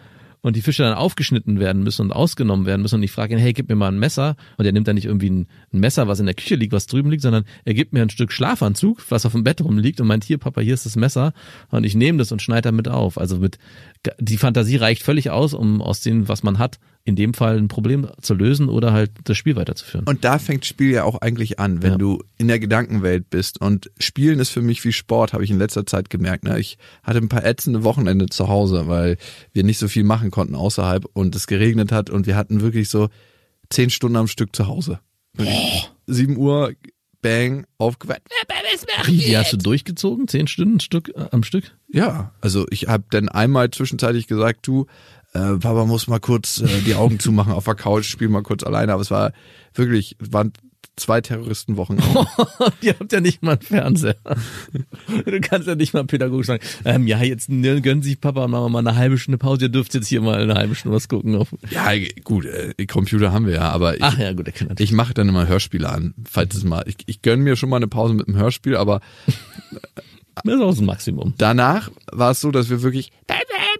und 0.44 0.56
die 0.56 0.62
Fische 0.62 0.82
dann 0.82 0.92
aufgeschnitten 0.92 1.58
werden 1.58 1.82
müssen 1.82 2.02
und 2.02 2.12
ausgenommen 2.12 2.66
werden 2.66 2.82
müssen 2.82 2.96
und 2.96 3.02
ich 3.02 3.10
frage 3.10 3.32
ihn, 3.34 3.40
hey, 3.40 3.54
gib 3.54 3.70
mir 3.70 3.76
mal 3.76 3.88
ein 3.88 3.98
Messer 3.98 4.36
und 4.58 4.66
er 4.66 4.72
nimmt 4.72 4.86
dann 4.86 4.94
nicht 4.94 5.06
irgendwie 5.06 5.30
ein, 5.30 5.46
ein, 5.72 5.80
Messer, 5.80 6.06
was 6.06 6.20
in 6.20 6.26
der 6.26 6.34
Küche 6.34 6.54
liegt, 6.54 6.74
was 6.74 6.86
drüben 6.86 7.10
liegt, 7.10 7.22
sondern 7.22 7.46
er 7.64 7.72
gibt 7.72 7.94
mir 7.94 8.02
ein 8.02 8.10
Stück 8.10 8.30
Schlafanzug, 8.30 9.02
was 9.08 9.24
auf 9.24 9.32
dem 9.32 9.42
Bett 9.42 9.62
rumliegt 9.62 10.02
und 10.02 10.06
meint, 10.06 10.22
hier 10.22 10.36
Papa, 10.36 10.60
hier 10.60 10.74
ist 10.74 10.84
das 10.84 10.96
Messer 10.96 11.32
und 11.70 11.84
ich 11.84 11.94
nehme 11.94 12.18
das 12.18 12.30
und 12.30 12.42
schneide 12.42 12.68
damit 12.68 12.88
auf. 12.88 13.16
Also 13.16 13.38
mit 13.38 13.58
die 14.20 14.36
Fantasie 14.36 14.76
reicht 14.76 15.02
völlig 15.02 15.30
aus, 15.30 15.54
um 15.54 15.80
aus 15.80 16.02
dem, 16.02 16.28
was 16.28 16.42
man 16.42 16.58
hat, 16.58 16.78
in 17.06 17.16
dem 17.16 17.34
Fall 17.34 17.58
ein 17.58 17.68
Problem 17.68 18.08
zu 18.22 18.32
lösen 18.32 18.70
oder 18.70 18.92
halt 18.92 19.10
das 19.24 19.36
Spiel 19.36 19.56
weiterzuführen. 19.56 20.06
Und 20.06 20.24
da 20.24 20.38
fängt 20.38 20.64
Spiel 20.64 20.90
ja 20.90 21.04
auch 21.04 21.20
eigentlich 21.20 21.58
an, 21.60 21.82
wenn 21.82 21.92
ja. 21.92 21.98
du 21.98 22.22
in 22.38 22.48
der 22.48 22.58
Gedankenwelt 22.58 23.28
bist. 23.28 23.60
Und 23.60 23.90
Spielen 23.98 24.38
ist 24.40 24.48
für 24.48 24.62
mich 24.62 24.82
wie 24.84 24.92
Sport, 24.92 25.34
habe 25.34 25.44
ich 25.44 25.50
in 25.50 25.58
letzter 25.58 25.84
Zeit 25.84 26.08
gemerkt. 26.08 26.44
Ne? 26.44 26.58
Ich 26.58 26.78
hatte 27.02 27.18
ein 27.18 27.28
paar 27.28 27.44
ätzende 27.44 27.84
Wochenende 27.84 28.26
zu 28.26 28.48
Hause, 28.48 28.88
weil 28.88 29.18
wir 29.52 29.64
nicht 29.64 29.78
so 29.78 29.88
viel 29.88 30.04
machen 30.04 30.30
konnten 30.30 30.54
außerhalb 30.54 31.04
und 31.12 31.36
es 31.36 31.46
geregnet 31.46 31.92
hat 31.92 32.08
und 32.08 32.26
wir 32.26 32.36
hatten 32.36 32.62
wirklich 32.62 32.88
so 32.88 33.10
zehn 33.68 33.90
Stunden 33.90 34.16
am 34.16 34.26
Stück 34.26 34.56
zu 34.56 34.66
Hause. 34.66 35.00
Sieben 36.06 36.36
Uhr 36.36 36.72
bang, 37.24 37.66
aufgewacht. 37.78 38.20
Wie, 39.06 39.16
die 39.16 39.36
hast 39.36 39.52
du 39.52 39.56
durchgezogen? 39.56 40.28
Zehn 40.28 40.46
Stunden 40.46 40.78
Stück, 40.78 41.08
äh, 41.08 41.26
am 41.30 41.42
Stück? 41.42 41.74
Ja, 41.88 42.32
also 42.42 42.66
ich 42.70 42.86
habe 42.86 43.04
dann 43.10 43.30
einmal 43.30 43.70
zwischenzeitlich 43.70 44.26
gesagt, 44.26 44.66
du, 44.66 44.86
äh, 45.32 45.56
Papa 45.56 45.86
muss 45.86 46.06
mal 46.06 46.20
kurz 46.20 46.60
äh, 46.60 46.82
die 46.86 46.94
Augen 46.94 47.18
zumachen 47.18 47.54
auf 47.54 47.64
der 47.64 47.76
Couch, 47.76 48.04
spiel 48.04 48.28
mal 48.28 48.42
kurz 48.42 48.62
alleine. 48.62 48.92
Aber 48.92 49.00
es 49.00 49.10
war 49.10 49.32
wirklich, 49.72 50.16
waren 50.20 50.52
zwei 50.96 51.20
Terroristenwochen. 51.20 51.98
Ihr 52.80 52.94
habt 52.98 53.12
ja 53.12 53.20
nicht 53.20 53.42
mal 53.42 53.52
einen 53.52 53.62
Fernseher. 53.62 54.16
Du 55.08 55.40
kannst 55.40 55.68
ja 55.68 55.74
nicht 55.74 55.94
mal 55.94 56.04
pädagogisch 56.04 56.46
sagen, 56.46 56.62
ähm, 56.84 57.06
ja, 57.06 57.22
jetzt 57.22 57.48
ne, 57.48 57.80
gönnen 57.80 58.02
sich 58.02 58.20
Papa 58.20 58.44
und 58.44 58.50
Mama 58.50 58.68
mal 58.68 58.78
eine 58.80 58.96
halbe 58.96 59.18
Stunde 59.18 59.38
Pause, 59.38 59.66
ihr 59.66 59.68
dürft 59.68 59.94
jetzt 59.94 60.08
hier 60.08 60.20
mal 60.20 60.40
eine 60.40 60.54
halbe 60.54 60.74
Stunde 60.74 60.96
was 60.96 61.08
gucken. 61.08 61.34
Auf. 61.36 61.54
Ja, 61.70 61.90
gut, 62.22 62.44
äh, 62.46 62.86
Computer 62.86 63.32
haben 63.32 63.46
wir 63.46 63.54
ja, 63.54 63.70
aber 63.70 63.96
ich, 63.96 64.02
Ach 64.02 64.18
ja, 64.18 64.32
gut, 64.32 64.50
ich 64.78 64.92
mache 64.92 65.14
dann 65.14 65.28
immer 65.28 65.48
Hörspiele 65.48 65.88
an, 65.88 66.14
falls 66.28 66.54
es 66.54 66.64
mal, 66.64 66.84
ich, 66.86 66.96
ich 67.06 67.22
gönne 67.22 67.42
mir 67.42 67.56
schon 67.56 67.68
mal 67.68 67.76
eine 67.76 67.88
Pause 67.88 68.14
mit 68.14 68.26
dem 68.26 68.36
Hörspiel, 68.36 68.76
aber 68.76 69.00
das 70.44 70.54
ist 70.54 70.60
auch 70.60 70.70
das 70.70 70.80
Maximum. 70.80 71.34
Danach 71.38 71.90
war 72.12 72.32
es 72.32 72.40
so, 72.40 72.50
dass 72.50 72.70
wir 72.70 72.82
wirklich 72.82 73.10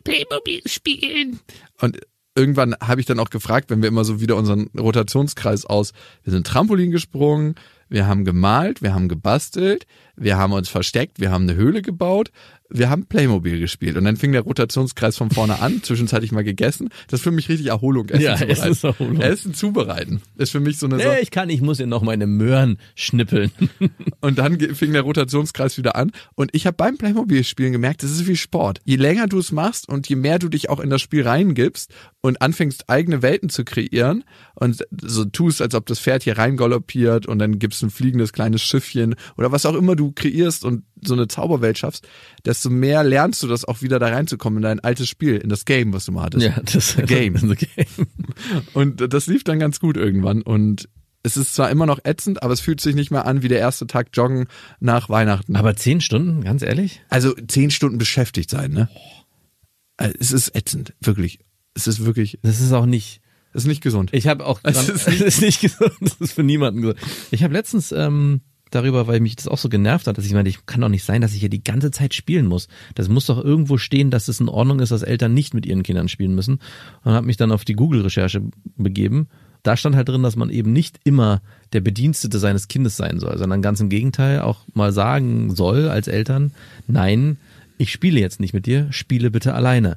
Playmobil 0.04 0.60
spielen 0.66 1.40
und 1.80 1.98
irgendwann 2.34 2.74
habe 2.80 3.00
ich 3.00 3.06
dann 3.06 3.20
auch 3.20 3.30
gefragt, 3.30 3.70
wenn 3.70 3.82
wir 3.82 3.88
immer 3.88 4.04
so 4.04 4.20
wieder 4.20 4.36
unseren 4.36 4.68
Rotationskreis 4.78 5.66
aus, 5.66 5.92
wir 6.22 6.32
sind 6.32 6.46
Trampolin 6.46 6.90
gesprungen, 6.90 7.54
wir 7.88 8.06
haben 8.06 8.24
gemalt, 8.24 8.82
wir 8.82 8.94
haben 8.94 9.08
gebastelt, 9.08 9.86
wir 10.16 10.36
haben 10.36 10.52
uns 10.52 10.68
versteckt, 10.68 11.20
wir 11.20 11.30
haben 11.30 11.48
eine 11.48 11.54
Höhle 11.54 11.82
gebaut, 11.82 12.30
wir 12.70 12.88
haben 12.88 13.06
Playmobil 13.06 13.60
gespielt 13.60 13.96
und 13.96 14.04
dann 14.04 14.16
fing 14.16 14.32
der 14.32 14.40
Rotationskreis 14.40 15.16
von 15.16 15.30
vorne 15.30 15.60
an, 15.60 15.82
zwischenzeitlich 15.82 16.32
mal 16.32 16.44
gegessen. 16.44 16.88
Das 17.08 17.20
ist 17.20 17.24
für 17.24 17.30
mich 17.30 17.48
richtig 17.48 17.66
Erholung. 17.66 18.08
Essen 18.08 18.22
ja, 18.22 18.34
Essen 18.34 18.70
ist 18.70 18.84
Erholung. 18.84 19.20
Essen 19.20 19.54
zubereiten. 19.54 20.22
ist 20.36 20.50
für 20.50 20.60
mich 20.60 20.78
so 20.78 20.86
eine 20.86 20.96
nee, 20.96 21.04
Sache. 21.04 21.20
ich 21.20 21.30
kann, 21.30 21.50
ich 21.50 21.60
muss 21.60 21.78
ja 21.78 21.86
noch 21.86 22.02
meine 22.02 22.26
Möhren 22.26 22.78
schnippeln. 22.94 23.50
und 24.20 24.38
dann 24.38 24.58
fing 24.58 24.92
der 24.92 25.02
Rotationskreis 25.02 25.76
wieder 25.76 25.94
an 25.96 26.10
und 26.34 26.54
ich 26.54 26.66
habe 26.66 26.76
beim 26.76 26.96
Playmobil-Spielen 26.96 27.72
gemerkt, 27.72 28.02
das 28.02 28.10
ist 28.10 28.26
wie 28.26 28.36
Sport. 28.36 28.80
Je 28.84 28.96
länger 28.96 29.26
du 29.26 29.38
es 29.38 29.52
machst 29.52 29.88
und 29.88 30.08
je 30.08 30.16
mehr 30.16 30.38
du 30.38 30.48
dich 30.48 30.70
auch 30.70 30.80
in 30.80 30.90
das 30.90 31.02
Spiel 31.02 31.22
reingibst 31.22 31.92
und 32.22 32.40
anfängst 32.40 32.88
eigene 32.88 33.22
Welten 33.22 33.50
zu 33.50 33.64
kreieren 33.64 34.24
und 34.54 34.84
so 35.02 35.24
tust, 35.26 35.60
als 35.60 35.74
ob 35.74 35.86
das 35.86 36.00
Pferd 36.00 36.22
hier 36.22 36.38
reingaloppiert 36.38 37.26
und 37.26 37.38
dann 37.38 37.58
gibst 37.58 37.82
ein 37.82 37.90
fliegendes 37.90 38.32
kleines 38.32 38.62
Schiffchen 38.62 39.14
oder 39.36 39.52
was 39.52 39.66
auch 39.66 39.74
immer 39.74 39.96
du 39.96 40.12
kreierst 40.12 40.64
und 40.64 40.84
so 41.06 41.14
eine 41.14 41.28
Zauberwelt 41.28 41.78
schaffst, 41.78 42.08
desto 42.54 42.70
mehr 42.70 43.02
lernst 43.02 43.42
du 43.42 43.48
das 43.48 43.64
auch 43.64 43.82
wieder 43.82 43.98
da 43.98 44.06
reinzukommen 44.06 44.58
in 44.58 44.62
dein 44.62 44.80
altes 44.80 45.08
Spiel, 45.08 45.36
in 45.36 45.48
das 45.48 45.64
Game, 45.64 45.92
was 45.92 46.06
du 46.06 46.12
mal 46.12 46.22
hattest. 46.22 46.46
Ja, 46.46 46.60
das 46.60 46.96
Game. 47.06 47.34
Game. 47.34 48.06
Und 48.74 49.12
das 49.12 49.26
lief 49.26 49.42
dann 49.42 49.58
ganz 49.58 49.80
gut 49.80 49.96
irgendwann 49.96 50.42
und 50.42 50.88
es 51.26 51.36
ist 51.38 51.54
zwar 51.54 51.70
immer 51.70 51.86
noch 51.86 52.00
ätzend, 52.04 52.42
aber 52.42 52.52
es 52.52 52.60
fühlt 52.60 52.80
sich 52.80 52.94
nicht 52.94 53.10
mehr 53.10 53.26
an 53.26 53.42
wie 53.42 53.48
der 53.48 53.58
erste 53.58 53.86
Tag 53.86 54.08
Joggen 54.12 54.46
nach 54.78 55.08
Weihnachten. 55.08 55.56
Aber 55.56 55.74
zehn 55.74 56.02
Stunden, 56.02 56.44
ganz 56.44 56.60
ehrlich? 56.62 57.00
Also 57.08 57.32
zehn 57.48 57.70
Stunden 57.70 57.96
beschäftigt 57.96 58.50
sein, 58.50 58.72
ne? 58.72 58.90
Also 59.96 60.14
es 60.20 60.32
ist 60.32 60.54
ätzend, 60.54 60.92
wirklich. 61.00 61.38
Es 61.72 61.86
ist 61.86 62.04
wirklich. 62.04 62.38
Das 62.42 62.60
ist 62.60 62.72
auch 62.72 62.84
nicht. 62.84 63.22
Das 63.54 63.62
ist 63.62 63.68
nicht 63.68 63.82
gesund. 63.82 64.10
Ich 64.12 64.26
habe 64.26 64.44
auch. 64.44 64.60
Es 64.64 64.88
ist, 64.88 65.08
nicht, 65.08 65.20
ist 65.22 65.40
nicht 65.40 65.60
gesund. 65.62 65.94
Das 66.00 66.20
ist 66.20 66.32
für 66.32 66.42
niemanden 66.42 66.82
gesund. 66.82 67.00
Ich 67.30 67.42
habe 67.42 67.54
letztens 67.54 67.90
ähm, 67.90 68.42
darüber, 68.74 69.06
weil 69.06 69.20
mich 69.20 69.36
das 69.36 69.48
auch 69.48 69.58
so 69.58 69.68
genervt 69.68 70.06
hat, 70.06 70.18
dass 70.18 70.26
ich 70.26 70.32
meinte, 70.32 70.50
ich 70.50 70.66
kann 70.66 70.80
doch 70.80 70.88
nicht 70.88 71.04
sein, 71.04 71.20
dass 71.20 71.34
ich 71.34 71.40
hier 71.40 71.48
die 71.48 71.64
ganze 71.64 71.90
Zeit 71.90 72.14
spielen 72.14 72.46
muss. 72.46 72.68
Das 72.94 73.08
muss 73.08 73.26
doch 73.26 73.42
irgendwo 73.42 73.78
stehen, 73.78 74.10
dass 74.10 74.28
es 74.28 74.40
in 74.40 74.48
Ordnung 74.48 74.80
ist, 74.80 74.90
dass 74.92 75.02
Eltern 75.02 75.34
nicht 75.34 75.54
mit 75.54 75.66
ihren 75.66 75.82
Kindern 75.82 76.08
spielen 76.08 76.34
müssen. 76.34 76.58
Und 77.04 77.12
habe 77.12 77.26
mich 77.26 77.36
dann 77.36 77.52
auf 77.52 77.64
die 77.64 77.74
Google-Recherche 77.74 78.42
begeben. 78.76 79.28
Da 79.62 79.76
stand 79.76 79.96
halt 79.96 80.08
drin, 80.08 80.22
dass 80.22 80.36
man 80.36 80.50
eben 80.50 80.72
nicht 80.72 81.00
immer 81.04 81.40
der 81.72 81.80
Bedienstete 81.80 82.38
seines 82.38 82.68
Kindes 82.68 82.96
sein 82.96 83.18
soll, 83.18 83.38
sondern 83.38 83.62
ganz 83.62 83.80
im 83.80 83.88
Gegenteil 83.88 84.40
auch 84.40 84.60
mal 84.74 84.92
sagen 84.92 85.54
soll 85.54 85.88
als 85.88 86.06
Eltern, 86.06 86.52
nein, 86.86 87.38
ich 87.78 87.90
spiele 87.90 88.20
jetzt 88.20 88.40
nicht 88.40 88.52
mit 88.52 88.66
dir, 88.66 88.88
spiele 88.90 89.30
bitte 89.30 89.54
alleine. 89.54 89.96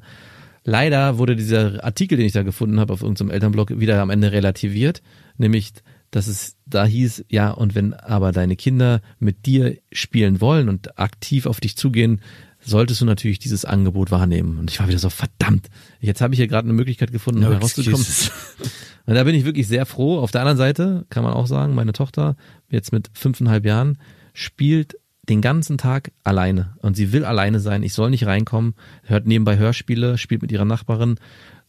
Leider 0.64 1.18
wurde 1.18 1.36
dieser 1.36 1.84
Artikel, 1.84 2.18
den 2.18 2.26
ich 2.26 2.34
da 2.34 2.44
gefunden 2.44 2.80
habe 2.80 2.92
auf 2.92 3.02
irgendeinem 3.02 3.32
Elternblog, 3.32 3.80
wieder 3.80 4.02
am 4.02 4.10
Ende 4.10 4.32
relativiert, 4.32 5.02
nämlich 5.38 5.74
dass 6.12 6.28
es 6.28 6.56
da 6.66 6.86
hieß, 6.86 7.26
ja, 7.30 7.52
und 7.52 7.76
wenn 7.76 7.94
aber 7.94 8.32
deine 8.32 8.56
Kinder 8.56 9.02
mit 9.20 9.46
dir 9.46 9.78
spielen 9.92 10.42
wollen 10.42 10.70
und 10.70 10.98
aktiv 11.00 11.46
auf 11.46 11.60
dich 11.60 11.78
zugehen, 11.78 12.22
solltest 12.60 13.02
du 13.02 13.06
natürlich 13.06 13.40
dieses 13.40 13.66
Angebot 13.66 14.12
wahrnehmen. 14.12 14.58
Und 14.58 14.72
ich 14.72 14.80
war 14.80 14.88
wieder 14.88 15.00
so, 15.00 15.10
verdammt, 15.10 15.70
jetzt 16.00 16.22
habe 16.22 16.34
ich 16.34 16.40
hier 16.40 16.48
gerade 16.48 16.66
eine 16.66 16.74
Möglichkeit 16.74 17.12
gefunden, 17.12 17.42
no 17.42 17.52
herauszukommen. 17.52 18.06
Und 19.06 19.16
da 19.16 19.24
bin 19.24 19.36
ich 19.36 19.46
wirklich 19.46 19.68
sehr 19.68 19.86
froh. 19.86 20.20
Auf 20.20 20.32
der 20.32 20.42
anderen 20.42 20.58
Seite 20.58 21.06
kann 21.10 21.24
man 21.24 21.34
auch 21.34 21.48
sagen, 21.48 21.76
meine 21.76 21.94
Tochter, 21.94 22.36
jetzt 22.70 22.92
mit 22.92 23.10
fünfeinhalb 23.14 23.66
Jahren, 23.66 23.98
spielt 24.34 24.98
den 25.30 25.42
ganzen 25.42 25.78
Tag 25.78 26.12
alleine 26.24 26.76
und 26.82 26.96
sie 26.96 27.12
will 27.12 27.26
alleine 27.26 27.60
sein. 27.60 27.84
Ich 27.84 27.94
soll 27.94 28.10
nicht 28.10 28.26
reinkommen, 28.26 28.76
hört 29.04 29.28
nebenbei 29.28 29.58
Hörspiele, 29.58 30.18
spielt 30.18 30.42
mit 30.42 30.52
ihrer 30.52 30.66
Nachbarin. 30.66 31.16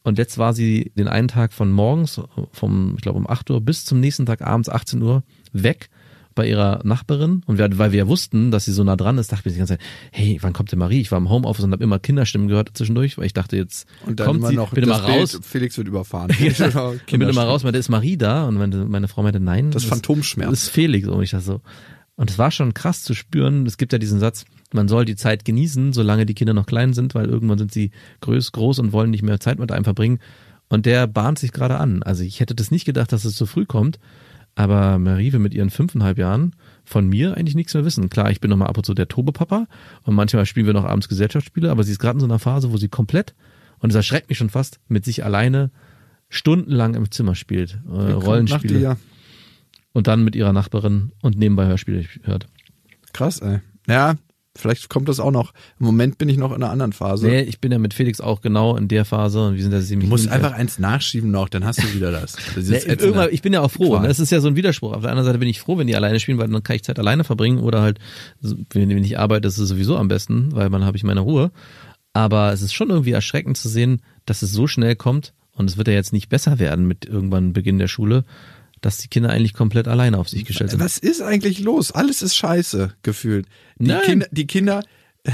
Und 0.03 0.19
jetzt 0.19 0.39
war 0.39 0.55
sie 0.55 0.93
den 0.97 1.09
einen 1.09 1.29
Tag 1.29 1.53
von 1.53 1.71
morgens, 1.71 2.21
vom, 2.53 2.95
ich 2.97 3.03
glaube 3.03 3.19
um 3.19 3.29
8 3.29 3.51
Uhr 3.51 3.61
bis 3.61 3.85
zum 3.85 4.01
nächsten 4.01 4.27
Tag 4.27 4.43
abends 4.43 4.69
18 4.69 5.03
Uhr 5.03 5.23
weg 5.53 5.91
bei 6.39 6.47
ihrer 6.49 6.81
Nachbarin. 6.85 7.43
Und 7.47 7.59
wir, 7.59 7.79
weil 7.79 7.91
wir 7.91 7.99
ja 7.99 8.07
wussten, 8.07 8.53
dass 8.53 8.65
sie 8.65 8.73
so 8.73 8.85
nah 8.85 8.95
dran 8.95 9.19
ist, 9.19 9.33
dachte 9.33 9.49
ich 9.49 9.55
die 9.55 9.59
ganze 9.59 9.77
Zeit, 9.77 9.85
hey, 10.13 10.39
wann 10.41 10.53
kommt 10.53 10.71
denn 10.71 10.79
Marie? 10.79 11.01
Ich 11.01 11.11
war 11.11 11.19
im 11.19 11.29
Homeoffice 11.29 11.65
und 11.65 11.73
habe 11.73 11.83
immer 11.83 11.99
Kinderstimmen 11.99 12.47
gehört 12.47 12.71
zwischendurch, 12.75 13.19
weil 13.19 13.27
ich 13.27 13.33
dachte, 13.33 13.57
jetzt 13.57 13.89
Und 14.07 14.21
dann 14.21 14.27
kommt 14.29 14.39
immer 14.39 14.49
sie, 14.49 14.55
noch 14.55 14.71
bin 14.71 14.85
immer 14.85 15.01
das 15.01 15.09
raus. 15.09 15.33
Bild, 15.33 15.45
Felix 15.45 15.77
wird 15.77 15.89
überfahren. 15.89 16.31
Genau. 16.39 16.95
Ich 16.95 17.07
bin 17.07 17.23
immer 17.23 17.43
raus, 17.43 17.65
meinte, 17.65 17.79
ist 17.81 17.89
Marie 17.89 18.17
da? 18.17 18.47
Und 18.47 18.55
meine, 18.55 18.85
meine 18.85 19.09
Frau 19.09 19.25
meinte, 19.25 19.41
nein. 19.41 19.73
Das 19.73 19.85
Phantomschmerz. 19.85 20.51
Das 20.51 20.63
ist 20.63 20.69
Felix. 20.69 21.09
Und 21.09 21.23
ich 21.25 21.31
dachte 21.31 21.45
so. 21.45 21.61
Und 22.19 22.31
es 22.31 22.39
war 22.39 22.51
schon 22.51 22.75
krass 22.75 23.05
zu 23.05 23.15
spüren. 23.15 23.65
Es 23.65 23.79
gibt 23.79 23.93
ja 23.93 23.99
diesen 24.01 24.19
Satz, 24.19 24.45
man 24.73 24.89
soll 24.89 25.05
die 25.05 25.15
Zeit 25.15 25.45
genießen, 25.45 25.93
solange 25.93 26.27
die 26.27 26.35
Kinder 26.35 26.53
noch 26.53 26.67
klein 26.67 26.93
sind, 26.93 27.15
weil 27.15 27.27
irgendwann 27.27 27.59
sind 27.59 27.73
sie 27.73 27.93
groß, 28.23 28.51
groß 28.51 28.81
und 28.81 28.93
wollen 28.93 29.11
nicht 29.11 29.23
mehr 29.23 29.39
Zeit 29.39 29.61
mit 29.61 29.71
einem 29.71 29.85
verbringen. 29.85 30.19
Und 30.69 30.85
der 30.85 31.07
bahnt 31.07 31.39
sich 31.39 31.53
gerade 31.53 31.79
an. 31.79 32.03
Also 32.03 32.25
ich 32.25 32.41
hätte 32.41 32.57
das 32.57 32.73
nicht 32.73 32.85
gedacht, 32.85 33.13
dass 33.13 33.25
es 33.25 33.37
so 33.37 33.47
früh 33.47 33.67
kommt. 33.67 34.01
Aber 34.57 34.99
Marie 34.99 35.33
will 35.33 35.39
mit 35.39 35.55
ihren 35.55 35.71
fünfeinhalb 35.71 36.19
Jahren 36.19 36.57
von 36.85 37.07
mir 37.07 37.37
eigentlich 37.37 37.55
nichts 37.55 37.75
mehr 37.75 37.85
wissen. 37.85 38.11
Klar, 38.11 38.33
ich 38.33 38.41
bin 38.41 38.51
nochmal 38.51 38.67
ab 38.67 38.77
und 38.77 38.85
zu 38.85 38.95
der 38.95 39.07
Tobe-Papa 39.07 39.69
und 40.03 40.15
manchmal 40.17 40.45
spielen 40.45 40.67
wir 40.67 40.75
noch 40.75 40.85
abends 40.85 41.09
Gesellschaftsspiele, 41.09 41.71
aber 41.71 41.85
sie 41.85 41.93
ist 41.93 42.01
gerade 42.01 42.17
in 42.17 42.21
so 42.21 42.27
einer 42.27 42.41
Phase, 42.41 42.73
wo 42.73 42.77
sie 42.77 42.89
komplett, 42.89 43.37
und 43.79 43.91
es 43.91 43.97
erschreckt 43.97 44.29
mich 44.29 44.39
schon 44.39 44.51
fast, 44.51 44.81
mit 44.89 45.05
sich 45.05 45.25
alleine 45.25 45.71
stundenlang 46.29 46.95
im 46.95 47.09
Zimmer 47.13 47.37
spielt. 47.37 47.75
Äh, 47.85 47.89
Kommt 47.89 48.09
nach 48.09 48.23
Rollenspiele. 48.25 48.79
dir. 48.81 48.97
Und 49.99 50.07
dann 50.07 50.23
mit 50.23 50.37
ihrer 50.37 50.53
Nachbarin 50.53 51.11
und 51.23 51.37
nebenbei 51.37 51.67
Hörspiele 51.67 52.05
hört. 52.23 52.47
Krass, 53.13 53.41
ey. 53.41 53.59
Ja, 53.89 54.15
vielleicht 54.55 54.89
kommt 54.89 55.09
das 55.09 55.19
auch 55.19 55.33
noch. 55.33 55.53
Im 55.81 55.87
Moment 55.87 56.19
bin 56.19 56.29
ich 56.29 56.37
noch 56.37 56.51
in 56.53 56.63
einer 56.63 56.71
anderen 56.71 56.93
Phase. 56.93 57.27
Nee, 57.27 57.41
ich 57.41 57.61
bin 57.61 57.73
ja 57.73 57.81
mit 57.81 57.95
Felix 57.95 58.21
auch 58.21 58.41
genau 58.41 58.77
in 58.77 58.87
der 58.87 59.05
Phase 59.05 59.45
und 59.49 59.57
wir 59.57 59.63
sind 59.65 59.73
da 59.73 59.81
ziemlich. 59.81 60.09
Du 60.09 60.11
musst 60.11 60.27
ähnlich. 60.27 60.37
einfach 60.37 60.57
eins 60.57 60.79
nachschieben 60.79 61.33
noch, 61.33 61.49
dann 61.49 61.65
hast 61.65 61.83
du 61.83 61.95
wieder 61.95 62.13
das. 62.13 62.37
das 62.55 62.69
Nee, 62.69 62.79
irgendwann, 62.87 63.31
ich 63.33 63.43
bin 63.43 63.53
ja 63.53 63.61
auch 63.61 63.73
froh. 63.73 63.99
Ne? 63.99 64.07
Das 64.07 64.21
ist 64.21 64.31
ja 64.31 64.39
so 64.39 64.47
ein 64.47 64.55
Widerspruch. 64.55 64.93
Auf 64.93 65.01
der 65.01 65.11
anderen 65.11 65.27
Seite 65.27 65.41
bin 65.41 65.49
ich 65.49 65.59
froh, 65.59 65.79
wenn 65.79 65.89
die 65.89 65.97
alleine 65.97 66.21
spielen, 66.21 66.39
weil 66.39 66.47
dann 66.47 66.63
kann 66.63 66.77
ich 66.77 66.85
Zeit 66.85 67.01
alleine 67.01 67.25
verbringen 67.25 67.59
oder 67.59 67.83
halt, 67.83 67.99
wenn 68.71 69.03
ich 69.03 69.19
arbeite, 69.19 69.49
ist 69.49 69.59
es 69.59 69.69
sowieso 69.69 69.97
am 69.97 70.07
besten, 70.07 70.55
weil 70.55 70.71
dann 70.71 70.85
habe 70.85 70.97
ich 70.97 71.03
meine 71.03 71.21
Ruhe. 71.21 71.51
Aber 72.13 72.53
es 72.53 72.63
ist 72.63 72.73
schon 72.73 72.91
irgendwie 72.91 73.11
erschreckend 73.11 73.57
zu 73.57 73.69
sehen, 73.69 74.01
dass 74.27 74.43
es 74.43 74.53
so 74.53 74.69
schnell 74.69 74.95
kommt 74.95 75.33
und 75.59 75.69
es 75.69 75.77
wird 75.77 75.89
ja 75.89 75.95
jetzt 75.95 76.13
nicht 76.13 76.29
besser 76.29 76.61
werden 76.61 76.87
mit 76.87 77.05
irgendwann 77.05 77.53
Beginn 77.53 77.81
der 77.81 77.89
Schule, 77.89 78.23
dass 78.81 78.99
die 78.99 79.09
Kinder 79.09 79.31
eigentlich 79.31 79.55
komplett 79.55 79.89
alleine 79.89 80.19
auf 80.19 80.29
sich 80.29 80.45
gestellt 80.45 80.71
sind. 80.71 80.81
Was 80.81 80.99
ist 80.99 81.21
eigentlich 81.21 81.61
los? 81.61 81.93
Alles 81.93 82.23
ist 82.23 82.37
scheiße 82.37 82.95
gefühlt. 83.03 83.47
Die 83.79 83.89
Nein. 83.89 84.03
Kinder, 84.05 84.27
die 84.31 84.47
Kinder, 84.47 84.83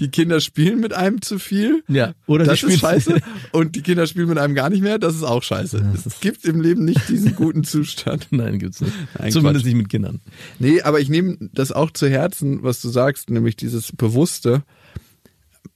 die 0.00 0.08
Kinder 0.08 0.40
spielen 0.40 0.80
mit 0.80 0.92
einem 0.92 1.22
zu 1.22 1.38
viel. 1.38 1.82
Ja, 1.88 2.14
oder 2.26 2.44
das 2.44 2.62
ist 2.62 2.80
scheiße. 2.80 3.20
Und 3.52 3.76
die 3.76 3.82
Kinder 3.82 4.06
spielen 4.06 4.28
mit 4.28 4.38
einem 4.38 4.54
gar 4.54 4.70
nicht 4.70 4.82
mehr. 4.82 4.98
Das 4.98 5.14
ist 5.14 5.22
auch 5.22 5.42
scheiße. 5.42 5.92
es 5.94 6.20
gibt 6.20 6.44
im 6.44 6.60
Leben 6.60 6.84
nicht 6.84 7.08
diesen 7.08 7.34
guten 7.34 7.64
Zustand. 7.64 8.28
Nein, 8.30 8.58
gibt's 8.58 8.80
nicht. 8.80 8.92
Nein, 9.18 9.32
Zumindest 9.32 9.64
Quatsch. 9.64 9.72
nicht 9.72 9.82
mit 9.82 9.88
Kindern. 9.88 10.20
Nee, 10.58 10.82
aber 10.82 11.00
ich 11.00 11.08
nehme 11.08 11.36
das 11.52 11.72
auch 11.72 11.90
zu 11.90 12.08
Herzen, 12.08 12.62
was 12.62 12.80
du 12.80 12.88
sagst, 12.88 13.30
nämlich 13.30 13.56
dieses 13.56 13.92
Bewusste 13.92 14.62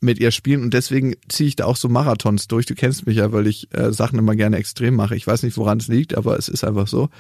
mit 0.07 0.19
ihr 0.19 0.31
spielen 0.31 0.63
und 0.63 0.73
deswegen 0.73 1.15
ziehe 1.29 1.49
ich 1.49 1.57
da 1.57 1.67
auch 1.67 1.77
so 1.77 1.89
Marathons 1.91 2.49
durch. 2.49 2.65
Du 2.65 2.75
kennst 2.75 3.07
mich 3.07 3.17
ja, 3.19 3.31
weil 3.33 3.47
ich 3.47 3.69
äh, 3.75 3.93
Sachen 3.93 4.19
immer 4.19 4.35
gerne 4.35 4.57
extrem 4.57 4.95
mache. 4.97 5.15
Ich 5.15 5.27
weiß 5.27 5.43
nicht, 5.43 5.59
woran 5.59 5.77
es 5.79 5.89
liegt, 5.89 6.17
aber 6.17 6.39
es 6.39 6.49
ist 6.49 6.65
einfach 6.65 6.89
so, 6.89 7.11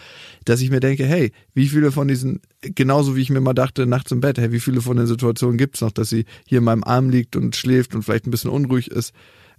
dass 0.47 0.62
ich 0.62 0.70
mir 0.70 0.80
denke, 0.80 1.05
hey, 1.05 1.32
wie 1.53 1.68
viele 1.68 1.93
von 1.93 2.09
diesen, 2.09 2.41
genauso 2.62 3.14
wie 3.16 3.20
ich 3.20 3.28
mir 3.30 3.43
mal 3.43 3.53
dachte, 3.53 3.87
nachts 3.87 4.11
im 4.12 4.20
Bett, 4.20 4.39
hey, 4.39 4.51
wie 4.53 4.61
viele 4.61 4.80
von 4.80 4.97
den 4.97 5.07
Situationen 5.07 5.59
gibt's 5.59 5.82
noch, 5.82 5.91
dass 5.93 6.09
sie 6.09 6.24
hier 6.47 6.59
in 6.59 6.64
meinem 6.64 6.84
Arm 6.84 7.11
liegt 7.11 7.37
und 7.37 7.55
schläft 7.55 7.95
und 7.95 8.03
vielleicht 8.03 8.26
ein 8.26 8.30
bisschen 8.30 8.51
unruhig 8.51 8.91
ist, 8.91 9.12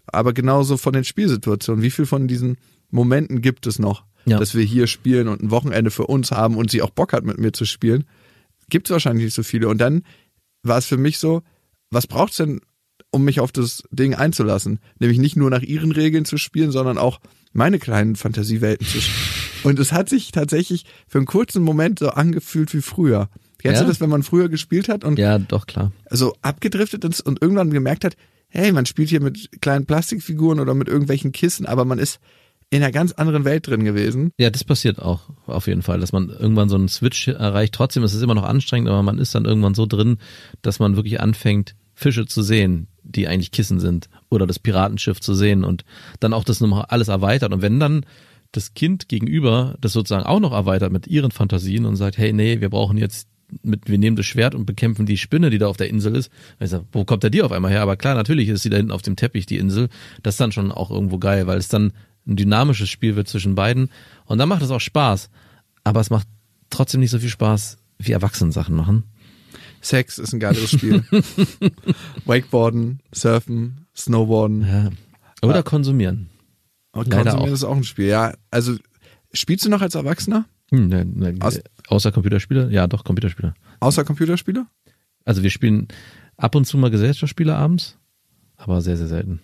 aber 0.07 0.33
genauso 0.33 0.77
von 0.77 0.93
den 0.93 1.03
Spielsituationen, 1.03 1.83
wie 1.83 1.91
viel 1.91 2.05
von 2.07 2.27
diesen 2.27 2.57
Momenten 2.89 3.41
gibt 3.41 3.67
es 3.67 3.77
noch, 3.77 4.05
Ja. 4.25 4.39
dass 4.39 4.55
wir 4.55 4.63
hier 4.63 4.87
spielen 4.87 5.27
und 5.27 5.43
ein 5.43 5.51
Wochenende 5.51 5.91
für 5.91 6.07
uns 6.07 6.31
haben 6.31 6.55
und 6.55 6.71
sie 6.71 6.81
auch 6.81 6.89
Bock 6.91 7.13
hat, 7.13 7.25
mit 7.25 7.37
mir 7.37 7.51
zu 7.51 7.65
spielen, 7.65 8.05
gibt's 8.69 8.89
wahrscheinlich 8.89 9.25
nicht 9.25 9.35
so 9.35 9.43
viele. 9.43 9.67
Und 9.67 9.79
dann 9.79 10.03
war 10.63 10.77
es 10.77 10.85
für 10.85 10.97
mich 10.97 11.19
so, 11.19 11.43
was 11.91 12.07
braucht's 12.07 12.37
denn, 12.37 12.59
um 13.11 13.23
mich 13.23 13.39
auf 13.39 13.51
das 13.51 13.83
Ding 13.91 14.13
einzulassen? 14.15 14.79
Nämlich 14.99 15.17
nicht 15.19 15.35
nur 15.35 15.49
nach 15.49 15.61
ihren 15.61 15.91
Regeln 15.91 16.25
zu 16.25 16.37
spielen, 16.37 16.71
sondern 16.71 16.97
auch 16.97 17.19
meine 17.53 17.79
kleinen 17.79 18.15
Fantasiewelten 18.15 18.85
zu 18.85 19.01
spielen. 19.01 19.27
Und 19.63 19.79
es 19.79 19.91
hat 19.91 20.09
sich 20.09 20.31
tatsächlich 20.31 20.85
für 21.07 21.17
einen 21.17 21.25
kurzen 21.25 21.63
Moment 21.63 21.99
so 21.99 22.09
angefühlt 22.09 22.73
wie 22.73 22.81
früher. 22.81 23.29
Kennst 23.57 23.79
Ja? 23.79 23.83
du 23.85 23.89
das, 23.89 23.99
wenn 23.99 24.09
man 24.09 24.21
früher 24.23 24.49
gespielt 24.49 24.87
hat 24.87 25.03
und 25.03 25.17
Ja, 25.17 25.39
doch, 25.39 25.65
klar. 25.65 25.91
so 26.11 26.35
abgedriftet 26.41 27.03
ist 27.05 27.21
und 27.21 27.41
irgendwann 27.41 27.71
gemerkt 27.71 28.03
hat, 28.05 28.15
hey, 28.49 28.71
man 28.71 28.85
spielt 28.85 29.09
hier 29.09 29.19
mit 29.21 29.61
kleinen 29.61 29.85
Plastikfiguren 29.85 30.59
oder 30.59 30.73
mit 30.75 30.87
irgendwelchen 30.87 31.31
Kissen, 31.31 31.65
aber 31.65 31.83
man 31.85 31.97
ist 31.99 32.19
in 32.69 32.83
einer 32.83 32.91
ganz 32.91 33.13
anderen 33.13 33.45
Welt 33.45 33.65
drin 33.67 33.83
gewesen. 33.83 34.31
Ja, 34.37 34.49
das 34.49 34.63
passiert 34.63 34.99
auch 35.01 35.29
auf 35.47 35.67
jeden 35.67 35.81
Fall, 35.81 35.99
dass 35.99 36.11
man 36.11 36.29
irgendwann 36.29 36.69
so 36.69 36.75
einen 36.75 36.87
Switch 36.89 37.27
erreicht. 37.29 37.73
Trotzdem 37.73 38.03
ist 38.03 38.13
es 38.13 38.21
immer 38.21 38.35
noch 38.35 38.43
anstrengend, 38.43 38.89
aber 38.89 39.01
man 39.03 39.17
ist 39.19 39.33
dann 39.33 39.45
irgendwann 39.45 39.73
so 39.73 39.85
drin, 39.85 40.17
dass 40.61 40.79
man 40.79 40.95
wirklich 40.95 41.19
anfängt, 41.19 41.75
Fische 41.93 42.25
zu 42.27 42.43
sehen, 42.43 42.87
die 43.07 43.27
eigentlich 43.27 43.51
Kissen 43.51 43.79
sind 43.79 44.09
oder 44.29 44.47
das 44.47 44.59
Piratenschiff 44.59 45.19
zu 45.19 45.33
sehen 45.33 45.63
und 45.63 45.85
dann 46.19 46.33
auch 46.33 46.43
das 46.43 46.61
nochmal 46.61 46.85
alles 46.89 47.07
erweitert. 47.07 47.53
Und 47.53 47.61
wenn 47.61 47.79
dann 47.79 48.05
das 48.51 48.73
Kind 48.73 49.09
gegenüber 49.09 49.75
das 49.81 49.93
sozusagen 49.93 50.25
auch 50.25 50.39
noch 50.39 50.53
erweitert 50.53 50.91
mit 50.91 51.07
ihren 51.07 51.31
Fantasien 51.31 51.85
und 51.85 51.95
sagt, 51.95 52.17
hey, 52.17 52.33
nee, 52.33 52.61
wir 52.61 52.69
brauchen 52.69 52.97
jetzt 52.97 53.27
mit, 53.63 53.87
wir 53.89 53.97
nehmen 53.97 54.17
das 54.17 54.25
Schwert 54.25 54.55
und 54.55 54.65
bekämpfen 54.65 55.05
die 55.05 55.17
Spinne, 55.17 55.49
die 55.49 55.57
da 55.57 55.67
auf 55.67 55.77
der 55.77 55.89
Insel 55.89 56.15
ist. 56.15 56.31
Ich 56.59 56.71
wo 56.91 57.05
kommt 57.05 57.23
der 57.23 57.29
dir 57.29 57.45
auf 57.45 57.51
einmal 57.51 57.71
her? 57.71 57.81
Aber 57.81 57.95
klar, 57.95 58.15
natürlich 58.15 58.49
ist 58.49 58.63
sie 58.63 58.69
da 58.69 58.77
hinten 58.77 58.91
auf 58.91 59.01
dem 59.01 59.15
Teppich, 59.15 59.45
die 59.45 59.57
Insel. 59.57 59.89
Das 60.23 60.35
ist 60.35 60.41
dann 60.41 60.51
schon 60.51 60.71
auch 60.71 60.91
irgendwo 60.91 61.17
geil, 61.17 61.47
weil 61.47 61.57
es 61.57 61.69
dann 61.69 61.93
ein 62.27 62.35
dynamisches 62.35 62.89
Spiel 62.89 63.15
wird 63.15 63.27
zwischen 63.27 63.55
beiden. 63.55 63.89
Und 64.25 64.37
dann 64.37 64.49
macht 64.49 64.61
es 64.61 64.71
auch 64.71 64.81
Spaß. 64.81 65.29
Aber 65.83 66.01
es 66.01 66.09
macht 66.09 66.27
trotzdem 66.69 66.99
nicht 66.99 67.11
so 67.11 67.19
viel 67.19 67.29
Spaß, 67.29 67.77
wie 67.99 68.11
Erwachsene 68.11 68.51
Sachen 68.51 68.75
machen. 68.75 69.03
Sex 69.87 70.17
ist 70.17 70.33
ein 70.33 70.39
geileres 70.39 70.71
Spiel. 70.71 71.03
Wakeboarden, 72.25 72.99
Surfen, 73.13 73.85
Snowboarden. 73.95 74.61
Ja. 74.67 74.89
Oder 75.41 75.63
konsumieren. 75.63 76.29
Und 76.91 77.07
Leider 77.09 77.23
Konsumieren 77.23 77.49
auch. 77.49 77.53
ist 77.53 77.63
auch 77.63 77.75
ein 77.75 77.83
Spiel. 77.83 78.07
Ja, 78.07 78.33
also 78.51 78.75
spielst 79.33 79.65
du 79.65 79.69
noch 79.69 79.81
als 79.81 79.95
Erwachsener? 79.95 80.45
Hm, 80.71 80.87
ne, 80.87 81.05
ne, 81.05 81.35
Aus- 81.39 81.61
außer 81.87 82.11
Computerspiele? 82.11 82.69
Ja, 82.71 82.87
doch, 82.87 83.03
Computerspiele. 83.03 83.53
Außer 83.79 84.03
Computerspiele? 84.03 84.65
Also 85.25 85.43
wir 85.43 85.49
spielen 85.49 85.87
ab 86.37 86.55
und 86.55 86.65
zu 86.65 86.77
mal 86.77 86.89
Gesellschaftsspiele 86.89 87.55
abends, 87.55 87.97
aber 88.55 88.81
sehr, 88.81 88.97
sehr 88.97 89.07
selten. 89.07 89.41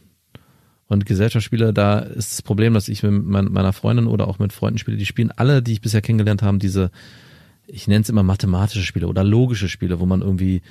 Und 0.87 1.05
Gesellschaftsspiele, 1.05 1.73
da 1.73 1.99
ist 1.99 2.33
das 2.33 2.41
Problem, 2.41 2.73
dass 2.73 2.87
ich 2.89 3.03
mit 3.03 3.23
mein- 3.25 3.51
meiner 3.51 3.73
Freundin 3.73 4.07
oder 4.07 4.27
auch 4.27 4.39
mit 4.39 4.51
Freunden 4.53 4.77
spiele, 4.79 4.97
die 4.97 5.05
spielen 5.05 5.31
alle, 5.31 5.61
die 5.63 5.73
ich 5.73 5.81
bisher 5.81 6.01
kennengelernt 6.01 6.41
habe, 6.43 6.57
diese, 6.57 6.91
ich 7.68 7.88
nenne 7.88 8.01
es 8.01 8.09
immer 8.09 8.24
mathematische 8.24 8.84
Spiele 8.84 9.07
oder 9.07 9.24
logische 9.24 9.70
Spiele, 9.70 9.99
wo 9.99 10.05
man 10.05 10.22
irgendwie 10.22 10.61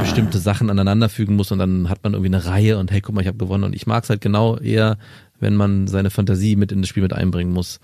bestimmte 0.00 0.38
Sachen 0.38 0.70
aneinanderfügen 0.70 1.36
muss 1.36 1.52
und 1.52 1.58
dann 1.58 1.88
hat 1.88 2.02
man 2.02 2.14
irgendwie 2.14 2.34
eine 2.34 2.44
Reihe 2.44 2.78
und 2.78 2.90
hey, 2.90 3.00
guck 3.00 3.14
mal, 3.14 3.20
ich 3.20 3.28
habe 3.28 3.38
gewonnen. 3.38 3.64
Und 3.64 3.74
ich 3.74 3.86
mag 3.86 4.04
es 4.04 4.10
halt 4.10 4.20
genau 4.20 4.56
eher, 4.56 4.98
wenn 5.40 5.56
man 5.56 5.86
seine 5.86 6.10
Fantasie 6.10 6.56
mit 6.56 6.72
in 6.72 6.80
das 6.80 6.88
Spiel 6.88 7.02
mit 7.02 7.12
einbringen 7.12 7.52
muss 7.52 7.80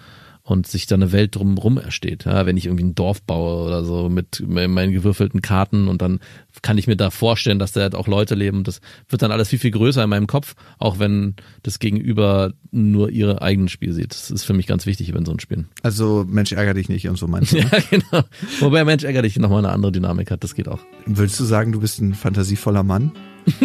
und 0.46 0.66
sich 0.66 0.86
da 0.86 0.94
eine 0.94 1.10
Welt 1.10 1.36
drumherum 1.36 1.78
ersteht. 1.78 2.26
Ja, 2.26 2.44
wenn 2.44 2.58
ich 2.58 2.66
irgendwie 2.66 2.84
ein 2.84 2.94
Dorf 2.94 3.22
baue 3.22 3.64
oder 3.64 3.82
so 3.82 4.10
mit 4.10 4.44
meinen 4.46 4.92
gewürfelten 4.92 5.40
Karten 5.40 5.88
und 5.88 6.02
dann 6.02 6.20
kann 6.60 6.76
ich 6.76 6.86
mir 6.86 6.96
da 6.96 7.10
vorstellen, 7.10 7.58
dass 7.58 7.72
da 7.72 7.80
halt 7.80 7.94
auch 7.94 8.06
Leute 8.06 8.34
leben. 8.34 8.62
Das 8.62 8.82
wird 9.08 9.22
dann 9.22 9.32
alles 9.32 9.48
viel, 9.48 9.58
viel 9.58 9.70
größer 9.70 10.04
in 10.04 10.10
meinem 10.10 10.26
Kopf, 10.26 10.54
auch 10.78 10.98
wenn 10.98 11.34
das 11.62 11.78
Gegenüber 11.78 12.52
nur 12.70 13.08
ihre 13.08 13.40
eigenen 13.40 13.68
Spiele 13.68 13.94
sieht. 13.94 14.10
Das 14.10 14.30
ist 14.30 14.44
für 14.44 14.52
mich 14.52 14.66
ganz 14.66 14.84
wichtig, 14.84 15.14
wenn 15.14 15.24
so 15.24 15.32
ein 15.32 15.40
Spiel. 15.40 15.64
Also 15.82 16.26
Mensch, 16.28 16.52
ärger 16.52 16.74
dich 16.74 16.90
nicht 16.90 17.08
und 17.08 17.16
so 17.16 17.26
meinst 17.26 17.52
du. 17.52 17.56
ne? 17.58 17.70
Ja, 17.72 17.78
genau. 17.90 18.24
Wobei 18.60 18.84
Mensch 18.84 19.04
ärger 19.04 19.22
dich 19.22 19.38
nochmal 19.38 19.64
eine 19.64 19.72
andere 19.72 19.92
Dynamik 19.92 20.30
hat, 20.30 20.44
das 20.44 20.54
geht 20.54 20.68
auch. 20.68 20.80
Würdest 21.06 21.40
du 21.40 21.44
sagen, 21.44 21.72
du 21.72 21.80
bist 21.80 22.02
ein 22.02 22.12
fantasievoller 22.12 22.82
Mann? 22.82 23.12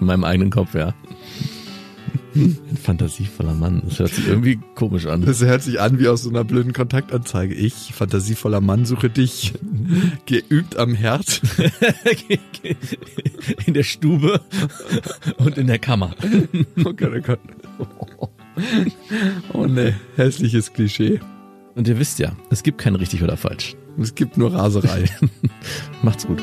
In 0.00 0.06
meinem 0.06 0.24
eigenen 0.24 0.50
Kopf, 0.50 0.74
ja. 0.74 0.94
Ein 2.34 2.78
fantasievoller 2.80 3.54
Mann. 3.54 3.82
Das 3.88 3.98
hört 3.98 4.12
sich 4.12 4.28
irgendwie 4.28 4.58
komisch 4.74 5.06
an. 5.06 5.22
Das 5.22 5.40
hört 5.40 5.62
sich 5.62 5.80
an 5.80 5.98
wie 5.98 6.08
aus 6.08 6.22
so 6.22 6.30
einer 6.30 6.44
blöden 6.44 6.72
Kontaktanzeige. 6.72 7.54
Ich, 7.54 7.92
fantasievoller 7.92 8.60
Mann, 8.60 8.84
suche 8.84 9.10
dich. 9.10 9.54
Geübt 10.26 10.76
am 10.76 10.94
Herd. 10.94 11.40
In 13.66 13.74
der 13.74 13.82
Stube 13.82 14.40
und 15.38 15.58
in 15.58 15.66
der 15.66 15.78
Kammer. 15.78 16.14
Oh 16.84 16.92
Gott, 16.92 17.12
oh 17.16 17.20
Gott. 17.20 17.40
Oh 19.52 19.66
ne, 19.66 19.94
hässliches 20.16 20.72
Klischee. 20.72 21.20
Und 21.74 21.88
ihr 21.88 21.98
wisst 21.98 22.18
ja, 22.18 22.32
es 22.50 22.62
gibt 22.62 22.78
kein 22.78 22.94
richtig 22.94 23.22
oder 23.22 23.36
falsch. 23.36 23.76
Es 23.98 24.14
gibt 24.14 24.36
nur 24.36 24.52
Raserei. 24.52 25.04
Macht's 26.02 26.26
gut. 26.26 26.42